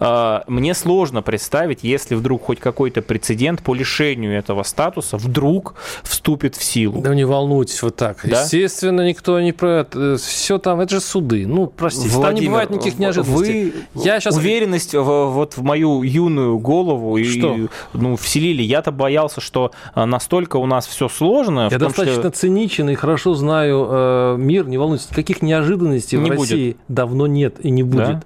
э, 0.00 0.40
мне 0.46 0.74
сложно 0.74 1.22
представить, 1.22 1.80
если 1.82 2.14
вдруг 2.14 2.44
хоть 2.44 2.60
какой-то 2.60 3.02
прецедент 3.02 3.62
по 3.62 3.74
лишению 3.74 4.36
этого 4.36 4.62
статуса 4.62 5.16
вдруг 5.16 5.74
вступит 6.02 6.56
в 6.56 6.64
силу. 6.64 7.00
Да 7.02 7.14
не 7.14 7.24
волнуйтесь 7.24 7.82
вот 7.82 7.96
так. 7.96 8.18
Да? 8.24 8.42
Естественно, 8.42 9.06
никто 9.06 9.40
не 9.40 9.52
про 9.52 9.80
это. 9.80 10.16
Все 10.16 10.58
там, 10.58 10.80
это 10.80 10.96
же 10.96 11.00
суды. 11.00 11.46
Ну, 11.46 11.66
простите, 11.66 12.08
Владимир, 12.10 12.34
там 12.34 12.40
не 12.42 12.48
бывает 12.48 12.70
никаких 12.70 12.98
неожиданностей. 12.98 13.74
Вы 13.94 14.04
Я 14.04 14.20
сейчас... 14.20 14.36
уверенность 14.36 14.94
в, 14.94 15.02
вот 15.02 15.56
в 15.56 15.62
мою 15.62 16.02
юную 16.02 16.58
голову 16.58 17.18
что? 17.24 17.54
и 17.54 17.68
ну, 17.92 18.16
вселили. 18.16 18.62
Я-то 18.62 18.92
боялся, 18.92 19.40
что 19.40 19.72
э, 19.94 20.04
настолько 20.04 20.56
у 20.56 20.66
нас 20.66 20.86
все 20.86 21.08
сложно. 21.08 21.68
Я 21.70 21.76
в 21.76 21.80
том, 21.80 21.92
достаточно 21.98 22.30
что... 22.30 22.40
циничен 22.40 22.90
и 22.90 22.94
хорошо 22.94 23.34
знаю 23.34 23.86
э, 23.90 24.36
мир, 24.38 24.66
не 24.66 24.78
волнуйтесь, 24.78 25.10
никаких 25.10 25.42
неожиданностей 25.42 26.18
не 26.18 26.30
в 26.30 26.36
будет. 26.36 26.50
России 26.50 26.76
давно 26.88 27.26
нет 27.26 27.56
и 27.64 27.70
не 27.70 27.82
будет. 27.82 28.06
Да? 28.06 28.22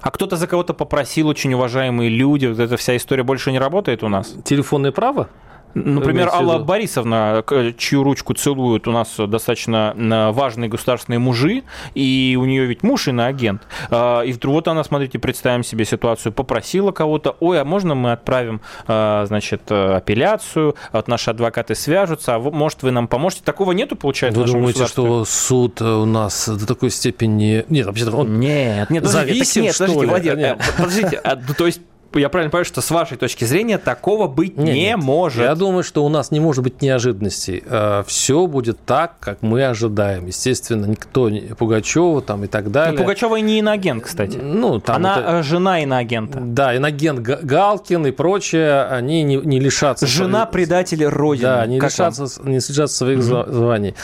А 0.00 0.10
кто-то 0.10 0.36
за 0.36 0.46
кого-то 0.46 0.74
попросил, 0.74 1.28
очень 1.28 1.54
уважаемые 1.54 2.10
люди, 2.10 2.46
вот 2.46 2.58
эта 2.58 2.76
вся 2.76 2.96
история 2.96 3.22
больше 3.22 3.52
не 3.52 3.58
работает 3.58 4.02
у 4.02 4.08
нас? 4.08 4.34
Телефонное 4.44 4.92
право? 4.92 5.28
Например, 5.74 6.30
Алла 6.32 6.58
Борисовна, 6.58 7.44
чью 7.76 8.02
ручку 8.02 8.34
целуют 8.34 8.86
у 8.88 8.92
нас 8.92 9.14
достаточно 9.16 9.94
важные 10.32 10.68
государственные 10.68 11.18
мужи, 11.18 11.62
и 11.94 12.38
у 12.40 12.44
нее 12.44 12.66
ведь 12.66 12.82
муж 12.82 13.08
иноагент. 13.08 13.62
А, 13.90 14.22
и 14.22 14.32
вдруг 14.32 14.54
вот 14.54 14.68
она, 14.68 14.84
смотрите, 14.84 15.18
представим 15.18 15.64
себе 15.64 15.84
ситуацию, 15.84 16.32
попросила 16.32 16.92
кого-то, 16.92 17.36
ой, 17.40 17.60
а 17.60 17.64
можно 17.64 17.94
мы 17.94 18.12
отправим, 18.12 18.60
а, 18.86 19.24
значит, 19.26 19.70
апелляцию, 19.70 20.76
вот 20.92 21.08
наши 21.08 21.30
адвокаты 21.30 21.74
свяжутся, 21.74 22.36
а 22.36 22.38
может 22.38 22.82
вы 22.82 22.90
нам 22.90 23.08
поможете? 23.08 23.42
Такого 23.44 23.72
нету, 23.72 23.96
получается, 23.96 24.40
Вы 24.40 24.46
думаете, 24.46 24.86
что 24.86 25.24
суд 25.24 25.80
у 25.82 26.04
нас 26.04 26.48
до 26.48 26.66
такой 26.66 26.90
степени... 26.90 27.64
Нет, 27.68 27.86
вообще-то 27.86 28.16
он... 28.16 28.38
Нет, 28.38 28.90
нет, 28.90 29.04
зависим, 29.04 29.62
нет, 29.62 29.74
что 29.74 29.86
подождите, 29.86 30.04
ли? 30.04 30.10
Владимир, 30.10 30.58
подождите, 30.76 31.20
то 31.56 31.66
есть 31.66 31.80
я 32.18 32.28
правильно 32.28 32.50
понимаю, 32.50 32.64
что 32.64 32.80
с 32.80 32.90
вашей 32.90 33.16
точки 33.16 33.44
зрения 33.44 33.78
такого 33.78 34.28
быть 34.28 34.56
нет, 34.56 34.74
не 34.74 34.80
нет. 34.82 34.96
может. 34.98 35.42
Я 35.42 35.54
думаю, 35.54 35.82
что 35.82 36.04
у 36.04 36.08
нас 36.08 36.30
не 36.30 36.40
может 36.40 36.62
быть 36.62 36.82
неожиданностей. 36.82 37.62
Э, 37.66 38.02
Все 38.06 38.46
будет 38.46 38.78
так, 38.84 39.14
как 39.20 39.42
мы 39.42 39.64
ожидаем. 39.64 40.26
Естественно, 40.26 40.86
никто 40.86 41.28
не 41.30 41.40
Пугачева 41.40 42.22
там 42.22 42.44
и 42.44 42.46
так 42.46 42.70
далее. 42.70 42.92
Но 42.92 43.04
Пугачева 43.04 43.36
не 43.36 43.58
иноагент, 43.58 44.04
кстати. 44.04 44.36
Ну, 44.36 44.80
там 44.80 44.96
Она 44.96 45.18
это... 45.18 45.42
жена 45.42 45.82
иноагента. 45.82 46.38
Да, 46.40 46.74
иноагент 46.74 47.20
Галкин 47.20 48.06
и 48.06 48.10
прочее, 48.10 48.84
они 48.84 49.22
не, 49.22 49.36
не 49.36 49.60
лишатся... 49.60 50.06
Жена 50.06 50.46
предателя 50.46 51.10
Родины. 51.10 51.44
Да, 51.44 51.66
не 51.66 51.80
лишатся, 51.80 52.26
не 52.42 52.56
лишатся 52.56 52.96
своих 52.96 53.18
mm-hmm. 53.20 53.52
званий. 53.52 53.94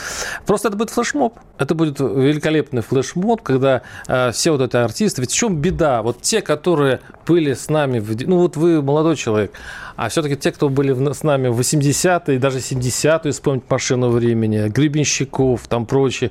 Просто 0.47 0.69
это 0.69 0.77
будет 0.77 0.91
флешмоб. 0.91 1.39
Это 1.59 1.75
будет 1.75 2.01
великолепный 2.01 2.83
флешмоб, 2.83 3.43
когда 3.43 3.83
э, 4.09 4.33
все 4.33 4.51
вот 4.51 4.61
эти 4.63 4.77
артисты... 4.77 5.21
Ведь 5.21 5.31
в 5.31 5.37
чем 5.37 5.57
беда? 5.57 6.03
Вот 6.03 6.23
те, 6.23 6.41
которые 6.41 7.01
были 7.27 7.53
с 7.53 7.69
нами 7.69 8.00
в... 8.01 8.27
Ну, 8.27 8.39
вот 8.39 8.57
вы 8.57 8.83
молодой 8.83 9.17
человек, 9.17 9.53
а 9.97 10.09
все-таки 10.09 10.37
те, 10.37 10.53
кто 10.53 10.69
были 10.69 10.93
с 11.13 11.23
нами 11.23 11.49
в 11.49 11.61
80-е, 11.61 12.39
даже 12.39 12.59
70-е, 12.59 13.33
вспомнить 13.33 13.65
машину 13.69 14.09
времени, 14.11 14.69
Гребенщиков, 14.69 15.67
там 15.69 15.87
прочее, 15.87 16.31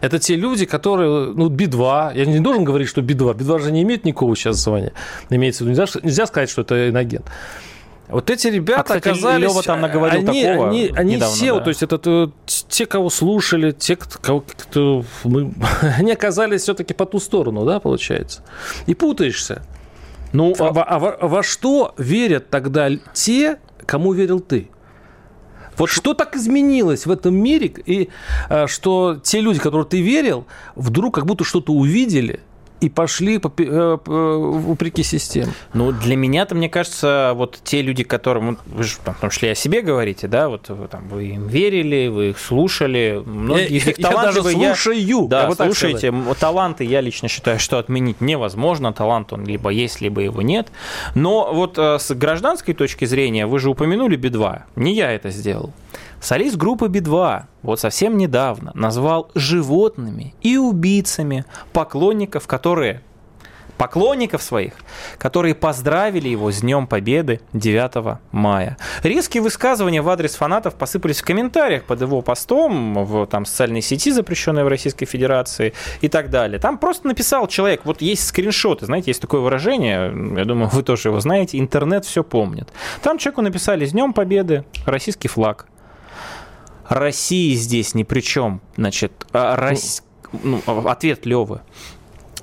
это 0.00 0.18
те 0.18 0.36
люди, 0.36 0.66
которые, 0.66 1.32
ну, 1.34 1.48
Би-2, 1.48 2.16
я 2.16 2.24
не 2.24 2.40
должен 2.40 2.64
говорить, 2.64 2.88
что 2.88 3.02
Би-2, 3.02 3.36
Би-2 3.36 3.60
же 3.60 3.72
не 3.72 3.82
имеет 3.82 4.04
никакого 4.04 4.34
сейчас 4.34 4.56
звания, 4.56 4.92
имеется 5.30 5.64
в 5.64 5.68
виду, 5.68 5.80
нельзя, 5.80 6.00
нельзя 6.02 6.26
сказать, 6.26 6.50
что 6.50 6.62
это 6.62 6.88
иногент. 6.88 7.26
Вот 8.12 8.28
эти 8.30 8.48
ребята 8.48 8.80
а, 8.80 8.84
кстати, 8.84 9.08
оказались... 9.08 9.48
Лева 9.48 9.62
там 9.62 9.80
наговорил 9.80 10.28
они, 10.28 10.44
такого 10.44 10.68
Они, 10.68 10.92
они 10.94 11.14
недавно, 11.16 11.34
все, 11.34 11.54
да. 11.54 11.60
то 11.60 11.68
есть 11.68 11.82
это, 11.82 11.96
это 11.96 12.32
те, 12.46 12.86
кого 12.86 13.08
слушали, 13.08 13.72
те, 13.72 13.96
кто, 13.96 14.40
кто 14.40 15.04
мы, 15.24 15.52
они 15.98 16.12
оказались 16.12 16.62
все-таки 16.62 16.92
по 16.92 17.06
ту 17.06 17.18
сторону, 17.20 17.64
да, 17.64 17.80
получается. 17.80 18.42
И 18.86 18.94
путаешься. 18.94 19.62
Ну, 20.32 20.54
а, 20.58 20.68
а, 20.68 20.82
а, 20.82 20.98
во, 20.98 21.16
во 21.20 21.42
что 21.42 21.94
верят 21.98 22.50
тогда 22.50 22.88
те, 23.12 23.58
кому 23.86 24.12
верил 24.12 24.40
ты? 24.40 24.68
Вот 25.76 25.88
что 25.88 26.14
так 26.14 26.36
изменилось 26.36 27.06
в 27.06 27.10
этом 27.10 27.34
мире, 27.34 27.72
и 27.86 28.08
а, 28.48 28.66
что 28.66 29.18
те 29.22 29.40
люди, 29.40 29.58
которым 29.58 29.86
ты 29.86 30.00
верил, 30.00 30.46
вдруг 30.74 31.14
как 31.14 31.26
будто 31.26 31.44
что-то 31.44 31.72
увидели– 31.72 32.40
и 32.82 32.88
пошли 32.88 33.38
по, 33.38 33.52
э, 33.62 33.98
вопреки 34.04 35.04
системе. 35.04 35.52
Ну, 35.72 35.92
для 35.92 36.16
меня-то, 36.16 36.56
мне 36.56 36.68
кажется, 36.68 37.32
вот 37.36 37.60
те 37.62 37.80
люди, 37.80 38.02
которым, 38.02 38.58
вы 38.66 38.82
же 38.82 38.96
в 38.96 39.20
том 39.20 39.30
числе 39.30 39.52
о 39.52 39.54
себе 39.54 39.82
говорите, 39.82 40.26
да, 40.26 40.48
вот 40.48 40.68
вы, 40.68 40.88
там, 40.88 41.08
вы 41.08 41.28
им 41.28 41.46
верили, 41.46 42.08
вы 42.08 42.30
их 42.30 42.40
слушали, 42.40 43.22
многие 43.24 43.76
из 43.76 43.86
них 43.86 43.96
талантливые. 43.96 44.54
Я 44.58 44.68
даже 44.70 44.82
слушаю. 44.82 45.28
Да, 45.28 45.46
вот 45.46 45.58
слушайте, 45.58 46.12
таланты 46.40 46.84
я 46.84 47.00
лично 47.00 47.28
считаю, 47.28 47.60
что 47.60 47.78
отменить 47.78 48.20
невозможно, 48.20 48.92
талант 48.92 49.32
он 49.32 49.46
либо 49.46 49.70
есть, 49.70 50.00
либо 50.00 50.20
его 50.20 50.42
нет. 50.42 50.72
Но 51.14 51.52
вот 51.54 51.78
э, 51.78 51.98
с 52.00 52.12
гражданской 52.14 52.74
точки 52.74 53.04
зрения, 53.04 53.46
вы 53.46 53.60
же 53.60 53.70
упомянули 53.70 54.16
Би-2, 54.16 54.62
не 54.74 54.94
я 54.94 55.12
это 55.12 55.30
сделал. 55.30 55.72
Солист 56.22 56.56
группы 56.56 56.86
Би-2 56.86 57.42
вот 57.62 57.80
совсем 57.80 58.16
недавно 58.16 58.70
назвал 58.74 59.32
животными 59.34 60.34
и 60.40 60.56
убийцами 60.56 61.44
поклонников, 61.72 62.46
которые 62.46 63.02
поклонников 63.76 64.40
своих, 64.40 64.74
которые 65.18 65.56
поздравили 65.56 66.28
его 66.28 66.52
с 66.52 66.60
Днем 66.60 66.86
Победы 66.86 67.40
9 67.52 68.20
мая. 68.30 68.76
Резкие 69.02 69.42
высказывания 69.42 70.00
в 70.00 70.08
адрес 70.08 70.36
фанатов 70.36 70.76
посыпались 70.76 71.20
в 71.20 71.24
комментариях 71.24 71.82
под 71.82 72.00
его 72.00 72.22
постом 72.22 73.04
в 73.04 73.26
там, 73.26 73.44
социальной 73.44 73.82
сети, 73.82 74.12
запрещенной 74.12 74.62
в 74.62 74.68
Российской 74.68 75.06
Федерации 75.06 75.72
и 76.00 76.06
так 76.06 76.30
далее. 76.30 76.60
Там 76.60 76.78
просто 76.78 77.08
написал 77.08 77.48
человек, 77.48 77.80
вот 77.82 78.00
есть 78.00 78.28
скриншоты, 78.28 78.86
знаете, 78.86 79.10
есть 79.10 79.20
такое 79.20 79.40
выражение, 79.40 80.14
я 80.36 80.44
думаю, 80.44 80.68
вы 80.68 80.84
тоже 80.84 81.08
его 81.08 81.18
знаете, 81.18 81.58
интернет 81.58 82.04
все 82.04 82.22
помнит. 82.22 82.68
Там 83.02 83.18
человеку 83.18 83.42
написали 83.42 83.84
с 83.84 83.90
Днем 83.90 84.12
Победы 84.12 84.64
российский 84.86 85.26
флаг, 85.26 85.66
России 86.84 87.54
здесь 87.54 87.94
ни 87.94 88.02
при 88.02 88.20
чем. 88.20 88.60
Значит, 88.76 89.12
а, 89.32 89.56
Рос... 89.56 90.02
ну, 90.42 90.62
ответ 90.66 91.26
Левы. 91.26 91.60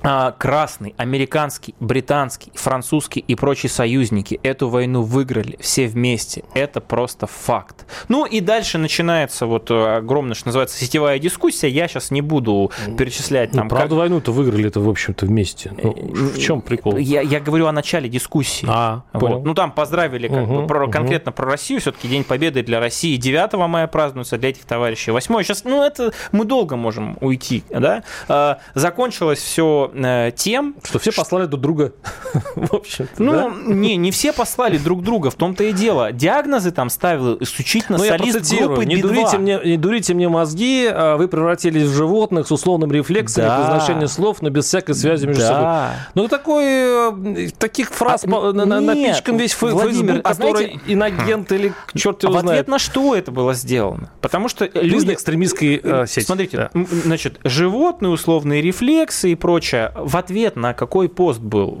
А, 0.02 0.32
красный, 0.32 0.94
американский, 0.96 1.74
британский, 1.78 2.50
французский 2.54 3.20
и 3.20 3.34
прочие 3.34 3.68
союзники 3.68 4.40
эту 4.42 4.68
войну 4.68 5.02
выиграли 5.02 5.56
все 5.60 5.86
вместе. 5.86 6.44
Это 6.54 6.80
просто 6.80 7.26
факт. 7.26 7.86
Ну 8.08 8.24
и 8.24 8.40
дальше 8.40 8.78
начинается 8.78 9.46
вот 9.46 9.70
э, 9.70 9.96
огромная, 9.96 10.34
что 10.34 10.48
называется, 10.48 10.78
сетевая 10.78 11.18
дискуссия. 11.18 11.68
Я 11.68 11.86
сейчас 11.86 12.10
не 12.10 12.22
буду 12.22 12.70
перечислять 12.96 13.52
там. 13.52 13.64
Ну, 13.64 13.68
правда, 13.68 13.88
как... 13.90 13.98
войну-то 13.98 14.32
выиграли 14.32 14.68
это, 14.68 14.80
в 14.80 14.88
общем-то, 14.88 15.26
вместе. 15.26 15.72
Ну, 15.82 15.92
в 15.92 16.38
чем 16.38 16.62
прикол? 16.62 16.96
Я, 16.96 17.20
я 17.20 17.40
говорю 17.40 17.66
о 17.66 17.72
начале 17.72 18.08
дискуссии. 18.08 18.66
А, 18.68 19.02
вот. 19.12 19.20
понял. 19.20 19.42
Ну 19.44 19.54
там 19.54 19.72
поздравили 19.72 20.28
как 20.28 20.44
угу, 20.44 20.62
бы, 20.62 20.66
про, 20.66 20.84
угу. 20.84 20.92
конкретно 20.92 21.32
про 21.32 21.46
Россию. 21.46 21.80
Все-таки 21.80 22.08
День 22.08 22.24
Победы 22.24 22.62
для 22.62 22.80
России 22.80 23.16
9 23.16 23.52
мая 23.68 23.86
празднуется, 23.86 24.38
для 24.38 24.48
этих 24.48 24.64
товарищей 24.64 25.10
8. 25.10 25.42
Сейчас, 25.42 25.64
ну 25.64 25.82
это 25.82 26.12
мы 26.32 26.44
долго 26.46 26.76
можем 26.76 27.18
уйти, 27.20 27.64
да? 27.68 28.02
А, 28.28 28.58
закончилось 28.74 29.40
все 29.40 29.89
Э, 29.94 30.30
тем... 30.34 30.76
Что 30.82 30.98
все 30.98 31.12
послали 31.12 31.46
друг 31.46 31.60
друга, 31.60 31.92
в 32.54 32.74
общем 32.74 33.08
Ну, 33.18 33.32
да? 33.32 33.52
не, 33.66 33.96
не 33.96 34.10
все 34.10 34.32
послали 34.32 34.78
друг 34.78 35.02
друга, 35.02 35.30
в 35.30 35.34
том-то 35.34 35.64
и 35.64 35.72
дело. 35.72 36.12
Диагнозы 36.12 36.70
там 36.70 36.90
ставил 36.90 37.36
исключительно 37.40 37.98
ну, 37.98 38.04
солист 38.04 38.54
группы 38.54 38.84
не 38.84 38.96
дурите, 38.96 39.38
мне, 39.38 39.60
не 39.64 39.76
дурите 39.76 40.14
мне 40.14 40.28
мозги, 40.28 40.88
а 40.90 41.16
вы 41.16 41.28
превратились 41.28 41.84
в 41.84 41.94
животных 41.94 42.46
с 42.46 42.52
условным 42.52 42.92
рефлексом 42.92 43.44
да. 43.44 43.56
произношения 43.56 44.06
слов, 44.06 44.42
но 44.42 44.50
без 44.50 44.66
всякой 44.66 44.94
связи 44.94 45.26
между 45.26 45.42
да. 45.42 45.48
собой. 45.48 46.06
Ну, 46.14 46.28
такой, 46.28 46.64
э, 46.64 47.50
таких 47.58 47.90
фраз 47.90 48.24
а, 48.24 48.52
на, 48.52 48.80
нет, 48.80 48.80
напичкан 48.80 49.36
весь 49.36 49.60
Владимир, 49.60 50.14
Facebook, 50.14 50.20
а 50.24 50.28
который 50.28 50.66
знаете, 50.66 50.80
инагент 50.86 51.52
или 51.52 51.72
черт 51.94 52.22
его 52.22 52.36
а 52.36 52.40
знает. 52.40 52.46
В 52.46 52.60
ответ 52.60 52.68
на 52.68 52.78
что 52.78 53.14
это 53.14 53.30
было 53.30 53.54
сделано? 53.54 54.10
Потому 54.20 54.48
что 54.48 54.68
люди... 54.74 55.12
экстремистской 55.12 55.80
э, 55.82 56.06
сети. 56.06 56.24
Смотрите, 56.24 56.56
да. 56.56 56.70
значит, 57.04 57.38
животные, 57.44 58.10
условные 58.10 58.62
рефлексы 58.62 59.32
и 59.32 59.34
прочее, 59.34 59.79
в 59.94 60.16
ответ 60.16 60.56
на 60.56 60.74
какой 60.74 61.08
пост 61.08 61.40
был. 61.40 61.78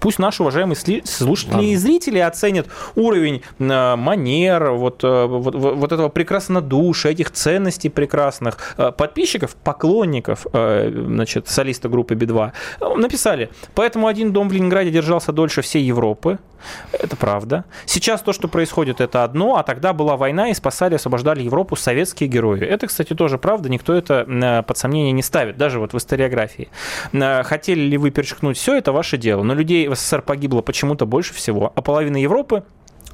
Пусть 0.00 0.18
наши 0.18 0.42
уважаемые 0.42 0.76
слушатели 1.04 1.54
Ладно. 1.54 1.66
и 1.66 1.76
зрители 1.76 2.18
оценят 2.18 2.66
уровень 2.94 3.42
э, 3.58 3.96
манер, 3.96 4.70
вот, 4.72 5.02
э, 5.04 5.26
вот, 5.26 5.54
вот 5.54 5.92
этого 5.92 6.08
прекраснодушия, 6.08 7.12
этих 7.12 7.30
ценностей 7.30 7.88
прекрасных 7.88 8.74
э, 8.76 8.92
подписчиков, 8.92 9.54
поклонников 9.56 10.46
значит, 10.52 11.48
солиста 11.48 11.88
группы 11.88 12.14
Би-2. 12.14 12.52
Написали, 12.96 13.50
поэтому 13.74 14.06
один 14.06 14.32
дом 14.32 14.48
в 14.48 14.52
Ленинграде 14.52 14.90
держался 14.90 15.32
дольше 15.32 15.62
всей 15.62 15.82
Европы, 15.82 16.38
это 16.92 17.16
правда. 17.16 17.64
Сейчас 17.86 18.22
то, 18.22 18.32
что 18.32 18.48
происходит, 18.48 19.00
это 19.00 19.24
одно, 19.24 19.56
а 19.56 19.62
тогда 19.62 19.92
была 19.92 20.16
война 20.16 20.48
и 20.48 20.54
спасали, 20.54 20.94
освобождали 20.94 21.42
Европу 21.42 21.76
советские 21.76 22.28
герои. 22.28 22.60
Это, 22.60 22.86
кстати, 22.86 23.14
тоже 23.14 23.38
правда, 23.38 23.68
никто 23.68 23.94
это 23.94 24.64
под 24.66 24.78
сомнение 24.78 25.12
не 25.12 25.22
ставит, 25.22 25.56
даже 25.56 25.78
вот 25.78 25.92
в 25.92 25.98
историографии. 25.98 26.68
Хотели 27.12 27.80
ли 27.80 27.98
вы 27.98 28.10
перечеркнуть 28.10 28.56
все, 28.56 28.76
это 28.76 28.92
ваше 28.92 29.18
дело. 29.18 29.42
Но 29.42 29.54
людей 29.54 29.83
в 29.88 29.94
СССР 29.94 30.22
погибло 30.22 30.60
почему-то 30.62 31.06
больше 31.06 31.34
всего, 31.34 31.72
а 31.74 31.82
половина 31.82 32.16
Европы 32.16 32.64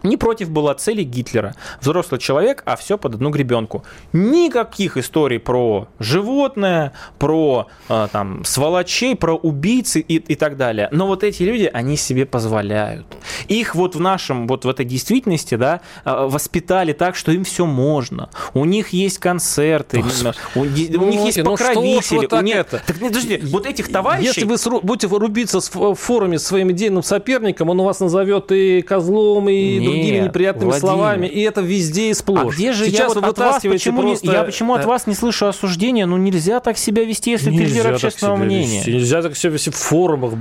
не 0.03 0.17
против 0.17 0.51
была 0.51 0.75
цели 0.75 1.03
Гитлера. 1.03 1.55
Взрослый 1.81 2.21
человек, 2.21 2.63
а 2.67 2.77
все 2.77 2.99
под 2.99 3.15
одну 3.15 3.31
гребенку. 3.31 3.85
Никаких 4.13 4.97
историй 4.97 5.39
про 5.39 5.89
животное, 5.99 6.93
про 7.19 7.69
э, 7.89 8.09
там, 8.13 8.45
сволочей, 8.45 9.17
про 9.17 9.35
убийцы 9.35 10.01
и, 10.01 10.17
и 10.17 10.35
так 10.35 10.57
далее. 10.57 10.89
Но 10.93 11.07
вот 11.07 11.25
эти 11.25 11.43
люди, 11.43 11.71
они 11.73 11.97
себе 11.97 12.27
позволяют. 12.27 13.07
Их 13.49 13.75
вот 13.75 13.95
в 13.95 14.01
нашем, 14.01 14.47
вот 14.47 14.65
в 14.65 14.69
этой 14.69 14.85
действительности, 14.85 15.57
да, 15.57 15.81
э, 16.05 16.27
воспитали 16.29 16.93
так, 16.93 17.17
что 17.17 17.33
им 17.33 17.45
все 17.45 17.67
можно. 17.67 18.31
У 18.55 18.65
них 18.65 18.91
есть 18.91 19.19
концерты, 19.19 20.03
у, 20.55 20.61
у 20.61 20.65
них 20.65 21.25
есть 21.25 21.39
ну 21.39 21.51
покровители. 21.53 22.29
Ну, 22.31 22.39
у 22.39 22.41
них... 22.43 22.57
это? 22.57 22.83
Так, 22.87 22.99
подожди, 22.99 23.41
вот 23.43 23.67
этих 23.67 23.91
товарищей... 23.91 24.27
Если 24.41 24.71
вы 24.71 24.81
будете 24.81 25.07
рубиться 25.07 25.61
в 25.61 25.95
форуме 25.95 26.39
с 26.39 26.45
своим 26.45 26.71
идейным 26.71 27.03
соперником, 27.03 27.71
он 27.71 27.81
у 27.81 27.85
вас 27.85 28.01
назовет 28.01 28.53
и 28.53 28.83
козлом, 28.83 29.49
и 29.49 29.90
другими 29.91 30.25
неприятными 30.25 30.71
Владимир. 30.71 30.93
словами, 30.93 31.27
и 31.27 31.41
это 31.43 31.61
везде 31.61 32.11
и 32.11 32.15
сплошь. 32.15 32.55
А 32.55 32.57
где 32.57 32.73
же 32.73 32.87
Сейчас 32.87 33.15
я 33.15 33.21
вот 33.21 33.25
от 33.25 33.39
вас 33.39 33.63
почему, 33.63 34.03
просто... 34.03 34.27
не, 34.27 34.33
я 34.33 34.45
почему 34.45 34.75
от 34.75 34.85
вас 34.85 35.07
не 35.07 35.15
слышу 35.15 35.47
осуждения? 35.47 36.07
Ну 36.07 36.17
нельзя 36.17 36.61
так 36.61 36.79
себя 36.79 37.05
вести, 37.05 37.33
если 37.33 37.51
нельзя 37.51 37.65
ты 37.65 37.71
лидер 37.71 37.95
общественного 37.95 38.37
мнения. 38.37 38.79
Вести. 38.79 38.93
Нельзя 38.93 39.23
так 39.23 39.37
себя 39.37 39.53
вести 39.53 39.71
в 39.71 39.77
форумах. 39.77 40.33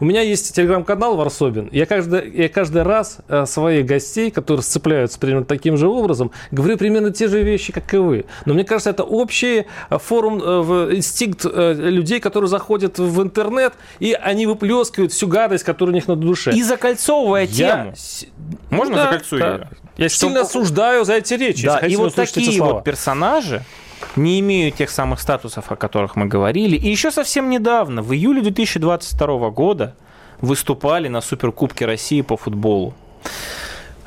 У 0.00 0.04
меня 0.04 0.22
есть 0.22 0.54
телеграм-канал 0.54 1.16
Варсобин. 1.16 1.68
Я 1.72 1.86
каждый, 1.86 2.30
я 2.32 2.48
каждый 2.48 2.82
раз 2.82 3.18
э, 3.28 3.46
своих 3.46 3.86
гостей, 3.86 4.30
которые 4.30 4.62
сцепляются 4.62 5.18
примерно 5.18 5.44
таким 5.44 5.76
же 5.76 5.88
образом, 5.88 6.30
говорю 6.50 6.76
примерно 6.76 7.10
те 7.10 7.28
же 7.28 7.42
вещи, 7.42 7.72
как 7.72 7.92
и 7.94 7.98
вы. 7.98 8.24
Но 8.44 8.54
мне 8.54 8.64
кажется, 8.64 8.90
это 8.90 9.04
общий 9.04 9.66
э, 9.90 9.98
форум, 9.98 10.40
э, 10.42 10.94
инстинкт 10.94 11.44
людей, 11.44 12.20
которые 12.20 12.48
заходят 12.48 12.98
в 12.98 13.22
интернет, 13.22 13.74
и 14.00 14.12
они 14.12 14.46
выплескивают 14.46 15.12
всю 15.12 15.28
гадость, 15.28 15.64
которая 15.64 15.92
у 15.92 15.94
них 15.94 16.08
на 16.08 16.16
душе. 16.16 16.52
И 16.52 16.62
закольцовывая 16.62 17.46
тему. 17.46 17.94
Можно 18.70 18.96
да, 18.96 19.04
закольцую 19.04 19.40
да. 19.40 19.54
ее? 19.54 19.68
Я 19.96 20.08
Что... 20.08 20.26
сильно 20.26 20.40
осуждаю 20.42 21.04
за 21.04 21.14
эти 21.14 21.34
речи. 21.34 21.66
Да, 21.66 21.78
и 21.78 21.96
вот 21.96 22.14
такие 22.14 22.62
вот 22.62 22.84
персонажи, 22.84 23.64
не 24.16 24.40
имеют 24.40 24.76
тех 24.76 24.90
самых 24.90 25.20
статусов, 25.20 25.70
о 25.70 25.76
которых 25.76 26.16
мы 26.16 26.26
говорили. 26.26 26.76
И 26.76 26.88
еще 26.88 27.10
совсем 27.10 27.50
недавно, 27.50 28.02
в 28.02 28.12
июле 28.12 28.42
2022 28.42 29.50
года, 29.50 29.94
выступали 30.40 31.08
на 31.08 31.20
Суперкубке 31.20 31.86
России 31.86 32.20
по 32.22 32.36
футболу. 32.36 32.94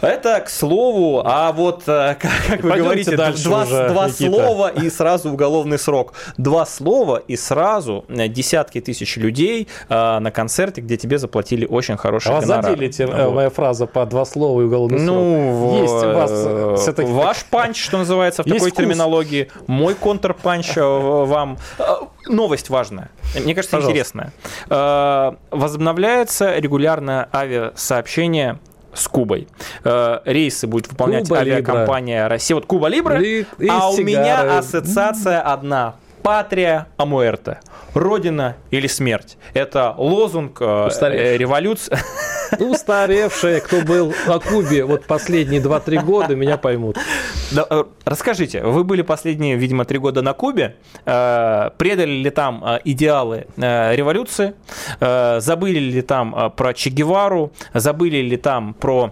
Это 0.02 0.39
к 0.41 0.49
слову, 0.49 1.22
а 1.24 1.52
вот, 1.52 1.84
э, 1.86 2.16
как, 2.20 2.32
как 2.47 2.64
вы 2.64 2.78
говорите, 2.78 3.16
два, 3.16 3.64
уже, 3.64 3.89
два 3.89 4.10
слова 4.10 4.70
и 4.70 4.89
сразу 4.89 5.30
уголовный 5.30 5.78
срок. 5.78 6.14
Два 6.38 6.66
слова 6.66 7.18
и 7.18 7.36
сразу 7.36 8.06
э, 8.10 8.28
десятки 8.28 8.82
тысяч 8.82 9.18
людей 9.18 9.68
э, 9.89 10.20
на 10.20 10.32
концерте, 10.32 10.82
где 10.82 10.97
тебе 10.97 11.20
заплатили 11.20 11.66
очень 11.66 11.97
хороший 11.97 12.32
а 12.32 12.41
гонорар. 12.41 12.64
вас 12.64 12.66
задели 12.66 12.88
эти, 12.88 13.04
вот. 13.04 13.34
моя 13.34 13.49
фраза 13.52 13.86
по 13.86 14.06
два 14.06 14.26
слова 14.26 14.62
и 14.62 14.64
уголовный 14.64 14.99
ну, 14.99 15.14
срок? 15.14 15.82
Есть 15.82 16.06
у 16.06 16.14
вас 16.14 16.82
все-таки... 16.82 17.12
Ваш 17.12 17.45
панч, 17.45 17.82
что 17.82 17.99
называется, 17.99 18.41
в 18.43 18.47
Есть 18.47 18.58
такой 18.58 18.72
вкус. 18.72 18.78
терминологии. 18.78 19.49
Мой 19.68 19.93
контрпанч 19.93 20.76
вам. 20.76 21.58
Новость 22.28 22.70
важная. 22.70 23.12
Мне 23.36 23.54
кажется, 23.54 23.78
Пожалуйста. 23.78 23.91
интересная. 23.91 24.34
Возобновляется 25.52 26.58
регулярное 26.58 27.30
авиасообщение 27.34 28.60
с 28.94 29.08
Кубой. 29.08 29.48
Э, 29.84 30.20
рейсы 30.26 30.68
будет 30.68 30.88
выполнять 30.89 31.24
Cuba 31.24 31.39
авиакомпания 31.39 32.24
Libre. 32.24 32.30
Россия. 32.30 32.56
Вот 32.56 32.66
Cuba 32.66 32.88
Libre, 32.88 33.18
Ли, 33.18 33.46
а 33.70 33.89
у 33.89 33.98
меня 33.98 34.58
ассоциация 34.58 35.42
одна. 35.42 35.96
Patria 36.24 36.88
o 36.98 37.05
muerte. 37.05 37.60
Родина 37.94 38.56
или 38.70 38.88
смерть. 38.88 39.38
Это 39.54 39.94
лозунг 39.98 40.58
э, 40.62 41.38
революции. 41.38 41.98
Устаревшие, 42.60 43.62
кто 43.62 43.82
был 43.82 44.14
на 44.28 44.39
Кубе 44.39 44.86
вот 44.86 45.06
последние 45.06 45.62
2-3 45.62 46.04
года, 46.04 46.36
меня 46.36 46.58
поймут. 46.58 46.97
Да, 47.52 47.66
э, 47.70 47.84
расскажите, 48.06 48.64
вы 48.64 48.84
были 48.84 49.02
последние, 49.02 49.56
видимо, 49.56 49.86
три 49.86 49.99
года 49.99 50.22
на 50.22 50.34
Кубе. 50.34 50.76
Э, 51.06 51.70
предали 51.78 52.12
ли 52.12 52.30
там 52.30 52.64
э, 52.64 52.80
идеалы 52.86 53.47
революции? 53.58 54.54
Забыли 54.99 55.80
ли 55.80 56.02
там 56.02 56.52
про 56.56 56.74
Че 56.74 56.89
Гевару? 56.89 57.52
Забыли 57.74 58.18
ли 58.18 58.38
там 58.38 58.74
про 58.74 59.12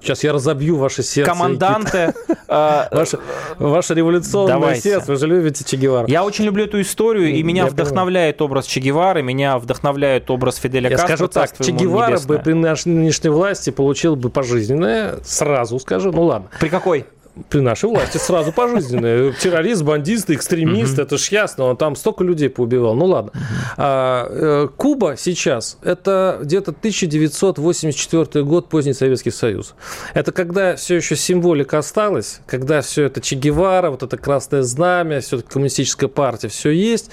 Сейчас 0.00 0.24
я 0.24 0.32
разобью 0.32 0.76
ваше 0.76 1.02
сердце. 1.02 1.30
Команданты. 1.30 2.14
А, 2.52 2.88
ваше, 2.90 3.20
ваше 3.60 3.94
революционное 3.94 4.54
Давайте. 4.54 4.80
сердце. 4.80 5.12
Вы 5.12 5.16
же 5.18 5.28
любите 5.28 5.62
Че 5.64 5.76
Гевара. 5.76 6.08
Я 6.08 6.24
очень 6.24 6.44
люблю 6.44 6.64
эту 6.64 6.80
историю, 6.80 7.28
и 7.30 7.40
меня 7.44 7.62
я 7.62 7.70
вдохновляет 7.70 8.38
понимаю. 8.38 8.50
образ 8.50 8.66
Че 8.66 8.80
Гевары, 8.80 9.22
меня 9.22 9.56
вдохновляет 9.58 10.28
образ 10.32 10.56
Фиделя 10.56 10.90
я 10.90 10.96
Кастро. 10.96 11.14
скажу 11.16 11.28
так, 11.28 11.56
Че 11.64 11.70
Гевара 11.70 12.18
бы 12.18 12.40
при 12.40 12.54
нынешней 12.54 13.30
власти 13.30 13.70
получил 13.70 14.16
бы 14.16 14.30
пожизненное, 14.30 15.18
сразу 15.22 15.78
скажу, 15.78 16.10
ну 16.10 16.24
ладно. 16.24 16.48
При 16.58 16.68
какой? 16.68 17.06
При 17.48 17.60
нашей 17.60 17.88
власти 17.88 18.18
сразу 18.18 18.52
пожизненные. 18.52 19.32
Террорист, 19.32 19.82
бандист, 19.82 20.30
экстремист, 20.30 20.98
это 20.98 21.16
ж 21.18 21.28
ясно, 21.28 21.64
он 21.64 21.76
там 21.76 21.96
столько 21.96 22.24
людей 22.24 22.48
поубивал. 22.48 22.94
Ну 22.94 23.06
ладно. 23.06 23.32
А, 23.76 24.26
э, 24.28 24.68
Куба 24.76 25.16
сейчас, 25.16 25.78
это 25.82 26.38
где-то 26.42 26.72
1984 26.72 28.44
год, 28.44 28.68
поздний 28.68 28.92
Советский 28.92 29.30
Союз. 29.30 29.74
Это 30.14 30.32
когда 30.32 30.76
все 30.76 30.96
еще 30.96 31.16
символика 31.16 31.78
осталась, 31.78 32.40
когда 32.46 32.80
все 32.80 33.04
это 33.04 33.20
Че 33.20 33.36
Гевара, 33.36 33.90
вот 33.90 34.02
это 34.02 34.16
Красное 34.16 34.62
Знамя, 34.62 35.20
все 35.20 35.38
это 35.38 35.48
коммунистическая 35.50 36.08
партия, 36.08 36.48
все 36.48 36.70
есть, 36.70 37.10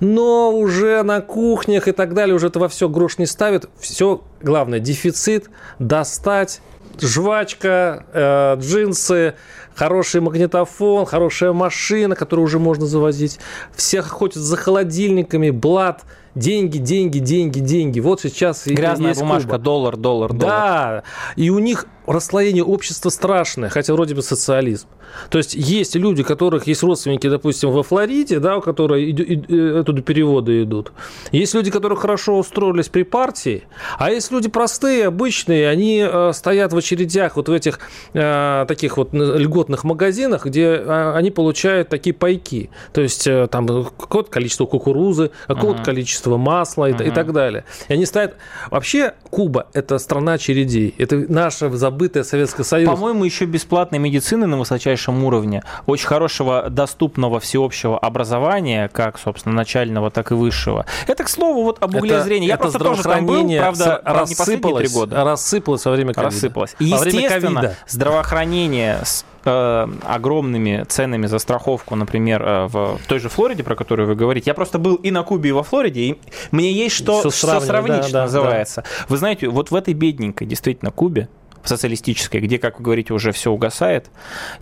но 0.00 0.52
уже 0.52 1.02
на 1.02 1.20
кухнях 1.20 1.88
и 1.88 1.92
так 1.92 2.14
далее 2.14 2.34
уже 2.34 2.48
это 2.48 2.58
во 2.58 2.68
все 2.68 2.88
грош 2.88 3.18
не 3.18 3.26
ставит. 3.26 3.68
Все, 3.78 4.22
главное, 4.42 4.80
дефицит, 4.80 5.50
достать, 5.78 6.60
жвачка, 7.02 8.04
э, 8.12 8.56
джинсы, 8.60 9.34
хороший 9.74 10.20
магнитофон, 10.20 11.06
хорошая 11.06 11.52
машина, 11.52 12.14
которую 12.14 12.44
уже 12.46 12.58
можно 12.58 12.86
завозить. 12.86 13.38
Все 13.74 14.00
охотятся 14.00 14.40
за 14.40 14.56
холодильниками, 14.56 15.50
блат, 15.50 16.02
деньги, 16.34 16.78
деньги, 16.78 17.18
деньги, 17.18 17.60
деньги. 17.60 18.00
Вот 18.00 18.20
сейчас 18.20 18.66
Грязная 18.66 19.14
бумажка, 19.14 19.50
Куба. 19.52 19.58
доллар, 19.58 19.96
доллар, 19.96 20.32
доллар. 20.32 20.56
Да, 20.56 21.02
и 21.36 21.50
у 21.50 21.58
них 21.58 21.86
расслоение 22.12 22.64
общества 22.64 23.10
страшное, 23.10 23.68
хотя 23.68 23.92
вроде 23.92 24.14
бы 24.14 24.22
социализм. 24.22 24.88
То 25.30 25.38
есть 25.38 25.54
есть 25.54 25.94
люди, 25.96 26.22
у 26.22 26.24
которых 26.24 26.66
есть 26.66 26.82
родственники, 26.82 27.28
допустим, 27.28 27.70
во 27.70 27.82
Флориде, 27.82 28.40
да, 28.40 28.58
у 28.58 28.60
которых 28.60 28.98
э, 28.98 29.80
оттуда 29.80 30.02
переводы 30.02 30.62
идут. 30.62 30.92
Есть 31.32 31.54
люди, 31.54 31.70
которые 31.70 31.98
хорошо 31.98 32.38
устроились 32.38 32.88
при 32.88 33.02
партии, 33.02 33.64
а 33.98 34.10
есть 34.10 34.30
люди 34.30 34.48
простые, 34.48 35.06
обычные, 35.06 35.68
они 35.68 36.06
э, 36.06 36.32
стоят 36.34 36.72
в 36.72 36.76
очередях 36.76 37.36
вот 37.36 37.48
в 37.48 37.52
этих 37.52 37.80
э, 38.12 38.64
таких 38.68 38.96
вот 38.96 39.12
льготных 39.12 39.84
магазинах, 39.84 40.46
где 40.46 40.64
э, 40.64 41.12
они 41.14 41.30
получают 41.30 41.88
такие 41.88 42.14
пайки. 42.14 42.70
То 42.92 43.00
есть 43.00 43.26
э, 43.26 43.48
там 43.50 43.66
какое-то 43.66 44.30
количество 44.30 44.66
кукурузы, 44.66 45.30
какое-то 45.46 45.80
uh-huh. 45.80 45.84
количество 45.84 46.36
масла 46.36 46.90
uh-huh. 46.90 47.04
и, 47.04 47.08
и 47.08 47.10
так 47.10 47.32
далее. 47.32 47.64
И 47.88 47.92
они 47.92 48.06
стоят... 48.06 48.36
Вообще 48.70 49.14
Куба– 49.30 49.68
это 49.72 49.98
страна 49.98 50.34
очередей. 50.34 50.94
Это 50.98 51.16
наша 51.28 51.70
забытая 51.70 51.97
Советская 52.24 52.64
Союз. 52.64 52.88
По-моему, 52.88 53.24
еще 53.24 53.44
бесплатной 53.44 53.98
медицины 53.98 54.46
на 54.46 54.58
высочайшем 54.58 55.24
уровне, 55.24 55.62
очень 55.86 56.06
хорошего 56.06 56.70
доступного 56.70 57.40
всеобщего 57.40 57.98
образования, 57.98 58.88
как, 58.92 59.18
собственно, 59.18 59.54
начального, 59.54 60.10
так 60.10 60.30
и 60.30 60.34
высшего. 60.34 60.86
Это, 61.06 61.24
к 61.24 61.28
слову, 61.28 61.64
вот 61.64 61.82
об 61.82 61.94
угле 61.94 62.16
это, 62.16 62.24
зрения. 62.24 62.46
Я 62.46 62.54
это 62.54 62.62
просто 62.62 62.78
тоже 62.78 63.02
там 63.02 63.26
был, 63.26 63.48
правда, 63.58 64.00
рассыпалось, 64.04 64.88
не 64.88 64.94
года. 64.94 65.24
Рассыпалось 65.24 65.84
во 65.84 65.92
время 65.92 66.14
ковида. 66.14 66.30
Рассыпалось. 66.30 66.76
И, 66.78 66.84
естественно, 66.84 67.74
здравоохранение 67.86 69.00
с 69.04 69.24
э, 69.44 69.86
огромными 70.04 70.84
ценами 70.88 71.26
за 71.26 71.38
страховку, 71.38 71.94
например, 71.94 72.42
э, 72.42 72.66
в 72.66 72.98
той 73.06 73.18
же 73.18 73.28
Флориде, 73.28 73.62
про 73.64 73.74
которую 73.74 74.08
вы 74.08 74.14
говорите. 74.14 74.50
Я 74.50 74.54
просто 74.54 74.78
был 74.78 74.96
и 74.96 75.10
на 75.10 75.22
Кубе, 75.22 75.50
и 75.50 75.52
во 75.52 75.62
Флориде, 75.62 76.00
и 76.00 76.20
мне 76.50 76.72
есть 76.72 76.94
что, 76.96 77.20
что 77.20 77.30
сравнить, 77.30 77.66
сравнить 77.66 77.96
да, 77.96 78.02
что 78.02 78.12
да, 78.12 78.22
называется. 78.22 78.82
Да. 78.82 79.06
Вы 79.08 79.16
знаете, 79.16 79.48
вот 79.48 79.70
в 79.70 79.74
этой 79.74 79.94
бедненькой, 79.94 80.46
действительно, 80.46 80.90
Кубе, 80.90 81.28
социалистической, 81.68 82.40
где, 82.40 82.58
как 82.58 82.78
вы 82.78 82.84
говорите, 82.84 83.14
уже 83.14 83.32
все 83.32 83.50
угасает, 83.50 84.10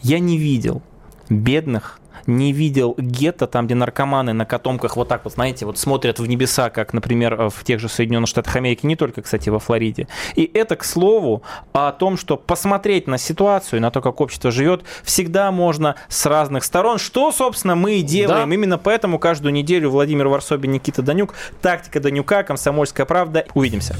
я 0.02 0.18
не 0.18 0.38
видел 0.38 0.82
бедных, 1.28 2.00
не 2.26 2.52
видел 2.52 2.94
гетто, 2.98 3.46
там, 3.46 3.66
где 3.66 3.74
наркоманы 3.74 4.32
на 4.32 4.44
котомках 4.44 4.96
вот 4.96 5.08
так 5.08 5.24
вот, 5.24 5.34
знаете, 5.34 5.66
вот 5.66 5.78
смотрят 5.78 6.18
в 6.18 6.26
небеса, 6.26 6.70
как, 6.70 6.92
например, 6.92 7.50
в 7.50 7.64
тех 7.64 7.80
же 7.80 7.88
Соединенных 7.88 8.28
Штатах 8.28 8.56
Америки, 8.56 8.86
не 8.86 8.96
только, 8.96 9.22
кстати, 9.22 9.48
во 9.48 9.58
Флориде. 9.58 10.08
И 10.34 10.50
это, 10.52 10.76
к 10.76 10.84
слову, 10.84 11.42
о 11.72 11.92
том, 11.92 12.16
что 12.16 12.36
посмотреть 12.36 13.06
на 13.06 13.18
ситуацию, 13.18 13.80
на 13.80 13.90
то, 13.90 14.00
как 14.00 14.20
общество 14.20 14.50
живет, 14.50 14.82
всегда 15.04 15.50
можно 15.52 15.96
с 16.08 16.26
разных 16.26 16.64
сторон, 16.64 16.98
что, 16.98 17.32
собственно, 17.32 17.74
мы 17.74 17.94
и 17.94 18.02
делаем. 18.02 18.48
Да. 18.48 18.54
Именно 18.54 18.78
поэтому 18.78 19.18
каждую 19.18 19.52
неделю 19.52 19.90
Владимир 19.90 20.28
Варсобин, 20.28 20.72
Никита 20.72 21.02
Данюк, 21.02 21.34
«Тактика 21.62 22.00
Данюка», 22.00 22.42
«Комсомольская 22.42 23.06
правда». 23.06 23.46
Увидимся. 23.54 23.96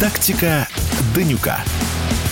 «Тактика 0.00 0.66
Данюка». 1.14 1.58